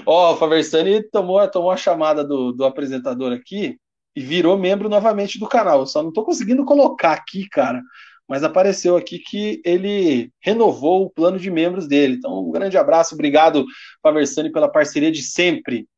[0.06, 3.78] Ó, oh, o Faversani tomou, tomou a chamada do, do apresentador aqui
[4.14, 5.80] e virou membro novamente do canal.
[5.80, 7.82] Eu só não estou conseguindo colocar aqui, cara.
[8.28, 12.14] Mas apareceu aqui que ele renovou o plano de membros dele.
[12.14, 13.64] Então, um grande abraço, obrigado,
[14.02, 15.88] Faversani, pela parceria de sempre.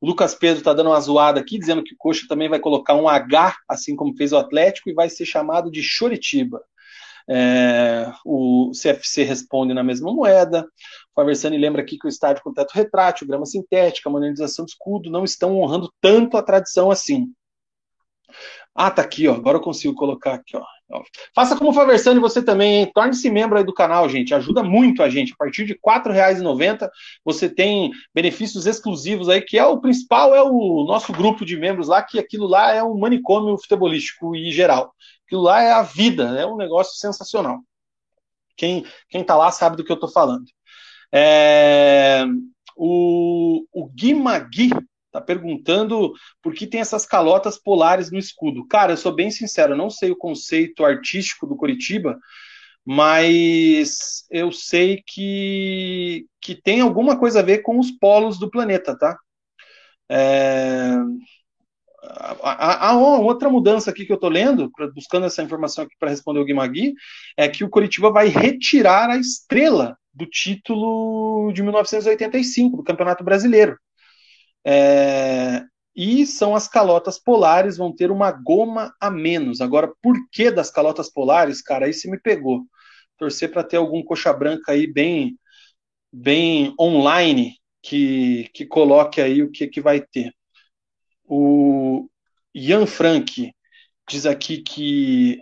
[0.00, 2.94] O Lucas Pedro está dando uma zoada aqui, dizendo que o Coxa também vai colocar
[2.94, 6.60] um H, assim como fez o Atlético, e vai ser chamado de Choritiba.
[7.28, 10.62] É, o CFC responde na mesma moeda.
[10.62, 15.10] O Faversani lembra aqui que o estádio com teto retrátil, grama sintética, modernização de escudo
[15.10, 17.32] não estão honrando tanto a tradição assim.
[18.74, 19.34] Ah, tá aqui, ó.
[19.34, 20.64] Agora eu consigo colocar aqui, ó.
[21.34, 22.90] Faça como o Faversani você também?
[22.92, 24.34] Torne-se membro aí do canal, gente.
[24.34, 25.32] Ajuda muito a gente.
[25.32, 26.88] A partir de R$ 4,90
[27.24, 31.88] você tem benefícios exclusivos aí, que é o principal, é o nosso grupo de membros
[31.88, 34.92] lá, que aquilo lá é um manicômio futebolístico e geral.
[35.32, 37.60] Aquilo lá é a vida, é um negócio sensacional.
[38.54, 40.44] Quem, quem tá lá sabe do que eu tô falando.
[41.10, 42.22] É,
[42.76, 44.70] o, o Gui Magui
[45.10, 46.12] tá perguntando
[46.42, 48.66] por que tem essas calotas polares no escudo.
[48.68, 52.18] Cara, eu sou bem sincero, eu não sei o conceito artístico do Curitiba,
[52.84, 58.98] mas eu sei que, que tem alguma coisa a ver com os polos do planeta,
[58.98, 59.18] tá?
[60.10, 60.94] É,
[62.02, 66.44] Há outra mudança aqui que eu estou lendo, buscando essa informação aqui para responder o
[66.44, 66.94] Guimagui,
[67.36, 73.78] é que o Curitiba vai retirar a estrela do título de 1985, do Campeonato Brasileiro.
[74.64, 79.60] É, e são as calotas polares, vão ter uma goma a menos.
[79.60, 81.86] Agora, por que das calotas polares, cara?
[81.86, 82.62] Aí você me pegou.
[83.18, 85.38] torcer para ter algum coxa branca aí bem,
[86.12, 90.32] bem online que, que coloque aí o que, que vai ter.
[91.34, 92.10] O
[92.54, 93.54] Ian Frank
[94.06, 95.40] diz aqui que.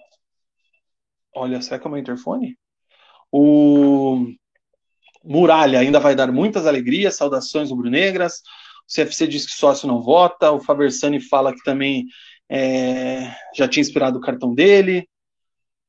[1.35, 2.57] Olha, será que é o meu interfone?
[3.33, 4.25] O
[5.25, 8.37] Muralha ainda vai dar muitas alegrias, saudações rubro-negras.
[8.89, 10.53] O CFC diz que sócio não vota.
[10.53, 12.07] O Faversani fala que também
[12.49, 15.09] é, já tinha inspirado o cartão dele.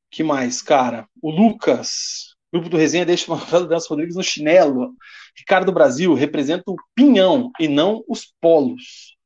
[0.10, 1.08] que mais, cara?
[1.22, 4.96] O Lucas, grupo do Resenha deixa o Manuel Dança Rodrigues no chinelo.
[5.38, 9.21] Ricardo Brasil representa o pinhão e não os polos.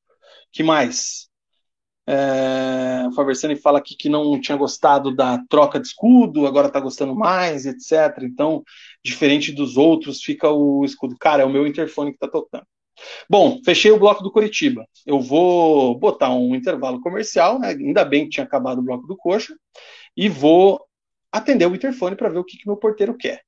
[0.56, 1.28] Que mais?
[2.08, 6.80] É, o Faversani fala aqui que não tinha gostado da troca de escudo, agora está
[6.80, 8.24] gostando mais, etc.
[8.24, 8.64] Então,
[9.04, 11.16] diferente dos outros, fica o escudo.
[11.20, 12.64] Cara, é o meu interfone que está tocando.
[13.30, 14.86] Bom, fechei o bloco do Curitiba.
[15.06, 17.70] Eu vou botar um intervalo comercial, né?
[17.70, 19.54] ainda bem que tinha acabado o bloco do Coxa,
[20.16, 20.80] e vou
[21.32, 23.42] atender o interfone para ver o que, que meu porteiro quer.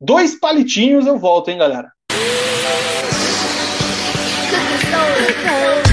[0.00, 1.90] Dois palitinhos eu volto, hein, galera?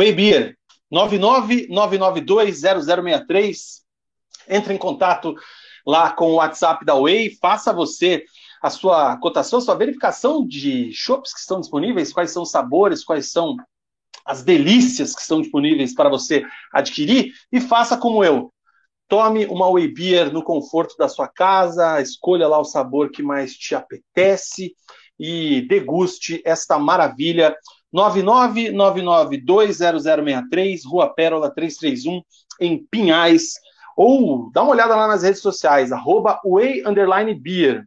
[0.00, 0.56] Waybeer,
[0.90, 3.80] 999920063.
[4.48, 5.34] Entre em contato
[5.86, 8.24] lá com o WhatsApp da Way, faça você
[8.62, 13.30] a sua cotação, sua verificação de shops que estão disponíveis, quais são os sabores, quais
[13.30, 13.56] são
[14.24, 18.52] as delícias que estão disponíveis para você adquirir e faça como eu.
[19.06, 23.54] Tome uma Whey Beer no conforto da sua casa, escolha lá o sabor que mais
[23.54, 24.74] te apetece
[25.18, 27.56] e deguste esta maravilha
[27.94, 32.22] 999920063, Rua Pérola 331,
[32.60, 33.54] em Pinhais.
[33.96, 36.82] Ou dá uma olhada lá nas redes sociais, arroba Way
[37.40, 37.86] Beer.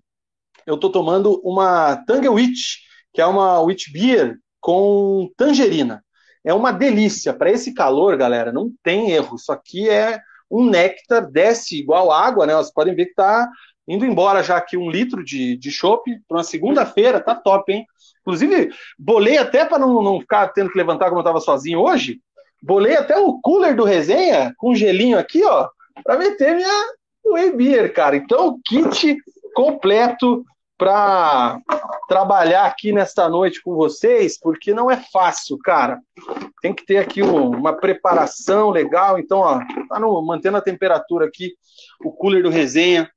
[0.66, 2.78] Eu estou tomando uma Tanga Witch,
[3.14, 6.04] que é uma Witch Beer com tangerina.
[6.44, 7.34] É uma delícia.
[7.34, 9.36] Para esse calor, galera, não tem erro.
[9.36, 12.54] Isso aqui é um néctar, desce igual água, né?
[12.54, 13.50] Vocês podem ver que está
[13.88, 17.86] indo embora já aqui um litro de, de chopp para uma segunda-feira, tá top, hein?
[18.24, 22.20] Inclusive, bolei até para não, não ficar tendo que levantar como eu estava sozinho hoje.
[22.62, 25.68] Bolei até o cooler do resenha com gelinho aqui, ó,
[26.04, 26.86] para meter minha
[27.26, 28.16] whey beer, cara.
[28.16, 29.18] Então, kit
[29.54, 30.46] completo
[30.78, 31.60] para
[32.08, 36.00] trabalhar aqui nesta noite com vocês, porque não é fácil, cara.
[36.62, 39.20] Tem que ter aqui um, uma preparação legal.
[39.20, 39.60] Então, ó,
[39.90, 41.54] tá no, mantendo a temperatura aqui,
[42.04, 43.10] o cooler do resenha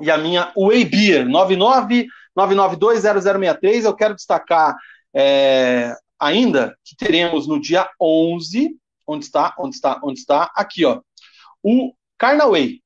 [0.00, 2.06] e a minha Whey Beer 99
[2.36, 3.84] 9920063.
[3.84, 4.74] Eu quero destacar
[5.14, 8.76] é, ainda que teremos no dia 11,
[9.06, 11.00] onde está, onde está, onde está, aqui, ó,
[11.62, 12.80] o Carnaway.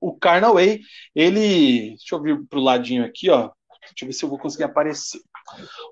[0.00, 0.80] O Carnaway,
[1.14, 3.50] ele, deixa eu vir pro ladinho aqui, ó,
[3.80, 5.20] deixa eu ver se eu vou conseguir aparecer.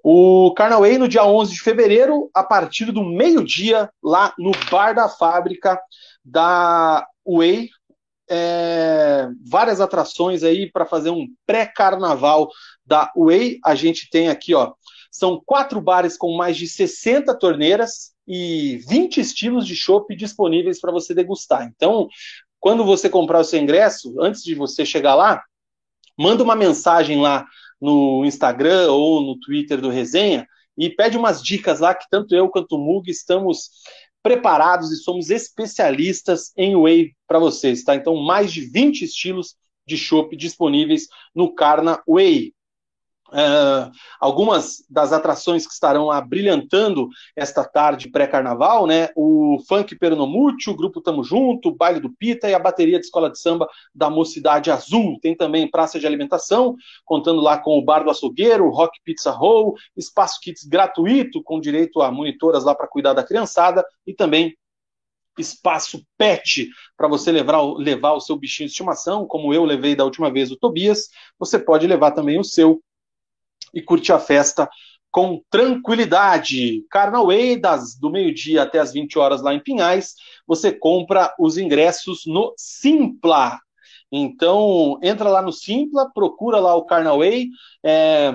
[0.03, 5.09] O Carnaway no dia 11 de fevereiro, a partir do meio-dia, lá no Bar da
[5.09, 5.81] Fábrica
[6.25, 7.71] da Way,
[8.29, 12.51] é, várias atrações aí para fazer um pré-carnaval
[12.85, 13.59] da Way.
[13.65, 14.73] A gente tem aqui, ó,
[15.11, 20.93] são quatro bares com mais de 60 torneiras e 20 estilos de chopp disponíveis para
[20.93, 21.71] você degustar.
[21.75, 22.09] Então,
[22.59, 25.43] quando você comprar o seu ingresso, antes de você chegar lá,
[26.19, 27.47] manda uma mensagem lá
[27.81, 30.47] no Instagram ou no Twitter do Resenha
[30.77, 33.71] e pede umas dicas lá que tanto eu quanto o Mug estamos
[34.25, 37.95] preparados e somos especialistas em whey para vocês, tá?
[37.95, 39.55] Então, mais de 20 estilos
[39.87, 42.55] de chopp disponíveis no Carna Whey.
[43.35, 49.09] Uh, algumas das atrações que estarão lá brilhantando esta tarde pré-carnaval, né?
[49.17, 53.07] O Funk Pernomútil, o Grupo Tamo Junto, o Baile do Pita e a bateria de
[53.07, 55.19] escola de samba da Mocidade Azul.
[55.21, 59.75] Tem também praça de alimentação, contando lá com o Bar do Açougueiro, Rock Pizza Roll,
[59.97, 64.57] espaço kits gratuito, com direito a monitoras lá para cuidar da criançada e também
[65.37, 70.05] espaço pet para você levar, levar o seu bichinho de estimação, como eu levei da
[70.05, 72.81] última vez o Tobias, você pode levar também o seu
[73.75, 74.69] e curtir a festa
[75.11, 76.85] com tranquilidade.
[76.91, 80.15] Carnaway, das, do meio-dia até as 20 horas lá em Pinhais,
[80.47, 83.61] você compra os ingressos no Simpla.
[84.11, 87.49] Então, entra lá no Simpla, procura lá o Carnaway,
[87.85, 88.35] é,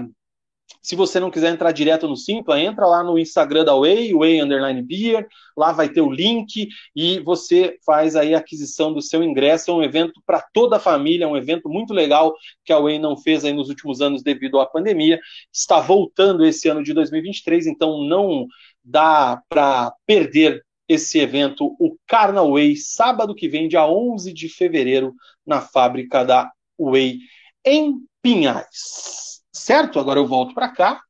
[0.89, 4.41] se você não quiser entrar direto no Simpla, entra lá no Instagram da Way, Way
[4.41, 9.23] Underline Beer, lá vai ter o link e você faz aí a aquisição do seu
[9.23, 9.69] ingresso.
[9.69, 12.33] É um evento para toda a família, é um evento muito legal
[12.65, 15.19] que a Way não fez aí nos últimos anos devido à pandemia.
[15.53, 18.47] Está voltando esse ano de 2023, então não
[18.83, 25.13] dá para perder esse evento, o Carnal Way, sábado que vem, dia 11 de fevereiro,
[25.45, 27.19] na fábrica da Way
[27.63, 29.38] em Pinhais.
[29.59, 29.99] Certo?
[29.99, 31.01] Agora eu volto para cá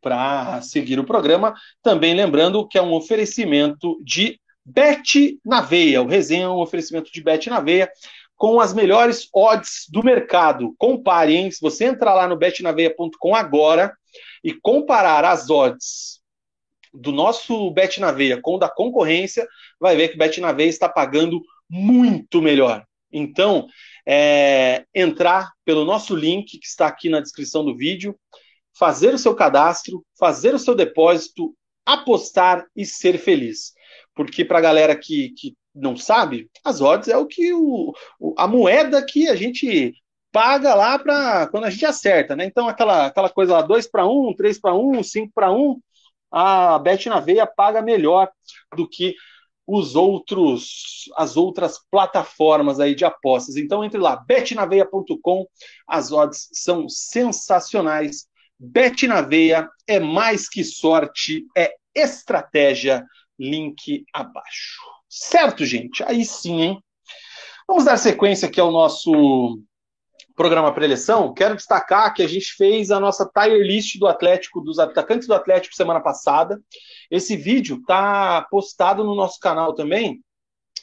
[0.00, 1.52] para seguir o programa.
[1.82, 6.00] Também lembrando que é um oferecimento de Bet na Veia.
[6.00, 7.90] O resenha é um oferecimento de Bet na Veia
[8.36, 10.74] com as melhores odds do mercado.
[10.78, 11.50] Compare, hein?
[11.50, 13.92] Se você entrar lá no betnaveia.com agora
[14.44, 16.20] e comparar as odds
[16.94, 19.46] do nosso Bet na Veia com o da concorrência,
[19.80, 22.84] vai ver que o Bet na Veia está pagando muito melhor.
[23.12, 23.66] Então,
[24.06, 28.16] é, entrar pelo nosso link que está aqui na descrição do vídeo,
[28.78, 31.54] fazer o seu cadastro, fazer o seu depósito,
[31.84, 33.72] apostar e ser feliz.
[34.14, 37.92] Porque para a galera que, que não sabe, as odds é o que o,
[38.36, 39.94] a moeda que a gente
[40.32, 42.44] paga lá para quando a gente acerta, né?
[42.44, 45.80] Então aquela, aquela coisa lá, 2 para 1, 3 para 1, 5 para 1,
[46.30, 48.30] a Bet na Veia paga melhor
[48.76, 49.14] do que
[49.66, 53.56] os outros, as outras plataformas aí de apostas.
[53.56, 55.46] Então entre lá, betnaveia.com,
[55.86, 58.26] as odds são sensacionais.
[58.58, 63.04] Bet na veia é mais que sorte, é estratégia.
[63.38, 64.80] Link abaixo.
[65.10, 66.02] Certo, gente?
[66.04, 66.82] Aí sim, hein?
[67.68, 69.60] Vamos dar sequência aqui ao nosso
[70.36, 71.32] programa preleção.
[71.32, 75.34] Quero destacar que a gente fez a nossa tier list do Atlético, dos atacantes do
[75.34, 76.60] Atlético semana passada.
[77.10, 80.22] Esse vídeo está postado no nosso canal também,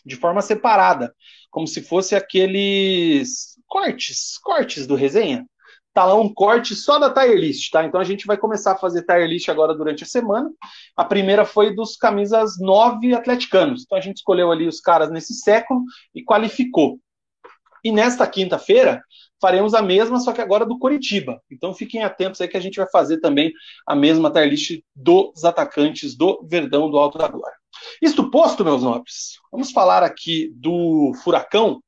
[0.04, 1.14] de forma separada,
[1.52, 5.46] como se fosse aqueles cortes, cortes do resenha.
[5.94, 7.86] Tá lá um corte só da tier list, tá?
[7.86, 10.50] Então a gente vai começar a fazer tier list agora durante a semana.
[10.98, 13.84] A primeira foi dos camisas 9 atleticanos.
[13.84, 15.84] Então a gente escolheu ali os caras nesse século
[16.16, 17.00] e qualificou.
[17.84, 19.04] E nesta quinta-feira,
[19.42, 21.42] faremos a mesma, só que agora do Coritiba.
[21.52, 23.52] Então fiquem atentos aí que a gente vai fazer também
[23.86, 27.58] a mesma tier list dos atacantes do Verdão do Alto da Glória.
[28.02, 31.84] Isto posto, meus nobres, vamos falar aqui do Furacão.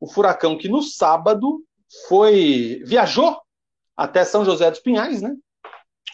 [0.00, 1.62] O Furacão que no sábado
[2.08, 3.38] foi viajou
[3.96, 5.34] até São José dos Pinhais, né?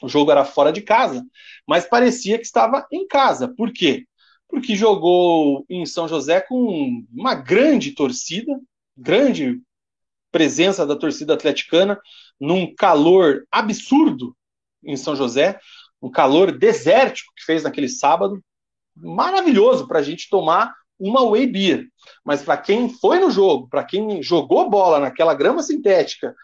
[0.02, 1.24] O jogo era fora de casa,
[1.66, 3.46] mas parecia que estava em casa.
[3.48, 4.06] Por quê?
[4.48, 8.58] Porque jogou em São José com uma grande torcida,
[9.00, 9.60] grande
[10.30, 11.98] presença da torcida atleticana
[12.38, 14.36] num calor absurdo
[14.84, 15.58] em São José,
[16.00, 18.42] um calor desértico que fez naquele sábado,
[18.94, 21.86] maravilhoso para a gente tomar uma whey beer.
[22.24, 26.34] Mas para quem foi no jogo, para quem jogou bola naquela grama sintética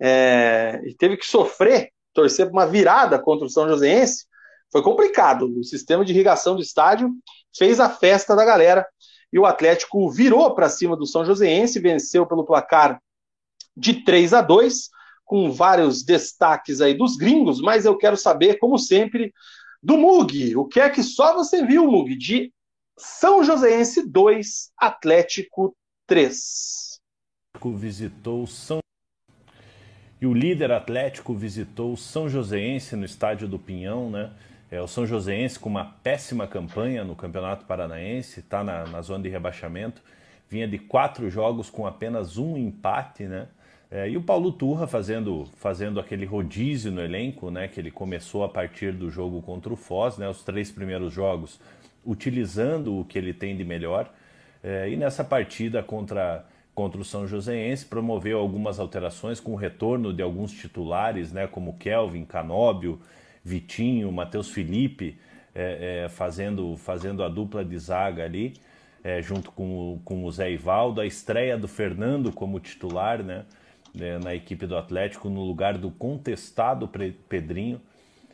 [0.00, 4.26] é, e teve que sofrer, torcer para uma virada contra o São Joséense,
[4.70, 5.52] foi complicado.
[5.58, 7.10] O sistema de irrigação do estádio
[7.56, 8.86] fez a festa da galera
[9.32, 13.00] e o Atlético virou para cima do São Joséense, venceu pelo placar
[13.76, 14.90] de 3 a 2,
[15.24, 19.32] com vários destaques aí dos gringos, mas eu quero saber, como sempre,
[19.82, 22.14] Do Mug, o que é que só você viu, Mug?
[22.14, 22.52] De
[22.96, 25.74] São Joséense 2, Atlético
[26.06, 27.00] 3.
[27.74, 28.82] Visitou São
[30.20, 34.32] e o líder Atlético visitou o São Joséense no estádio do Pinhão, né?
[34.72, 39.22] É, o São Joséense com uma péssima campanha no Campeonato Paranaense, está na, na, zona
[39.22, 40.00] de rebaixamento,
[40.48, 43.48] vinha de quatro jogos com apenas um empate, né?
[43.90, 47.68] É, e o Paulo Turra fazendo, fazendo aquele rodízio no elenco, né?
[47.68, 50.26] Que ele começou a partir do jogo contra o Foz, né?
[50.26, 51.60] Os três primeiros jogos
[52.02, 54.10] utilizando o que ele tem de melhor.
[54.64, 60.10] É, e nessa partida contra contra o São Joséense, promoveu algumas alterações com o retorno
[60.10, 62.98] de alguns titulares, né, como Kelvin, Canóbio,
[63.44, 65.18] Vitinho, Matheus Felipe,
[65.54, 68.54] é, é, fazendo, fazendo a dupla de zaga ali,
[69.04, 73.44] é, junto com com o Zé Ivaldo, a estreia do Fernando como titular né,
[73.98, 76.88] é, na equipe do Atlético, no lugar do contestado
[77.28, 77.80] Pedrinho,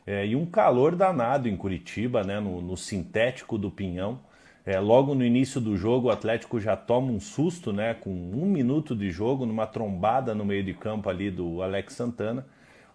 [0.06, 4.20] é, e um calor danado em Curitiba, né, no, no sintético do Pinhão,
[4.68, 7.94] é, logo no início do jogo, o Atlético já toma um susto, né?
[7.94, 12.47] Com um minuto de jogo, numa trombada no meio de campo ali do Alex Santana.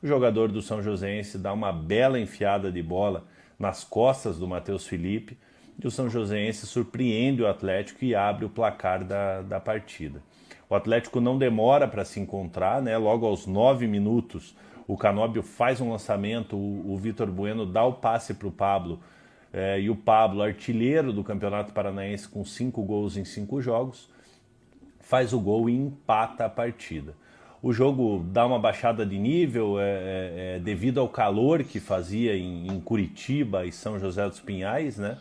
[0.03, 3.23] O jogador do São Joséense dá uma bela enfiada de bola
[3.57, 5.37] nas costas do Matheus Felipe.
[5.81, 10.21] E o São Joséense surpreende o Atlético e abre o placar da, da partida.
[10.69, 12.97] O Atlético não demora para se encontrar, né?
[12.97, 14.53] Logo aos nove minutos,
[14.85, 18.99] o Canóbio faz um lançamento, o, o Vitor Bueno dá o passe para o Pablo
[19.53, 24.09] é, e o Pablo, artilheiro do Campeonato Paranaense com cinco gols em cinco jogos,
[24.99, 27.15] faz o gol e empata a partida.
[27.63, 32.35] O jogo dá uma baixada de nível é, é, é, devido ao calor que fazia
[32.35, 35.17] em, em, Curitiba e São José dos Pinhais, né?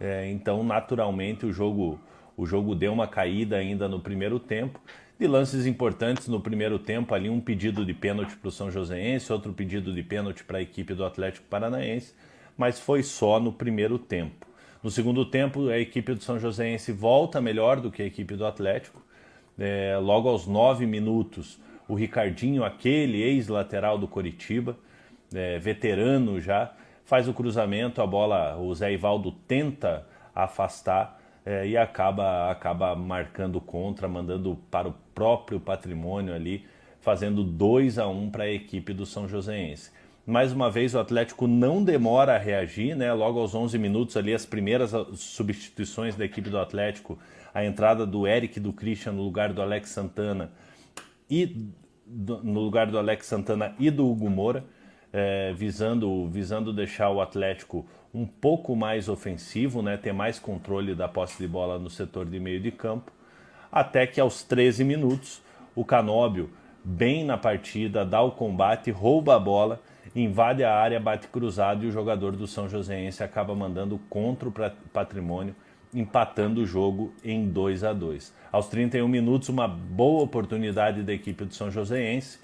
[0.00, 2.00] É, então, naturalmente, o jogo,
[2.36, 4.80] o jogo deu uma caída ainda no primeiro tempo.
[5.20, 9.32] De lances importantes no primeiro tempo, ali um pedido de pênalti para o São Joséense,
[9.32, 12.14] outro pedido de pênalti para a equipe do Atlético Paranaense
[12.56, 14.46] mas foi só no primeiro tempo.
[14.82, 18.46] No segundo tempo, a equipe do São Joséense volta melhor do que a equipe do
[18.46, 19.02] Atlético.
[19.58, 21.58] É, logo aos nove minutos,
[21.88, 24.76] o Ricardinho, aquele ex-lateral do Coritiba,
[25.34, 26.72] é, veterano já,
[27.04, 33.60] faz o cruzamento, a bola, o Zé Ivaldo tenta afastar é, e acaba, acaba marcando
[33.60, 36.64] contra, mandando para o próprio patrimônio ali,
[37.00, 39.90] fazendo 2 a 1 um para a equipe do São Joséense.
[40.26, 43.12] Mais uma vez, o Atlético não demora a reagir, né?
[43.12, 47.18] Logo aos 11 minutos ali, as primeiras substituições da equipe do Atlético,
[47.52, 50.50] a entrada do Eric do Christian no lugar do Alex Santana
[51.30, 51.70] e
[52.06, 54.64] do, no lugar do Alex Santana e do Hugo Moura,
[55.12, 59.96] é, visando, visando deixar o Atlético um pouco mais ofensivo, né?
[59.96, 63.12] Ter mais controle da posse de bola no setor de meio de campo,
[63.70, 65.42] até que aos 13 minutos
[65.74, 66.50] o Canóbio,
[66.84, 69.80] bem na partida, dá o combate, rouba a bola
[70.14, 74.52] invade a área, bate cruzado e o jogador do São Joséense acaba mandando contra o
[74.92, 75.54] patrimônio,
[75.94, 78.34] empatando o jogo em 2 a 2.
[78.50, 82.38] Aos 31 minutos, uma boa oportunidade da equipe do São Joséense,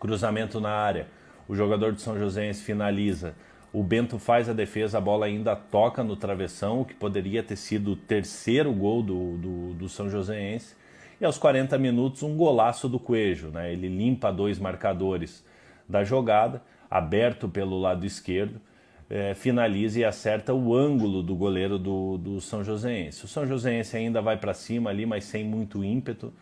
[0.00, 1.08] cruzamento na área.
[1.48, 3.34] O jogador do São Joséense finaliza.
[3.72, 7.56] O Bento faz a defesa, a bola ainda toca no travessão, o que poderia ter
[7.56, 10.74] sido o terceiro gol do, do, do São Joséense.
[11.20, 13.50] E aos 40 minutos, um golaço do Coelho.
[13.50, 13.72] Né?
[13.72, 15.44] Ele limpa dois marcadores
[15.88, 18.60] da jogada aberto pelo lado esquerdo,
[19.08, 23.24] é, finaliza e acerta o ângulo do goleiro do, do São Joséense.
[23.24, 26.32] O São Joséense ainda vai para cima ali, mas sem muito ímpeto.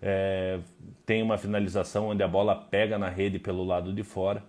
[0.00, 0.58] É,
[1.04, 4.42] tem uma finalização onde a bola pega na rede pelo lado de fora,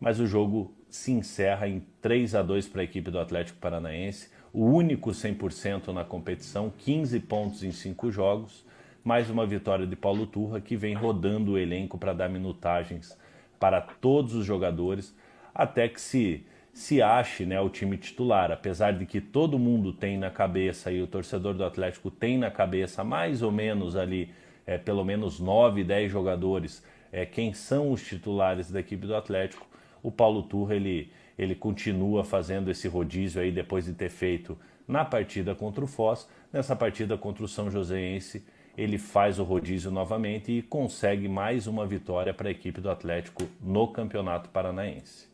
[0.00, 4.30] mas o jogo se encerra em 3 a 2 para a equipe do Atlético Paranaense,
[4.52, 8.64] o único 100% na competição, 15 pontos em 5 jogos,
[9.02, 13.18] mais uma vitória de Paulo Turra que vem rodando o elenco para dar minutagens
[13.58, 15.14] para todos os jogadores
[15.54, 20.18] até que se se ache né, o time titular, apesar de que todo mundo tem
[20.18, 24.30] na cabeça e o torcedor do Atlético tem na cabeça mais ou menos ali,
[24.66, 29.66] é, pelo menos 9, 10 jogadores, é, quem são os titulares da equipe do Atlético,
[30.02, 35.04] o Paulo Turra ele, ele continua fazendo esse rodízio aí depois de ter feito na
[35.04, 38.44] partida contra o Foz, nessa partida contra o São Joséense
[38.76, 43.44] ele faz o rodízio novamente e consegue mais uma vitória para a equipe do Atlético
[43.62, 45.33] no Campeonato Paranaense.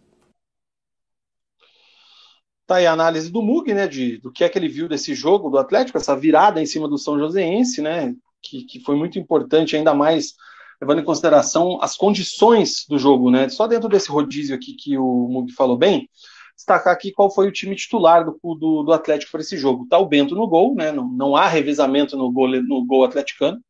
[2.71, 5.13] Tá aí a análise do Mug, né, de, do que é que ele viu desse
[5.13, 9.19] jogo do Atlético, essa virada em cima do São Joséense, né, que, que foi muito
[9.19, 10.35] importante, ainda mais
[10.81, 15.27] levando em consideração as condições do jogo, né, só dentro desse rodízio aqui que o
[15.29, 16.09] Mug falou bem,
[16.55, 19.89] destacar aqui qual foi o time titular do, do, do Atlético para esse jogo.
[19.91, 20.93] Tá o Bento no gol, né?
[20.93, 23.61] Não, não há revezamento no gol, no gol atleticano.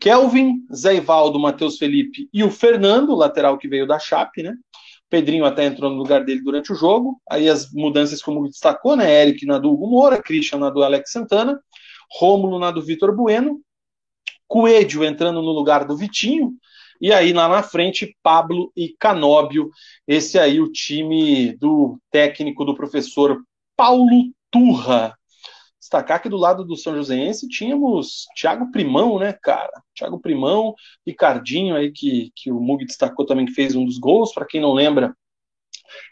[0.00, 4.54] Kelvin, Zé Ivaldo, Matheus Felipe e o Fernando, lateral que veio da Chape, né?
[5.10, 7.20] Pedrinho até entrou no lugar dele durante o jogo.
[7.30, 9.22] Aí as mudanças que o Mugi destacou, né?
[9.22, 11.60] Eric na do Hugo Moura, Christian na do Alex Santana,
[12.18, 13.60] Rômulo na do Vitor Bueno,
[14.46, 16.52] Coelho entrando no lugar do Vitinho,
[17.00, 19.70] e aí lá na frente, Pablo e Canóbio.
[20.06, 23.40] Esse aí, o time do técnico do professor
[23.76, 25.17] Paulo Turra.
[25.88, 29.72] Destacar que do lado do São Joséense tínhamos Thiago Primão, né, cara?
[29.94, 30.74] Thiago Primão,
[31.06, 34.60] Ricardinho aí que, que o Mug destacou também que fez um dos gols, para quem
[34.60, 35.16] não lembra,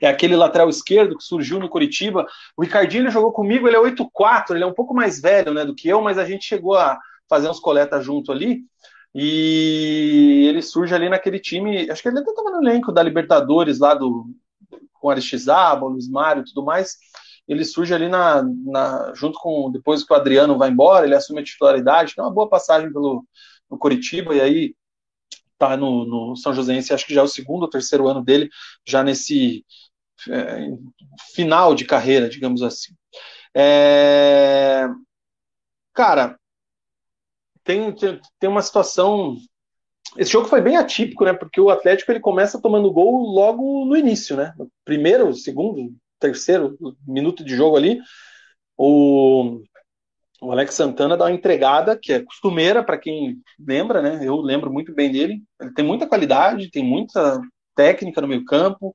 [0.00, 2.26] é aquele lateral esquerdo que surgiu no Curitiba.
[2.56, 5.62] O Ricardinho ele jogou comigo, ele é 8'4, ele é um pouco mais velho né,
[5.62, 6.98] do que eu, mas a gente chegou a
[7.28, 8.62] fazer uns coletas junto ali.
[9.14, 13.78] E ele surge ali naquele time, acho que ele até estava no elenco da Libertadores
[13.78, 14.24] lá do
[14.94, 16.96] com Aristizábal, Luiz Mário e tudo mais.
[17.48, 21.40] Ele surge ali na, na, junto com depois que o Adriano vai embora, ele assume
[21.40, 23.24] a titularidade, tem uma boa passagem pelo
[23.70, 24.76] no Curitiba e aí
[25.58, 28.48] tá no, no São Joséense, acho que já é o segundo ou terceiro ano dele,
[28.86, 29.64] já nesse
[30.28, 30.68] é,
[31.34, 32.94] final de carreira, digamos assim.
[33.54, 34.86] É,
[35.92, 36.38] cara,
[37.64, 39.36] tem, tem uma situação.
[40.16, 41.32] Esse jogo foi bem atípico, né?
[41.32, 44.54] Porque o Atlético ele começa tomando gol logo no início, né?
[44.84, 46.76] Primeiro, segundo, terceiro
[47.06, 48.00] minuto de jogo ali,
[48.76, 49.60] o,
[50.40, 54.20] o Alex Santana dá uma entregada que é costumeira para quem lembra, né?
[54.22, 55.42] Eu lembro muito bem dele.
[55.60, 57.40] Ele tem muita qualidade, tem muita
[57.74, 58.94] técnica no meio campo,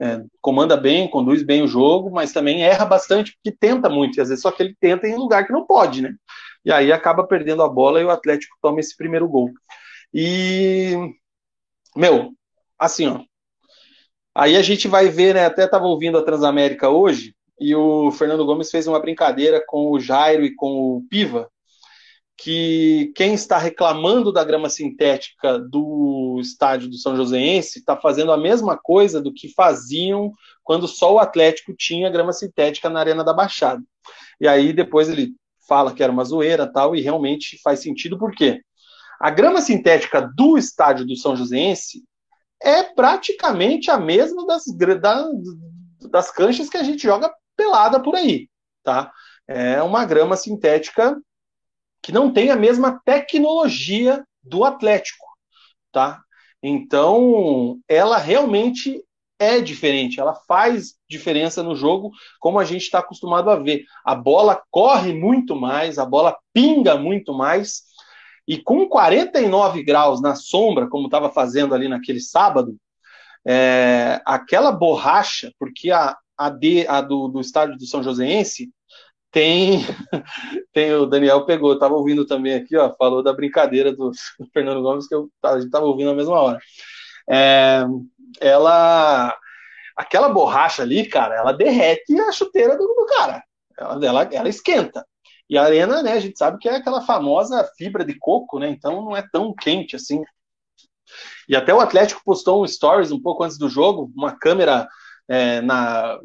[0.00, 4.18] é, comanda bem, conduz bem o jogo, mas também erra bastante porque tenta muito.
[4.18, 6.14] E às vezes só que ele tenta em lugar que não pode, né?
[6.64, 9.50] e aí acaba perdendo a bola e o Atlético toma esse primeiro gol.
[10.14, 10.94] E,
[11.96, 12.32] meu,
[12.78, 13.24] assim, ó.
[14.34, 15.44] Aí a gente vai ver, né?
[15.44, 20.00] Até estava ouvindo a Transamérica hoje, e o Fernando Gomes fez uma brincadeira com o
[20.00, 21.48] Jairo e com o Piva,
[22.36, 28.36] que quem está reclamando da grama sintética do estádio do São Joséense está fazendo a
[28.36, 30.32] mesma coisa do que faziam
[30.64, 33.82] quando só o Atlético tinha grama sintética na Arena da Baixada.
[34.40, 35.34] E aí depois ele
[35.68, 38.60] fala que era uma zoeira tal, e realmente faz sentido, porque
[39.20, 42.02] a grama sintética do estádio do São Joséense
[42.62, 44.64] é praticamente a mesma das,
[45.00, 45.24] da,
[46.10, 48.48] das canchas que a gente joga pelada por aí,
[48.82, 49.12] tá?
[49.46, 51.20] É uma grama sintética
[52.00, 55.24] que não tem a mesma tecnologia do Atlético,
[55.90, 56.20] tá?
[56.62, 59.04] Então, ela realmente
[59.38, 63.84] é diferente, ela faz diferença no jogo, como a gente está acostumado a ver.
[64.04, 67.82] A bola corre muito mais, a bola pinga muito mais,
[68.46, 72.76] e com 49 graus na sombra, como estava fazendo ali naquele sábado,
[73.46, 76.52] é, aquela borracha, porque a, a,
[76.88, 78.70] a do, do estádio do São Joséense
[79.30, 79.80] tem,
[80.72, 84.10] tem o Daniel pegou, estava ouvindo também aqui, ó, falou da brincadeira do
[84.52, 86.58] Fernando Gomes que eu, estava ouvindo na mesma hora.
[87.28, 87.84] É,
[88.40, 89.36] ela.
[89.94, 93.42] Aquela borracha ali, cara, ela derrete a chuteira do, do cara.
[93.78, 95.06] Ela, ela, ela esquenta.
[95.48, 98.68] E a arena, né, a gente sabe que é aquela famosa fibra de coco, né?
[98.68, 100.22] Então não é tão quente assim.
[101.48, 104.88] E até o Atlético postou um stories um pouco antes do jogo, uma câmera
[105.28, 106.18] é, na,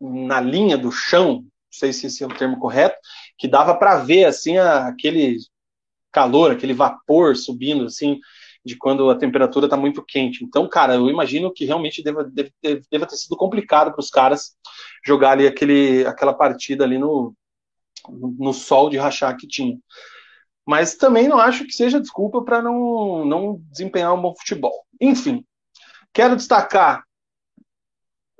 [0.00, 2.96] na linha do chão, não sei se esse é o termo correto,
[3.38, 5.38] que dava para ver assim a, aquele
[6.12, 8.20] calor, aquele vapor subindo assim
[8.64, 10.42] de quando a temperatura está muito quente.
[10.42, 12.50] Então, cara, eu imagino que realmente deva, deva,
[12.90, 14.56] deva ter sido complicado para os caras
[15.04, 17.34] jogar ali aquele, aquela partida ali no,
[18.08, 19.78] no sol de rachar que tinha.
[20.66, 24.86] Mas também não acho que seja desculpa para não, não desempenhar um bom futebol.
[25.00, 25.44] Enfim,
[26.12, 27.04] quero destacar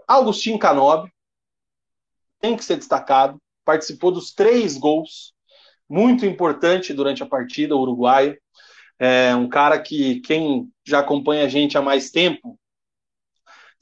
[0.06, 1.10] Augustinho Canobi,
[2.40, 5.32] tem que ser destacado, participou dos três gols,
[5.88, 8.38] muito importante durante a partida, o uruguaio.
[8.98, 12.58] É um cara que quem já acompanha a gente há mais tempo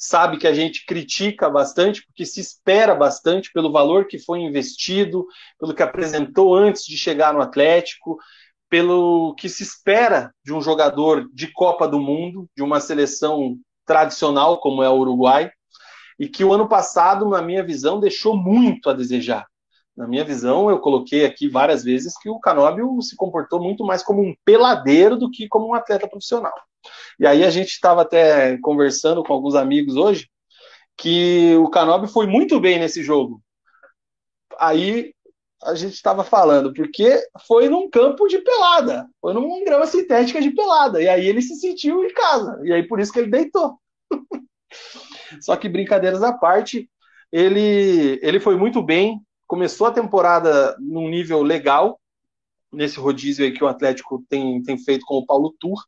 [0.04, 5.24] sabe que a gente critica bastante, porque se espera bastante pelo valor que foi investido,
[5.60, 8.18] pelo que apresentou antes de chegar no Atlético,
[8.68, 13.56] pelo que se espera de um jogador de Copa do Mundo, de uma seleção
[13.86, 15.52] tradicional como é o Uruguai,
[16.18, 19.46] e que o ano passado, na minha visão, deixou muito a desejar.
[19.96, 24.02] Na minha visão, eu coloquei aqui várias vezes que o Canóbio se comportou muito mais
[24.02, 26.54] como um peladeiro do que como um atleta profissional.
[27.20, 30.28] E aí a gente estava até conversando com alguns amigos hoje
[30.96, 33.42] que o Canóbio foi muito bem nesse jogo.
[34.58, 35.14] Aí
[35.62, 40.50] a gente estava falando, porque foi num campo de pelada, foi numa grama sintética de
[40.50, 43.78] pelada, e aí ele se sentiu em casa, e aí por isso que ele deitou.
[45.40, 46.90] Só que brincadeiras à parte,
[47.30, 49.20] ele, ele foi muito bem,
[49.52, 52.00] começou a temporada num nível legal,
[52.72, 55.78] nesse rodízio aí que o Atlético tem, tem feito com o Paulo Tur.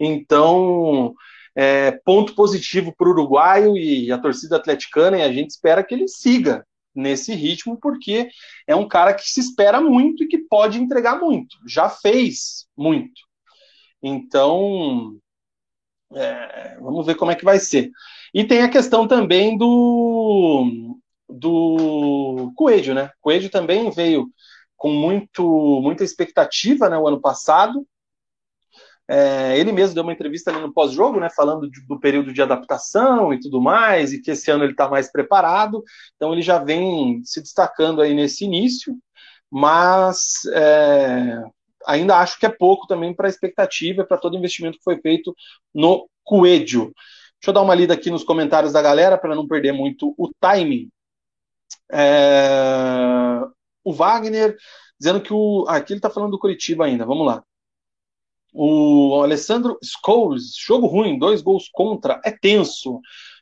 [0.00, 1.12] Então,
[1.54, 5.94] é, ponto positivo para o uruguaio e a torcida atleticana, e a gente espera que
[5.94, 8.30] ele siga nesse ritmo, porque
[8.66, 11.58] é um cara que se espera muito e que pode entregar muito.
[11.68, 13.20] Já fez muito.
[14.02, 15.14] Então,
[16.14, 17.90] é, vamos ver como é que vai ser.
[18.32, 20.96] E tem a questão também do
[21.28, 23.10] do Coelho, né?
[23.20, 24.28] Coelho também veio
[24.76, 27.86] com muito, muita expectativa né, o ano passado.
[29.10, 32.42] É, ele mesmo deu uma entrevista ali no pós-jogo, né, falando de, do período de
[32.42, 35.82] adaptação e tudo mais, e que esse ano ele está mais preparado.
[36.16, 38.96] Então ele já vem se destacando aí nesse início,
[39.50, 41.42] mas é,
[41.86, 45.00] ainda acho que é pouco também para a expectativa, para todo o investimento que foi
[45.00, 45.34] feito
[45.74, 46.92] no Coelho.
[47.40, 50.30] Deixa eu dar uma lida aqui nos comentários da galera para não perder muito o
[50.38, 50.90] timing.
[51.92, 53.40] É,
[53.84, 54.56] o Wagner
[54.98, 55.64] dizendo que o.
[55.68, 57.42] Ah, aqui ele está falando do Curitiba ainda, vamos lá.
[58.52, 63.00] O Alessandro Scholes, jogo ruim, dois gols contra, é tenso.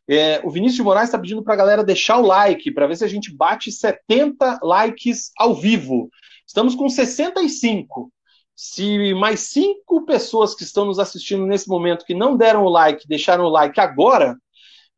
[0.08, 2.96] É, o Vinícius de Moraes está pedindo para a galera deixar o like, para ver
[2.96, 6.10] se a gente bate 70 likes ao vivo.
[6.46, 8.12] Estamos com 65.
[8.54, 13.06] Se mais cinco pessoas que estão nos assistindo nesse momento que não deram o like,
[13.08, 14.36] deixaram o like agora,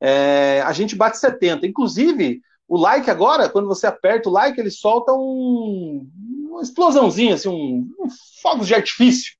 [0.01, 1.67] é, a gente bate 70.
[1.67, 6.07] Inclusive, o like agora, quando você aperta o like, ele solta um,
[6.51, 8.09] uma explosãozinha, assim, um, um
[8.43, 9.33] fogos de artifício.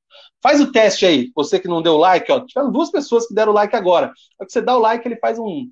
[0.43, 2.41] Faz o teste aí, você que não deu like, ó.
[2.41, 4.13] Tiveram duas pessoas que deram like agora.
[4.39, 5.71] Quando você dá o like, ele faz um,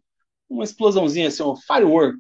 [0.51, 2.19] uma explosãozinha, assim, um firework.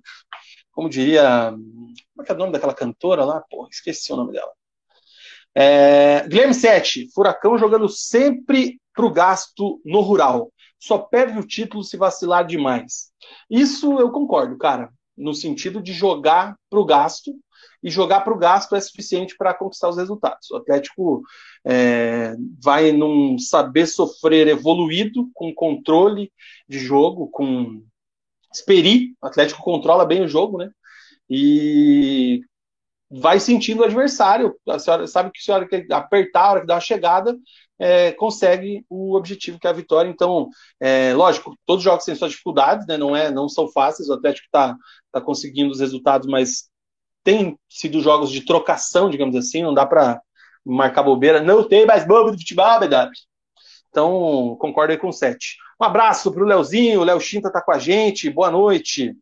[0.72, 1.50] Como diria.
[1.50, 3.42] Como é que é o nome daquela cantora lá?
[3.50, 4.52] Pô, esqueci o nome dela.
[5.54, 10.50] É, Guilherme 7, Furacão jogando sempre pro gasto no rural.
[10.78, 13.10] Só perde o título se vacilar demais.
[13.50, 17.32] Isso eu concordo, cara no sentido de jogar para o gasto,
[17.82, 20.51] e jogar para o gasto é suficiente para conquistar os resultados.
[20.51, 21.22] O Atlético
[21.64, 26.32] é, vai num saber sofrer evoluído, com controle
[26.68, 27.82] de jogo, com
[28.52, 30.70] esperi, o Atlético controla bem o jogo, né?
[31.28, 32.40] E
[33.10, 34.56] vai sentindo o adversário.
[34.68, 37.36] A senhora sabe que a senhora que apertar, a hora que dá uma chegada,
[37.78, 40.08] é, consegue o objetivo que é a vitória.
[40.08, 40.48] Então,
[40.80, 42.96] é, lógico, todos os jogos têm suas dificuldades, né?
[42.96, 44.08] Não é, não são fáceis.
[44.08, 44.76] O Atlético está
[45.12, 46.68] tá conseguindo os resultados, mas
[47.22, 49.62] tem sido jogos de trocação, digamos assim.
[49.62, 50.20] Não dá para
[50.64, 51.42] marcar bobeira.
[51.42, 53.10] Não tem mais bobo de futebol, BW.
[53.90, 55.56] Então, concordo aí com o 7.
[55.80, 57.00] Um abraço para o Leozinho.
[57.00, 58.30] O Léo Chinta está com a gente.
[58.30, 59.14] Boa noite.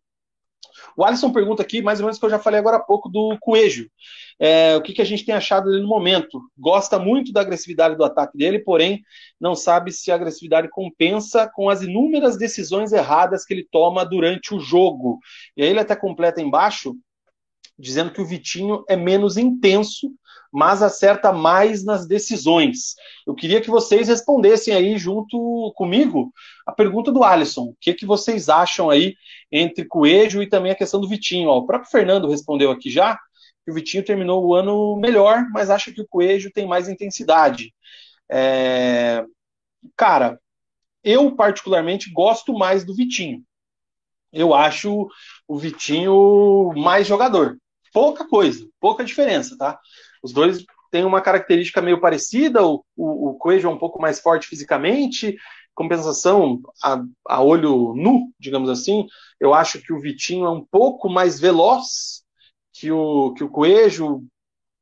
[0.97, 3.09] O Alisson pergunta aqui, mais ou menos o que eu já falei agora há pouco,
[3.09, 3.91] do Coelho.
[4.39, 6.41] É, o que, que a gente tem achado dele no momento?
[6.59, 9.03] Gosta muito da agressividade do ataque dele, porém
[9.41, 14.55] não sabe se a agressividade compensa com as inúmeras decisões erradas que ele toma durante
[14.55, 15.19] o jogo.
[15.57, 16.97] E aí ele até completa embaixo,
[17.79, 20.11] dizendo que o Vitinho é menos intenso,
[20.55, 22.95] mas acerta mais nas decisões.
[23.27, 26.33] Eu queria que vocês respondessem aí junto comigo
[26.65, 27.63] a pergunta do Alisson.
[27.65, 29.17] O que, que vocês acham aí
[29.51, 31.49] entre Coelho e também a questão do Vitinho?
[31.49, 33.19] Ó, o próprio Fernando respondeu aqui já
[33.65, 37.75] que o Vitinho terminou o ano melhor, mas acha que o Coelho tem mais intensidade.
[38.31, 39.25] É...
[39.97, 40.39] Cara,
[41.03, 43.43] eu particularmente gosto mais do Vitinho.
[44.33, 45.09] Eu acho
[45.49, 47.59] o Vitinho mais jogador.
[47.93, 49.81] Pouca coisa, pouca diferença, tá?
[50.25, 54.21] Os dois têm uma característica meio parecida, o, o, o Coelho é um pouco mais
[54.21, 55.37] forte fisicamente,
[55.75, 59.07] compensação a, a, olho nu, digamos assim,
[59.39, 62.23] eu acho que o Vitinho é um pouco mais veloz
[62.73, 64.25] que o, que o Coelho,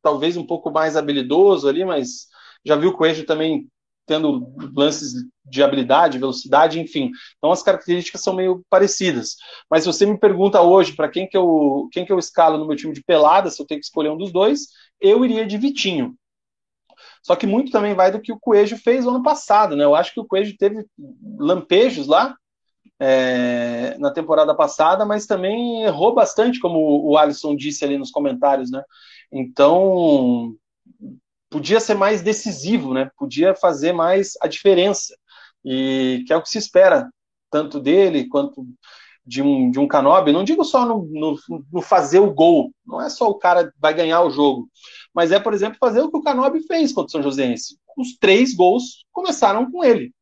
[0.01, 2.29] talvez um pouco mais habilidoso ali, mas
[2.65, 3.67] já viu o Coelho também
[4.07, 5.13] tendo lances
[5.45, 7.11] de habilidade, velocidade, enfim.
[7.39, 9.37] Então as características são meio parecidas.
[9.71, 12.67] Mas se você me pergunta hoje para quem que eu quem que eu escalo no
[12.67, 14.69] meu time de pelada, se eu tenho que escolher um dos dois,
[15.03, 16.17] eu iria de Vitinho.
[17.23, 19.85] Só que muito também vai do que o Coelho fez no ano passado, né?
[19.85, 20.87] Eu acho que o Coelho teve
[21.39, 22.37] lampejos lá
[22.99, 28.71] é, na temporada passada, mas também errou bastante, como o Alisson disse ali nos comentários,
[28.71, 28.83] né?
[29.31, 30.55] Então
[31.51, 33.11] podia ser mais decisivo, né?
[33.17, 35.17] Podia fazer mais a diferença
[35.65, 37.11] e que é o que se espera
[37.51, 38.67] tanto dele quanto
[39.25, 41.39] de um, de um Canobi, não digo só no, no,
[41.73, 44.69] no, fazer o gol, não é só o cara vai ganhar o jogo,
[45.15, 47.79] mas é, por exemplo, fazer o que o Canobi fez contra o São Joséense.
[47.97, 50.13] Os três gols começaram com ele.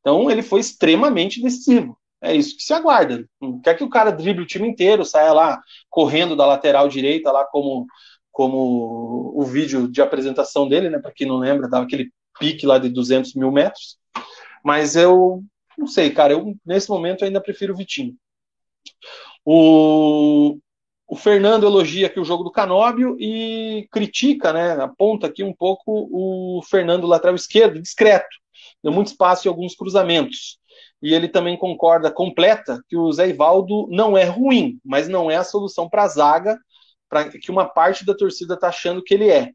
[0.00, 1.96] Então ele foi extremamente decisivo.
[2.22, 3.26] É isso que se aguarda.
[3.40, 7.32] Não quer que o cara drible o time inteiro, saia lá correndo da lateral direita,
[7.32, 7.86] lá como,
[8.30, 10.98] como o vídeo de apresentação dele, né?
[10.98, 13.98] Para quem não lembra, dava aquele pique lá de 200 mil metros.
[14.62, 15.42] Mas eu
[15.78, 16.34] não sei, cara.
[16.34, 18.14] Eu nesse momento ainda prefiro o Vitinho.
[19.44, 20.58] O,
[21.08, 26.08] o Fernando elogia aqui o jogo do Canóbio e critica, né, aponta aqui um pouco
[26.12, 28.28] o Fernando lateral esquerdo, discreto.
[28.82, 30.58] Deu muito espaço em alguns cruzamentos.
[31.02, 35.36] e ele também concorda, completa, que o Zé Ivaldo não é ruim, mas não é
[35.36, 36.58] a solução para a zaga,
[37.08, 39.50] para que uma parte da torcida está achando que ele é.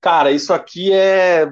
[0.00, 1.48] Cara, isso aqui é,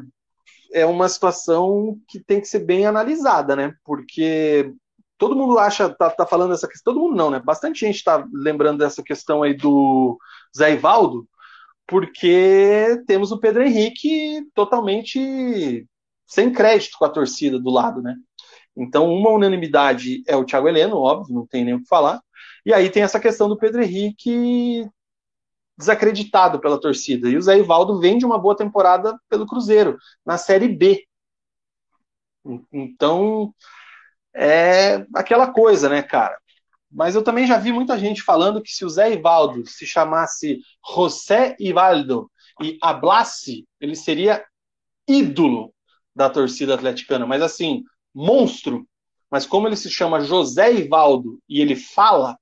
[0.73, 3.75] é uma situação que tem que ser bem analisada, né?
[3.85, 4.73] Porque
[5.19, 7.41] todo mundo acha, tá, tá falando dessa questão, todo mundo não, né?
[7.41, 10.19] Bastante gente está lembrando dessa questão aí do
[10.57, 11.29] Zé Ivaldo,
[11.87, 15.87] porque temos o Pedro Henrique totalmente
[16.27, 18.15] sem crédito com a torcida do lado, né?
[18.77, 22.21] Então, uma unanimidade é o Thiago Heleno, óbvio, não tem nem o que falar.
[22.65, 24.87] E aí tem essa questão do Pedro Henrique
[25.79, 27.29] desacreditado pela torcida.
[27.29, 31.07] E o Zé Ivaldo vem de uma boa temporada pelo Cruzeiro, na Série B.
[32.73, 33.55] Então,
[34.37, 36.37] é aquela coisa, né, cara?
[36.91, 40.61] Mas eu também já vi muita gente falando que se o Zé Ivaldo se chamasse
[40.95, 42.31] José Ivaldo
[42.63, 44.45] e hablasse, ele seria
[45.09, 45.75] ídolo
[46.15, 47.27] da torcida atleticana.
[47.27, 47.83] Mas assim,
[48.15, 48.87] monstro.
[49.31, 52.39] Mas como ele se chama José Ivaldo e ele fala,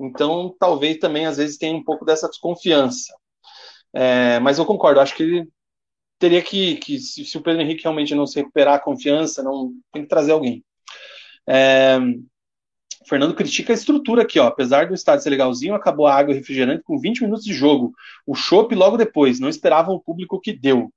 [0.00, 3.12] então talvez também às vezes tenha um pouco dessa desconfiança.
[3.92, 5.48] É, mas eu concordo, acho que ele
[6.18, 9.72] teria que, que se, se, o Pedro Henrique realmente não se recuperar a confiança, não
[9.92, 10.64] tem que trazer alguém.
[11.52, 11.98] É,
[13.08, 14.46] Fernando critica a estrutura aqui, ó.
[14.46, 17.92] Apesar do estádio ser legalzinho, acabou a água e refrigerante com 20 minutos de jogo.
[18.24, 19.40] O chopp logo depois.
[19.40, 20.92] Não esperavam o público que deu.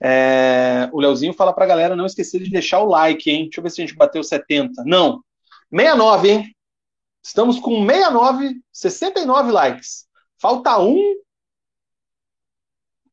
[0.00, 3.44] É, o Leozinho fala pra galera não esquecer de deixar o like, hein?
[3.44, 4.84] Deixa eu ver se a gente bateu 70.
[4.84, 5.24] Não.
[5.70, 6.56] 69, hein?
[7.22, 10.06] Estamos com 69, 69 likes.
[10.38, 10.98] Falta um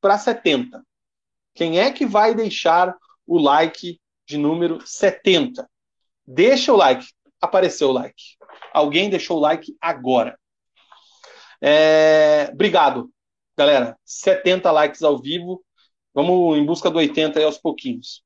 [0.01, 0.83] para 70.
[1.53, 2.93] Quem é que vai deixar
[3.25, 3.97] o like
[4.27, 5.67] de número 70?
[6.27, 7.05] Deixa o like.
[7.41, 8.23] Apareceu o like.
[8.73, 10.37] Alguém deixou o like agora.
[11.61, 13.09] É, obrigado,
[13.57, 13.97] galera.
[14.03, 15.63] 70 likes ao vivo.
[16.13, 18.23] Vamos em busca do 80 aí aos pouquinhos.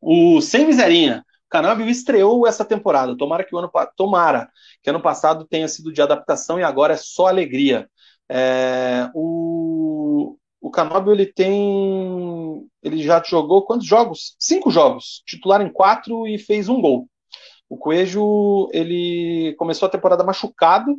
[0.00, 1.24] O Sem Miserinha.
[1.46, 3.16] O canal estreou essa temporada.
[3.16, 4.50] Tomara que o ano tomara
[4.82, 7.88] que ano passado tenha sido de adaptação e agora é só alegria.
[8.28, 14.36] É, o o Canóbio ele tem ele já jogou quantos jogos?
[14.38, 17.08] Cinco jogos, titular em quatro e fez um gol.
[17.68, 20.96] O Coelho ele começou a temporada machucado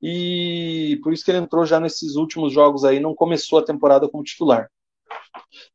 [0.00, 4.08] e por isso que ele entrou já nesses últimos jogos aí, não começou a temporada
[4.08, 4.68] como titular.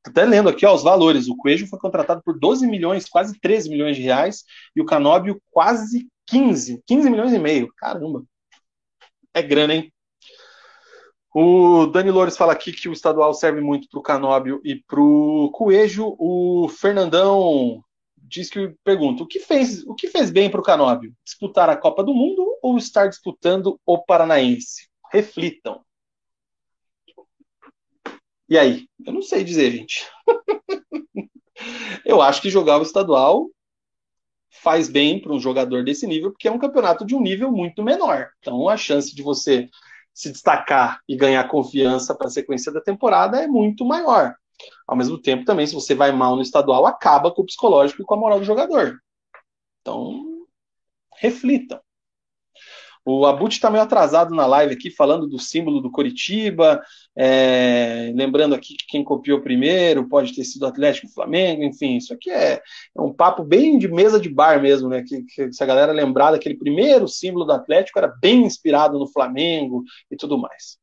[0.04, 1.28] Tô até lendo aqui ó, os valores.
[1.28, 4.44] O Coelho foi contratado por 12 milhões, quase 13 milhões de reais,
[4.76, 7.72] e o Canóbio quase 15, 15 milhões e meio.
[7.78, 8.24] Caramba.
[9.34, 9.94] É grana, hein?
[11.34, 15.00] O Dani Loures fala aqui que o estadual serve muito para o Canóbio e para
[15.00, 16.16] o Coelho.
[16.18, 17.84] O Fernandão
[18.30, 21.14] diz que pergunta: o que fez, o que fez bem para o Canóbio?
[21.26, 24.88] Disputar a Copa do Mundo ou estar disputando o Paranaense?
[25.12, 25.84] Reflitam.
[28.48, 28.88] E aí?
[29.06, 30.08] Eu não sei dizer, gente.
[32.06, 33.50] eu acho que jogar o estadual
[34.50, 37.84] faz bem para um jogador desse nível, porque é um campeonato de um nível muito
[37.84, 38.30] menor.
[38.40, 39.70] Então a chance de você
[40.14, 44.36] se destacar e ganhar confiança para a sequência da temporada é muito maior.
[44.88, 48.06] Ao mesmo tempo, também, se você vai mal no estadual, acaba com o psicológico e
[48.06, 49.00] com a moral do jogador.
[49.82, 50.46] Então,
[51.18, 51.80] reflitam.
[53.06, 56.80] O Abut está meio atrasado na live aqui, falando do símbolo do Coritiba.
[57.16, 62.14] É, lembrando aqui que quem copiou primeiro pode ter sido Atlético e Flamengo, enfim, isso
[62.14, 65.02] aqui é, é, um papo bem de mesa de bar mesmo, né?
[65.02, 69.08] Que, que, se a galera lembrar daquele primeiro símbolo do Atlético, era bem inspirado no
[69.08, 70.78] Flamengo e tudo mais.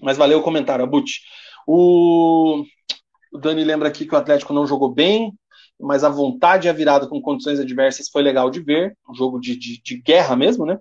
[0.00, 1.20] Mas valeu o comentário, Abut.
[1.66, 2.62] O,
[3.32, 5.32] o Dani lembra aqui que o Atlético não jogou bem,
[5.78, 8.96] mas a vontade e a virada com condições adversas foi legal de ver.
[9.08, 10.78] Um jogo de, de, de guerra mesmo, né?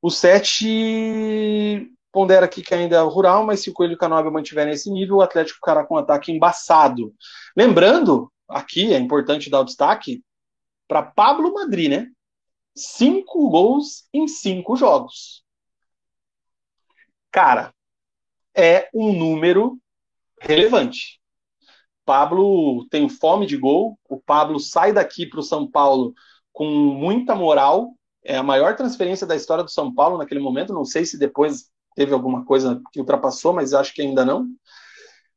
[0.00, 4.90] O 7 pondera aqui que ainda é rural, mas se o Coelho Canóbio mantiver nesse
[4.90, 7.14] nível, o Atlético ficará com um ataque embaçado.
[7.56, 10.22] Lembrando, aqui é importante dar o destaque
[10.86, 12.08] para Pablo Madri, né?
[12.74, 15.42] Cinco gols em cinco jogos.
[17.30, 17.72] Cara,
[18.54, 19.78] é um número
[20.42, 21.20] relevante.
[22.04, 23.98] Pablo tem fome de gol.
[24.08, 26.12] O Pablo sai daqui para o São Paulo
[26.52, 30.74] com muita moral, é a maior transferência da história do São Paulo naquele momento.
[30.74, 34.46] Não sei se depois teve alguma coisa que ultrapassou, mas acho que ainda não.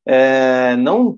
[0.05, 1.17] É, não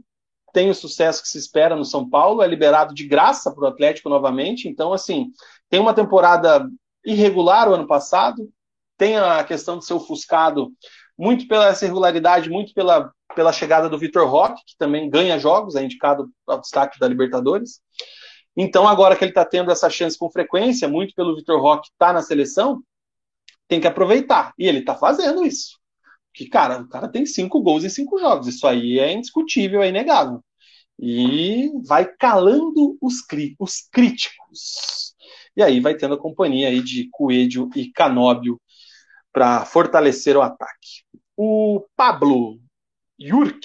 [0.53, 3.68] tem o sucesso que se espera no São Paulo, é liberado de graça para o
[3.68, 4.68] Atlético novamente.
[4.68, 5.31] Então, assim,
[5.69, 6.68] tem uma temporada
[7.05, 8.49] irregular o ano passado,
[8.97, 10.72] tem a questão de ser ofuscado
[11.18, 15.76] muito pela essa irregularidade, muito pela, pela chegada do Vitor Roque, que também ganha jogos,
[15.76, 17.82] é indicado ao destaque da Libertadores.
[18.56, 22.08] Então, agora que ele está tendo essa chance com frequência, muito pelo Vitor Roque estar
[22.08, 22.82] tá na seleção,
[23.68, 24.54] tem que aproveitar.
[24.58, 25.78] E ele está fazendo isso.
[26.34, 28.48] Que, cara, o cara tem cinco gols em cinco jogos.
[28.48, 30.44] Isso aí é indiscutível, é inegável.
[30.99, 33.16] e vai calando os,
[33.60, 35.14] os críticos.
[35.56, 38.60] E aí vai tendo a companhia aí de Coelho e Canóbio
[39.32, 41.04] para fortalecer o ataque.
[41.36, 42.60] O Pablo
[43.19, 43.60] Yurk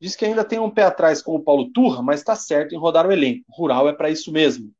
[0.00, 2.78] diz que ainda tem um pé atrás com o Paulo Turra, mas está certo em
[2.78, 3.44] rodar o elenco.
[3.50, 4.70] Rural é para isso mesmo.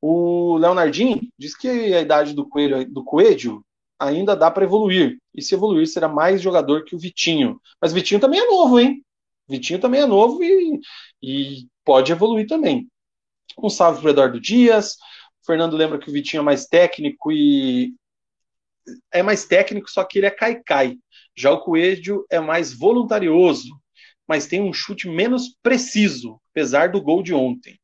[0.00, 3.64] O Leonardinho diz que a idade do Coelho, do Coelho
[3.98, 5.18] ainda dá para evoluir.
[5.34, 7.60] E se evoluir, será mais jogador que o Vitinho.
[7.80, 9.02] Mas o Vitinho também é novo, hein?
[9.48, 10.80] Vitinho também é novo e,
[11.22, 12.88] e pode evoluir também.
[13.58, 14.94] Um salve para Eduardo Dias.
[15.42, 17.94] O Fernando lembra que o Vitinho é mais técnico e.
[19.10, 20.98] É mais técnico, só que ele é caicai.
[21.36, 23.68] Já o Coelho é mais voluntarioso,
[24.26, 27.78] mas tem um chute menos preciso, apesar do gol de ontem.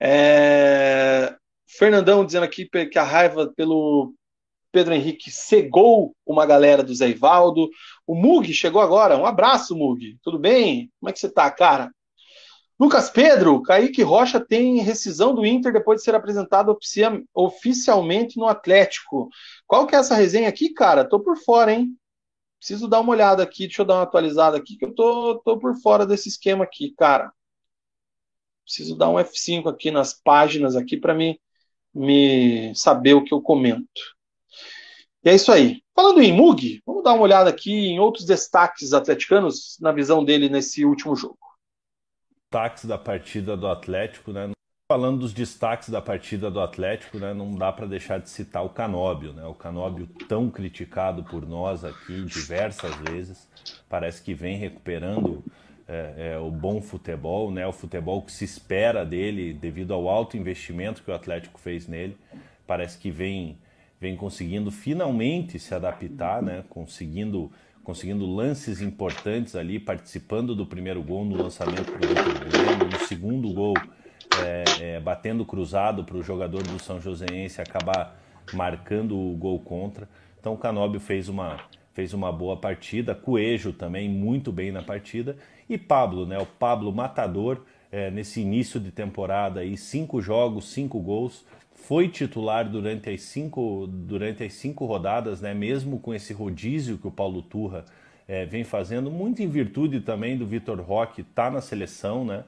[0.00, 1.34] É...
[1.66, 4.14] Fernandão dizendo aqui que a raiva pelo
[4.70, 7.68] Pedro Henrique cegou uma galera do Zé Ivaldo.
[8.06, 9.16] O Mug chegou agora.
[9.16, 10.16] Um abraço, Mug.
[10.22, 10.90] Tudo bem?
[10.98, 11.90] Como é que você tá, cara?
[12.80, 16.76] Lucas Pedro, Kaique Rocha tem rescisão do Inter depois de ser apresentado
[17.32, 19.28] oficialmente no Atlético.
[19.66, 21.04] Qual que é essa resenha aqui, cara?
[21.04, 21.94] Tô por fora, hein?
[22.62, 25.58] Preciso dar uma olhada aqui, deixa eu dar uma atualizada aqui, que eu tô, tô
[25.58, 27.32] por fora desse esquema aqui, cara.
[28.64, 31.40] Preciso dar um F5 aqui nas páginas aqui para me,
[31.92, 34.00] me saber o que eu comento.
[35.24, 35.82] E é isso aí.
[35.92, 40.48] Falando em Mug, vamos dar uma olhada aqui em outros destaques atleticanos na visão dele
[40.48, 41.40] nesse último jogo.
[42.42, 44.52] Destaques da partida do Atlético, né?
[44.92, 48.68] Falando dos destaques da partida do Atlético, né, não dá para deixar de citar o
[48.68, 49.42] Canóbio, né?
[49.46, 53.48] O Canóbio tão criticado por nós aqui diversas vezes,
[53.88, 55.42] parece que vem recuperando
[55.88, 57.66] é, é, o bom futebol, né?
[57.66, 62.14] O futebol que se espera dele devido ao alto investimento que o Atlético fez nele,
[62.66, 63.56] parece que vem
[63.98, 66.64] vem conseguindo finalmente se adaptar, né?
[66.68, 67.50] conseguindo,
[67.82, 73.06] conseguindo lances importantes ali, participando do primeiro gol no lançamento para o Vitor Bueno, no
[73.06, 73.72] segundo gol
[74.40, 78.16] é, é, batendo cruzado para o jogador do São Joséense acabar
[78.52, 80.08] marcando o gol contra.
[80.40, 81.58] Então o Canóbio fez uma,
[81.92, 85.36] fez uma boa partida, Coelho também muito bem na partida
[85.68, 86.38] e Pablo, né?
[86.38, 91.44] O Pablo matador é, nesse início de temporada aí, cinco jogos, cinco gols,
[91.74, 95.52] foi titular durante as cinco, durante as cinco rodadas, né?
[95.52, 97.84] mesmo com esse rodízio que o Paulo Turra
[98.26, 102.44] é, vem fazendo, muito em virtude também do Vitor Roque tá na seleção, né?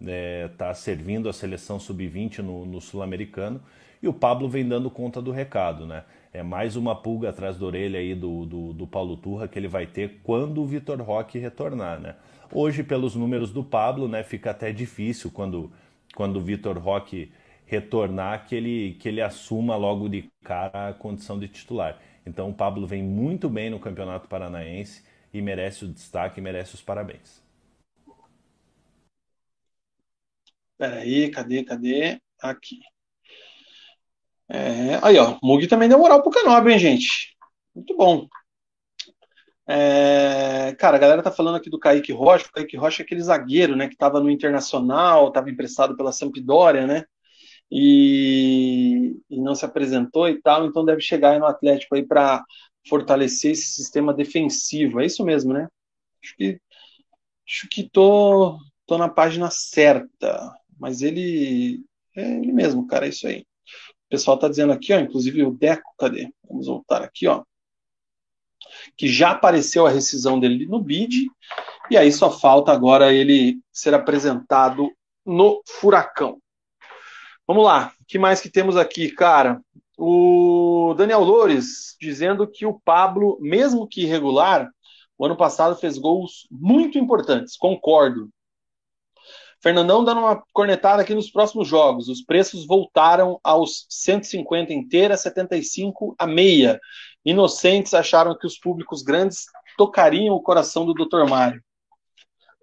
[0.00, 3.60] Está é, servindo a seleção sub-20 no, no Sul-Americano,
[4.02, 5.86] e o Pablo vem dando conta do recado.
[5.86, 6.04] Né?
[6.32, 9.68] É mais uma pulga atrás da orelha aí do, do, do Paulo Turra que ele
[9.68, 11.98] vai ter quando o Vitor Roque retornar.
[12.00, 12.14] Né?
[12.52, 15.72] Hoje, pelos números do Pablo, né, fica até difícil quando,
[16.14, 17.32] quando o Vitor Roque
[17.64, 21.98] retornar que ele, que ele assuma logo de cara a condição de titular.
[22.24, 25.02] Então o Pablo vem muito bem no Campeonato Paranaense
[25.32, 27.45] e merece o destaque, merece os parabéns.
[30.78, 32.20] Peraí, cadê, cadê?
[32.40, 32.78] Aqui.
[34.48, 37.36] É, aí, ó, Mug também deu moral pro Canóbio, hein, gente?
[37.74, 38.28] Muito bom.
[39.68, 42.46] É, cara, a galera tá falando aqui do Kaique Rocha.
[42.46, 46.86] O Kaique Rocha é aquele zagueiro, né, que tava no Internacional, tava emprestado pela Sampdoria,
[46.86, 47.04] né?
[47.70, 52.44] e, e, não se apresentou e tal, então deve chegar aí no Atlético aí para
[52.88, 55.00] fortalecer esse sistema defensivo.
[55.00, 55.68] É isso mesmo, né?
[56.22, 56.60] Acho que
[57.46, 61.84] acho que tô, tô na página certa, mas ele
[62.16, 63.40] é ele mesmo, cara, é isso aí.
[63.40, 66.30] O pessoal tá dizendo aqui, ó, inclusive o Deco, cadê?
[66.48, 67.42] Vamos voltar aqui, ó.
[68.96, 71.28] Que já apareceu a rescisão dele no bid,
[71.90, 74.90] e aí só falta agora ele ser apresentado
[75.24, 76.40] no Furacão.
[77.46, 79.60] Vamos lá, o que mais que temos aqui, cara?
[79.98, 84.70] O Daniel Loures dizendo que o Pablo, mesmo que irregular,
[85.18, 88.28] o ano passado fez gols muito importantes, concordo.
[89.66, 92.08] Fernandão dando uma cornetada aqui nos próximos jogos.
[92.08, 96.78] Os preços voltaram aos 150 inteira, 75 a meia.
[97.24, 101.28] Inocentes acharam que os públicos grandes tocariam o coração do Dr.
[101.28, 101.60] Mário.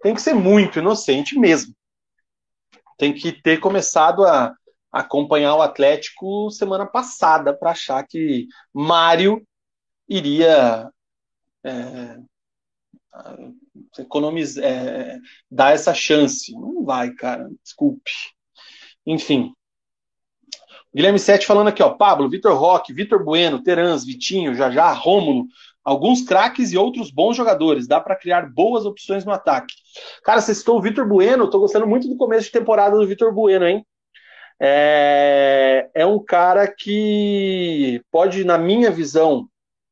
[0.00, 1.74] Tem que ser muito inocente mesmo.
[2.96, 4.54] Tem que ter começado a
[4.90, 9.46] acompanhar o Atlético semana passada para achar que Mário
[10.08, 10.88] iria
[11.62, 12.16] é,
[13.98, 15.18] economizar, é,
[15.50, 16.52] dar essa chance.
[16.52, 18.10] Não vai, cara, desculpe.
[19.06, 19.52] Enfim.
[20.94, 25.46] Guilherme Sete falando aqui, ó, Pablo, Vitor Roque, Vitor Bueno, Terans, Vitinho, Jajá, Rômulo,
[25.82, 27.88] alguns craques e outros bons jogadores.
[27.88, 29.74] Dá para criar boas opções no ataque.
[30.22, 33.32] Cara, você citou o Vitor Bueno, tô gostando muito do começo de temporada do Vitor
[33.34, 33.84] Bueno, hein?
[34.60, 39.48] é, é um cara que pode, na minha visão,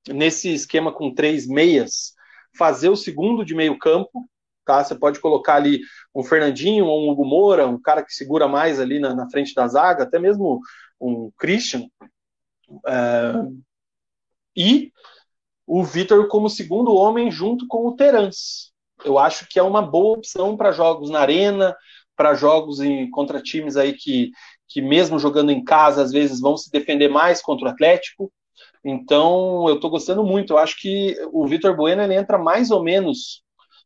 [0.08, 2.14] nesse esquema com três meias,
[2.56, 4.28] fazer o segundo de meio campo
[4.64, 4.82] tá?
[4.82, 5.80] Você pode colocar ali
[6.14, 9.54] um Fernandinho ou um Hugo Moura, um cara que segura mais ali na, na frente
[9.54, 10.60] da zaga, até mesmo
[11.00, 11.86] um Christian.
[12.86, 13.32] É,
[14.56, 14.92] e
[15.66, 18.72] o Vitor como segundo homem junto com o Terans.
[19.04, 21.76] Eu acho que é uma boa opção para jogos na arena,
[22.16, 24.30] para jogos em, contra times aí que,
[24.68, 28.32] que mesmo jogando em casa, às vezes vão se defender mais contra o Atlético.
[28.84, 30.52] Então, eu estou gostando muito.
[30.52, 33.42] Eu acho que o Vitor Bueno ele entra mais ou menos,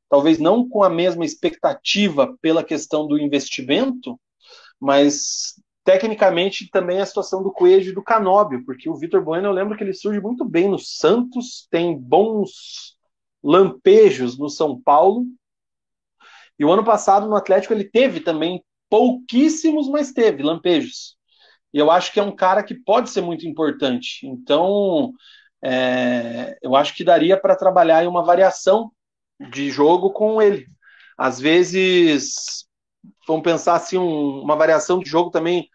[0.09, 4.19] talvez não com a mesma expectativa pela questão do investimento,
[4.81, 5.55] mas
[5.85, 9.77] tecnicamente também a situação do Coelho e do Canóbio, porque o Vitor Bueno eu lembro
[9.77, 12.97] que ele surge muito bem no Santos, tem bons
[13.43, 15.25] lampejos no São Paulo.
[16.59, 21.17] E o ano passado no Atlético ele teve também pouquíssimos, mas teve lampejos.
[21.77, 24.27] E eu acho que é um cara que pode ser muito importante.
[24.27, 25.13] Então,
[25.63, 28.91] é, eu acho que daria para trabalhar em uma variação
[29.51, 30.67] de jogo com ele.
[31.19, 32.65] Às vezes,
[33.29, 35.69] vamos pensar assim, um, uma variação de jogo também,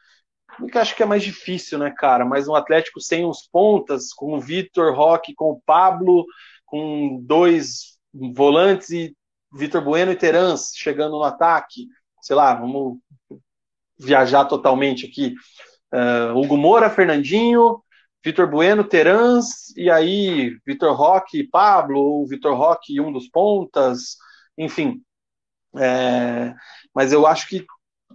[0.72, 2.26] que acho que é mais difícil, né, cara?
[2.26, 6.26] Mas um Atlético sem os pontas, com o Vitor Roque, com o Pablo,
[6.66, 9.16] com dois volantes e
[9.54, 11.86] Vitor Bueno e Terans chegando no ataque.
[12.24, 12.98] Sei lá, vamos
[14.00, 15.36] viajar totalmente aqui.
[15.94, 17.82] Uh, Hugo Moura, Fernandinho,
[18.24, 23.28] Vitor Bueno, Terans, e aí Vitor Roque e Pablo, ou Vitor Roque e um dos
[23.28, 24.18] pontas,
[24.58, 25.02] enfim.
[25.78, 26.54] É,
[26.94, 27.66] mas eu acho que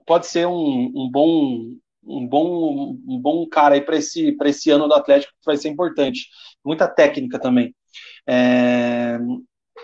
[0.06, 1.74] pode ser um, um bom
[2.04, 5.56] um bom um bom cara aí para esse para esse ano do Atlético que vai
[5.56, 6.28] ser importante
[6.64, 7.74] muita técnica também
[8.28, 9.18] é,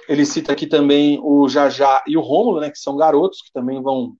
[0.09, 3.83] ele cita aqui também o Jajá e o Rômulo né que são garotos que também
[3.83, 4.15] vão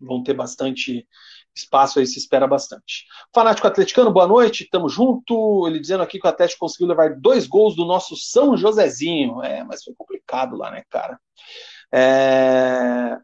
[0.00, 1.08] vão ter bastante
[1.54, 3.04] espaço aí se espera bastante.
[3.32, 5.66] Fanático Atleticano, boa noite, tamo junto.
[5.66, 9.42] Ele dizendo aqui que o Atlético conseguiu levar dois gols do nosso São Josézinho.
[9.42, 11.18] É, mas foi complicado lá, né, cara?
[11.92, 13.16] É...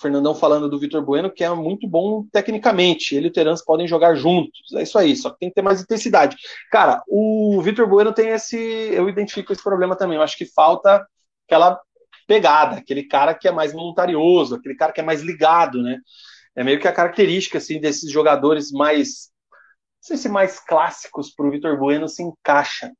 [0.00, 3.16] Fernandão falando do Vitor Bueno, que é muito bom tecnicamente.
[3.16, 4.72] Ele e o Terence podem jogar juntos.
[4.74, 6.36] É isso aí, só que tem que ter mais intensidade.
[6.70, 8.56] Cara, o Vitor Bueno tem esse.
[8.56, 10.16] Eu identifico esse problema também.
[10.16, 11.04] Eu acho que falta
[11.46, 11.80] aquela
[12.28, 15.98] pegada, aquele cara que é mais voluntarioso, aquele cara que é mais ligado, né?
[16.54, 19.30] É meio que a característica assim desses jogadores mais
[20.00, 22.92] não sei se mais clássicos para o Vitor Bueno se encaixa,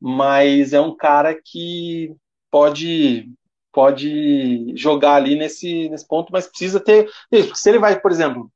[0.00, 2.14] mas é um cara que
[2.50, 3.30] pode
[3.72, 7.56] pode jogar ali nesse, nesse ponto, mas precisa ter isso.
[7.56, 8.48] Se ele vai, por exemplo,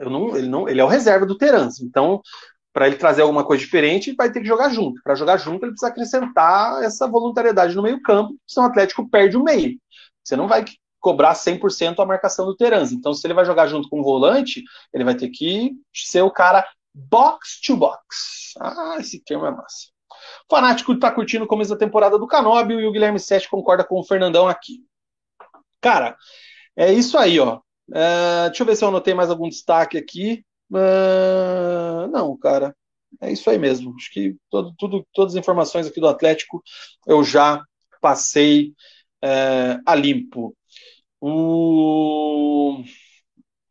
[0.00, 2.22] não, ele não, ele é o reserva do Terence, então
[2.72, 5.02] para ele trazer alguma coisa diferente, vai ter que jogar junto.
[5.02, 9.42] Para jogar junto, ele precisa acrescentar essa voluntariedade no meio-campo, senão o Atlético perde o
[9.42, 9.78] meio.
[10.22, 10.64] Você não vai
[11.00, 12.92] cobrar 100% a marcação do Terans.
[12.92, 14.62] Então, se ele vai jogar junto com o volante,
[14.92, 18.54] ele vai ter que ser o cara box to box.
[18.60, 19.88] Ah, esse termo é massa.
[20.50, 23.84] O Fanático está curtindo o começo da temporada do Canóbio e o Guilherme Sete concorda
[23.84, 24.84] com o Fernandão aqui.
[25.80, 26.16] Cara,
[26.76, 27.60] é isso aí, ó.
[27.88, 30.44] Uh, deixa eu ver se eu anotei mais algum destaque aqui.
[30.70, 32.74] Uh, não, cara.
[33.20, 33.94] É isso aí mesmo.
[33.96, 36.62] Acho que todo, tudo, todas as informações aqui do Atlético
[37.06, 37.62] eu já
[38.00, 38.74] passei
[39.24, 40.54] uh, a limpo.
[41.20, 42.82] O...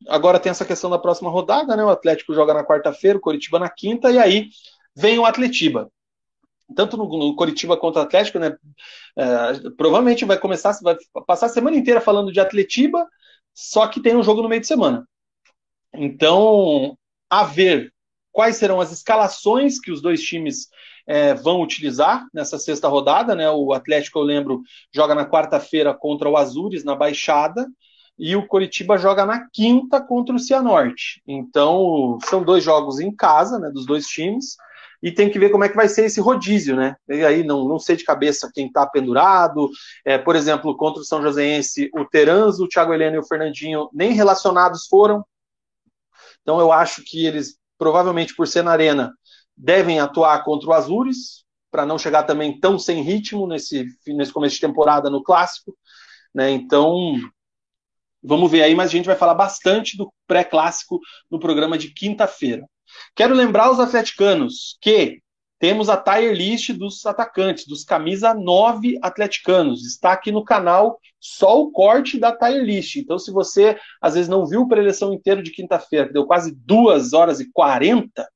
[0.07, 1.83] Agora tem essa questão da próxima rodada, né?
[1.83, 4.49] O Atlético joga na quarta-feira, o Coritiba na quinta, e aí
[4.95, 5.91] vem o Atletiba.
[6.75, 8.55] Tanto no, no Coritiba quanto o Atlético, né?
[9.17, 10.95] É, provavelmente vai começar, vai
[11.25, 13.07] passar a semana inteira falando de Atletiba,
[13.53, 15.07] só que tem um jogo no meio de semana.
[15.93, 16.97] Então,
[17.29, 17.93] a ver
[18.31, 20.67] quais serão as escalações que os dois times
[21.07, 23.33] é, vão utilizar nessa sexta rodada.
[23.33, 23.49] Né?
[23.49, 24.61] O Atlético, eu lembro,
[24.93, 27.65] joga na quarta-feira contra o Azures, na Baixada,
[28.19, 31.21] e o Coritiba joga na quinta contra o Cianorte.
[31.25, 34.57] Então, são dois jogos em casa, né, dos dois times,
[35.01, 36.95] e tem que ver como é que vai ser esse rodízio, né?
[37.07, 39.69] E aí não, não sei de cabeça quem está pendurado.
[40.03, 43.89] É, por exemplo, contra o São Joséense, o Teranzo, o Thiago Heleno e o Fernandinho
[43.93, 45.23] nem relacionados foram.
[46.41, 49.13] Então eu acho que eles, provavelmente por ser na arena,
[49.57, 54.55] devem atuar contra o Azures, para não chegar também tão sem ritmo nesse, nesse começo
[54.55, 55.75] de temporada no clássico.
[56.33, 56.51] Né?
[56.51, 57.15] Então,
[58.23, 62.65] vamos ver aí, mas a gente vai falar bastante do pré-clássico no programa de quinta-feira.
[63.15, 65.21] Quero lembrar os atleticanos que
[65.59, 69.85] temos a tier list dos atacantes, dos camisa 9 atleticanos.
[69.85, 72.95] Está aqui no canal só o corte da tier list.
[72.95, 76.55] Então, se você às vezes não viu o preleção inteiro de quinta-feira, que deu quase
[76.55, 78.27] 2 horas e 40,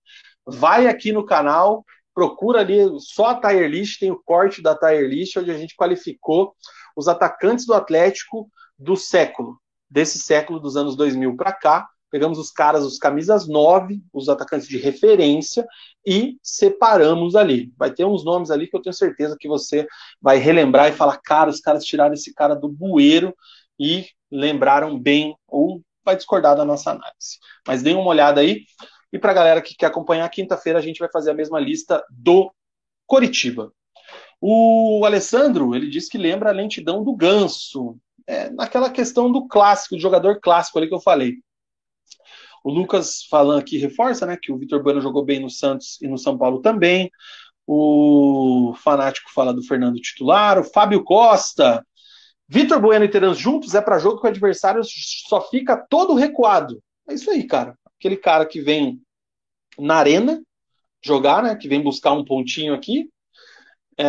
[0.45, 5.07] vai aqui no canal, procura ali só a tier list, tem o corte da tier
[5.07, 6.55] list, onde a gente qualificou
[6.95, 9.59] os atacantes do Atlético do século,
[9.89, 14.67] desse século dos anos 2000 para cá, pegamos os caras, os camisas 9, os atacantes
[14.67, 15.65] de referência
[16.05, 17.71] e separamos ali.
[17.77, 19.87] Vai ter uns nomes ali que eu tenho certeza que você
[20.21, 23.33] vai relembrar e falar, cara, os caras tiraram esse cara do bueiro
[23.79, 27.39] e lembraram bem, ou vai discordar da nossa análise.
[27.65, 28.65] Mas dê uma olhada aí.
[29.11, 32.03] E para a galera que quer acompanhar, quinta-feira a gente vai fazer a mesma lista
[32.09, 32.51] do
[33.05, 33.73] Coritiba.
[34.39, 37.97] O Alessandro, ele diz que lembra a lentidão do Ganso.
[38.25, 41.35] É, naquela questão do clássico, do jogador clássico ali que eu falei.
[42.63, 46.07] O Lucas falando aqui reforça, né, que o Vitor Bueno jogou bem no Santos e
[46.07, 47.11] no São Paulo também.
[47.67, 50.59] O Fanático fala do Fernando titular.
[50.59, 51.85] O Fábio Costa.
[52.47, 56.81] Vitor Bueno e Terans juntos é para jogo que o adversário só fica todo recuado.
[57.07, 57.77] É isso aí, cara.
[58.01, 58.99] Aquele cara que vem
[59.77, 60.41] na arena
[61.05, 63.07] jogar, né, que vem buscar um pontinho aqui,
[63.95, 64.05] é,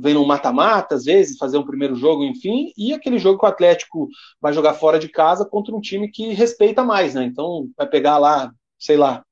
[0.00, 3.48] vem no mata-mata, às vezes, fazer um primeiro jogo, enfim, e aquele jogo que o
[3.48, 4.08] Atlético
[4.40, 7.22] vai jogar fora de casa contra um time que respeita mais, né?
[7.22, 9.24] Então vai pegar lá, sei lá,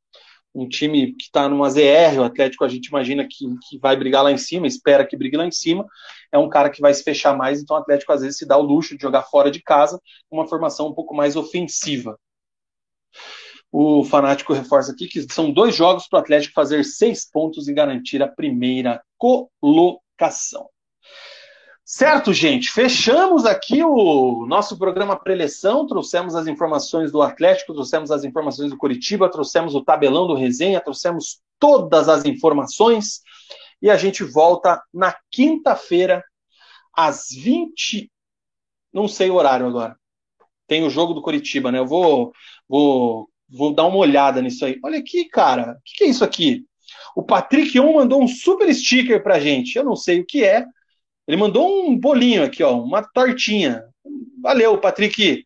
[0.54, 4.22] um time que está numa ZR, o Atlético a gente imagina que, que vai brigar
[4.22, 5.84] lá em cima, espera que brigue lá em cima,
[6.30, 8.56] é um cara que vai se fechar mais, então o Atlético às vezes se dá
[8.56, 10.00] o luxo de jogar fora de casa,
[10.30, 12.16] uma formação um pouco mais ofensiva.
[13.70, 17.72] O Fanático reforça aqui que são dois jogos para o Atlético fazer seis pontos e
[17.72, 20.68] garantir a primeira colocação.
[21.94, 22.70] Certo, gente?
[22.70, 25.86] Fechamos aqui o nosso programa preleção.
[25.86, 30.80] Trouxemos as informações do Atlético, trouxemos as informações do Curitiba, trouxemos o tabelão do resenha,
[30.80, 33.20] trouxemos todas as informações.
[33.80, 36.24] E a gente volta na quinta-feira,
[36.94, 38.10] às 20.
[38.92, 39.96] Não sei o horário agora.
[40.72, 41.78] Tem o jogo do Curitiba, né?
[41.78, 42.32] Eu vou,
[42.66, 44.78] vou Vou dar uma olhada nisso aí.
[44.82, 45.72] Olha aqui, cara.
[45.72, 46.64] O que, que, é isso aqui?
[47.14, 49.76] O Patrick On mandou um super sticker pra gente.
[49.76, 50.64] Eu não sei o que é.
[51.28, 53.84] Ele mandou um bolinho aqui, ó, uma tortinha.
[54.40, 55.44] Valeu, Patrick.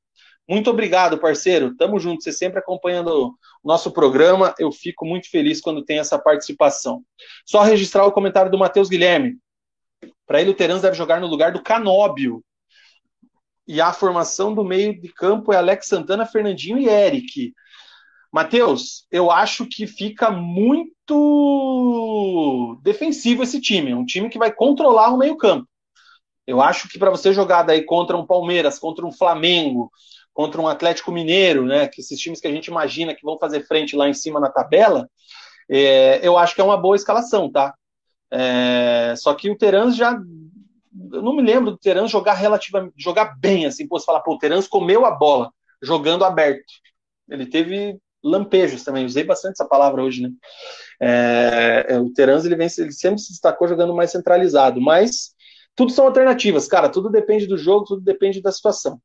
[0.48, 1.74] Muito obrigado, parceiro.
[1.74, 2.23] Tamo junto.
[2.23, 4.55] Você sempre acompanhando o nosso programa.
[4.57, 7.03] Eu fico muito feliz quando tem essa participação.
[7.44, 9.36] Só registrar o comentário do Matheus Guilherme.
[10.24, 12.40] Para ele, o Terans deve jogar no lugar do Canóbio.
[13.66, 17.52] E a formação do meio de campo é Alex Santana, Fernandinho e Eric.
[18.32, 21.09] Matheus, eu acho que fica muito
[22.82, 23.90] defensivo esse time.
[23.93, 25.66] É um time que vai controlar o meio-campo.
[26.47, 29.90] Eu acho que para você jogar daí contra um Palmeiras, contra um Flamengo,
[30.32, 33.66] contra um Atlético Mineiro, né, que esses times que a gente imagina que vão fazer
[33.66, 35.09] frente lá em cima na tabela,
[35.68, 37.74] é, eu acho que é uma boa escalação, tá?
[38.30, 40.20] É, só que o Terans já.
[41.12, 42.94] Eu não me lembro do Terans jogar relativamente.
[42.97, 45.52] jogar bem, assim, você falar, pô, o Terans comeu a bola
[45.82, 46.73] jogando aberto.
[47.28, 50.31] Ele teve lampejos também, usei bastante essa palavra hoje, né?
[51.01, 55.35] É, é, o Terans ele, vem, ele sempre se destacou jogando mais centralizado, mas
[55.74, 59.01] tudo são alternativas, cara, tudo depende do jogo, tudo depende da situação.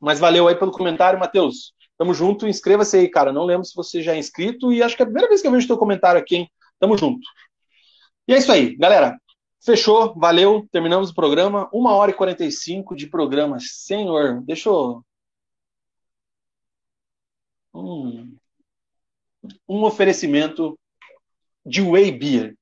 [0.00, 1.72] Mas valeu aí pelo comentário, Matheus.
[1.96, 3.32] Tamo junto, inscreva-se aí, cara.
[3.32, 5.48] Não lembro se você já é inscrito e acho que é a primeira vez que
[5.48, 6.50] eu vejo teu comentário aqui, hein?
[6.78, 7.26] Tamo junto.
[8.28, 9.18] E é isso aí, galera.
[9.60, 11.68] Fechou, valeu, terminamos o programa.
[11.72, 13.58] Uma hora e 45 de programa.
[13.60, 15.04] Senhor, deixa eu.
[17.74, 18.38] Hum
[19.68, 20.78] um oferecimento
[21.64, 22.56] de Whey Beer.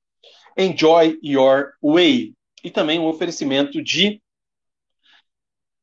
[0.57, 2.33] Enjoy your way.
[2.63, 4.21] E também um oferecimento de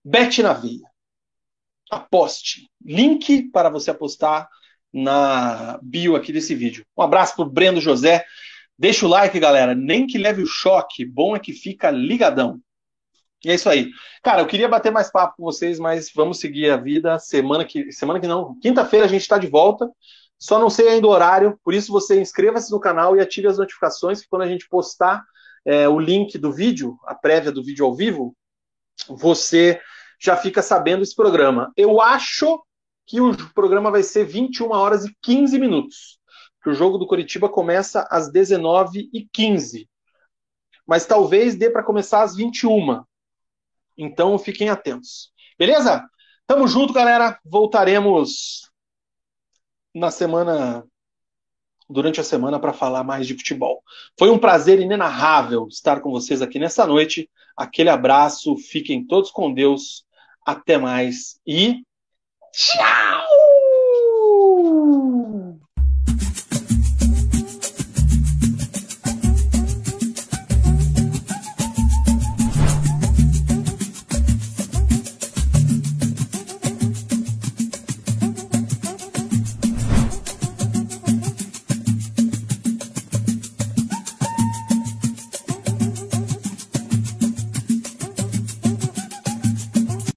[0.05, 0.91] Bet na Veia.
[1.91, 2.69] Aposte.
[2.85, 4.49] Link para você apostar
[4.93, 6.85] na bio aqui desse vídeo.
[6.97, 8.25] Um abraço para o Brendo José.
[8.79, 9.75] Deixa o like, galera.
[9.75, 11.05] Nem que leve o choque.
[11.05, 12.61] Bom é que fica ligadão.
[13.45, 13.91] E é isso aí.
[14.23, 17.19] Cara, eu queria bater mais papo com vocês, mas vamos seguir a vida.
[17.19, 19.91] Semana que, semana que não, quinta-feira a gente está de volta.
[20.39, 23.59] Só não sei ainda o horário, por isso você inscreva-se no canal e ative as
[23.59, 25.23] notificações, que quando a gente postar
[25.65, 28.37] é, o link do vídeo, a prévia do vídeo ao vivo,
[29.09, 29.81] você
[30.21, 31.73] já fica sabendo esse programa.
[31.77, 32.63] Eu acho
[33.07, 36.19] que o programa vai ser 21 horas e 15 minutos.
[36.65, 39.87] Que o jogo do Curitiba começa às 19h15.
[40.87, 43.05] Mas talvez dê para começar às 21
[43.97, 45.31] Então fiquem atentos.
[45.59, 46.03] Beleza?
[46.47, 47.39] Tamo junto, galera.
[47.45, 48.71] Voltaremos
[49.95, 50.85] na semana,
[51.89, 53.83] durante a semana, para falar mais de futebol.
[54.19, 57.31] Foi um prazer inenarrável estar com vocês aqui nessa noite.
[57.57, 60.05] Aquele abraço, fiquem todos com Deus.
[60.45, 61.83] Até mais e
[62.53, 63.24] tchau!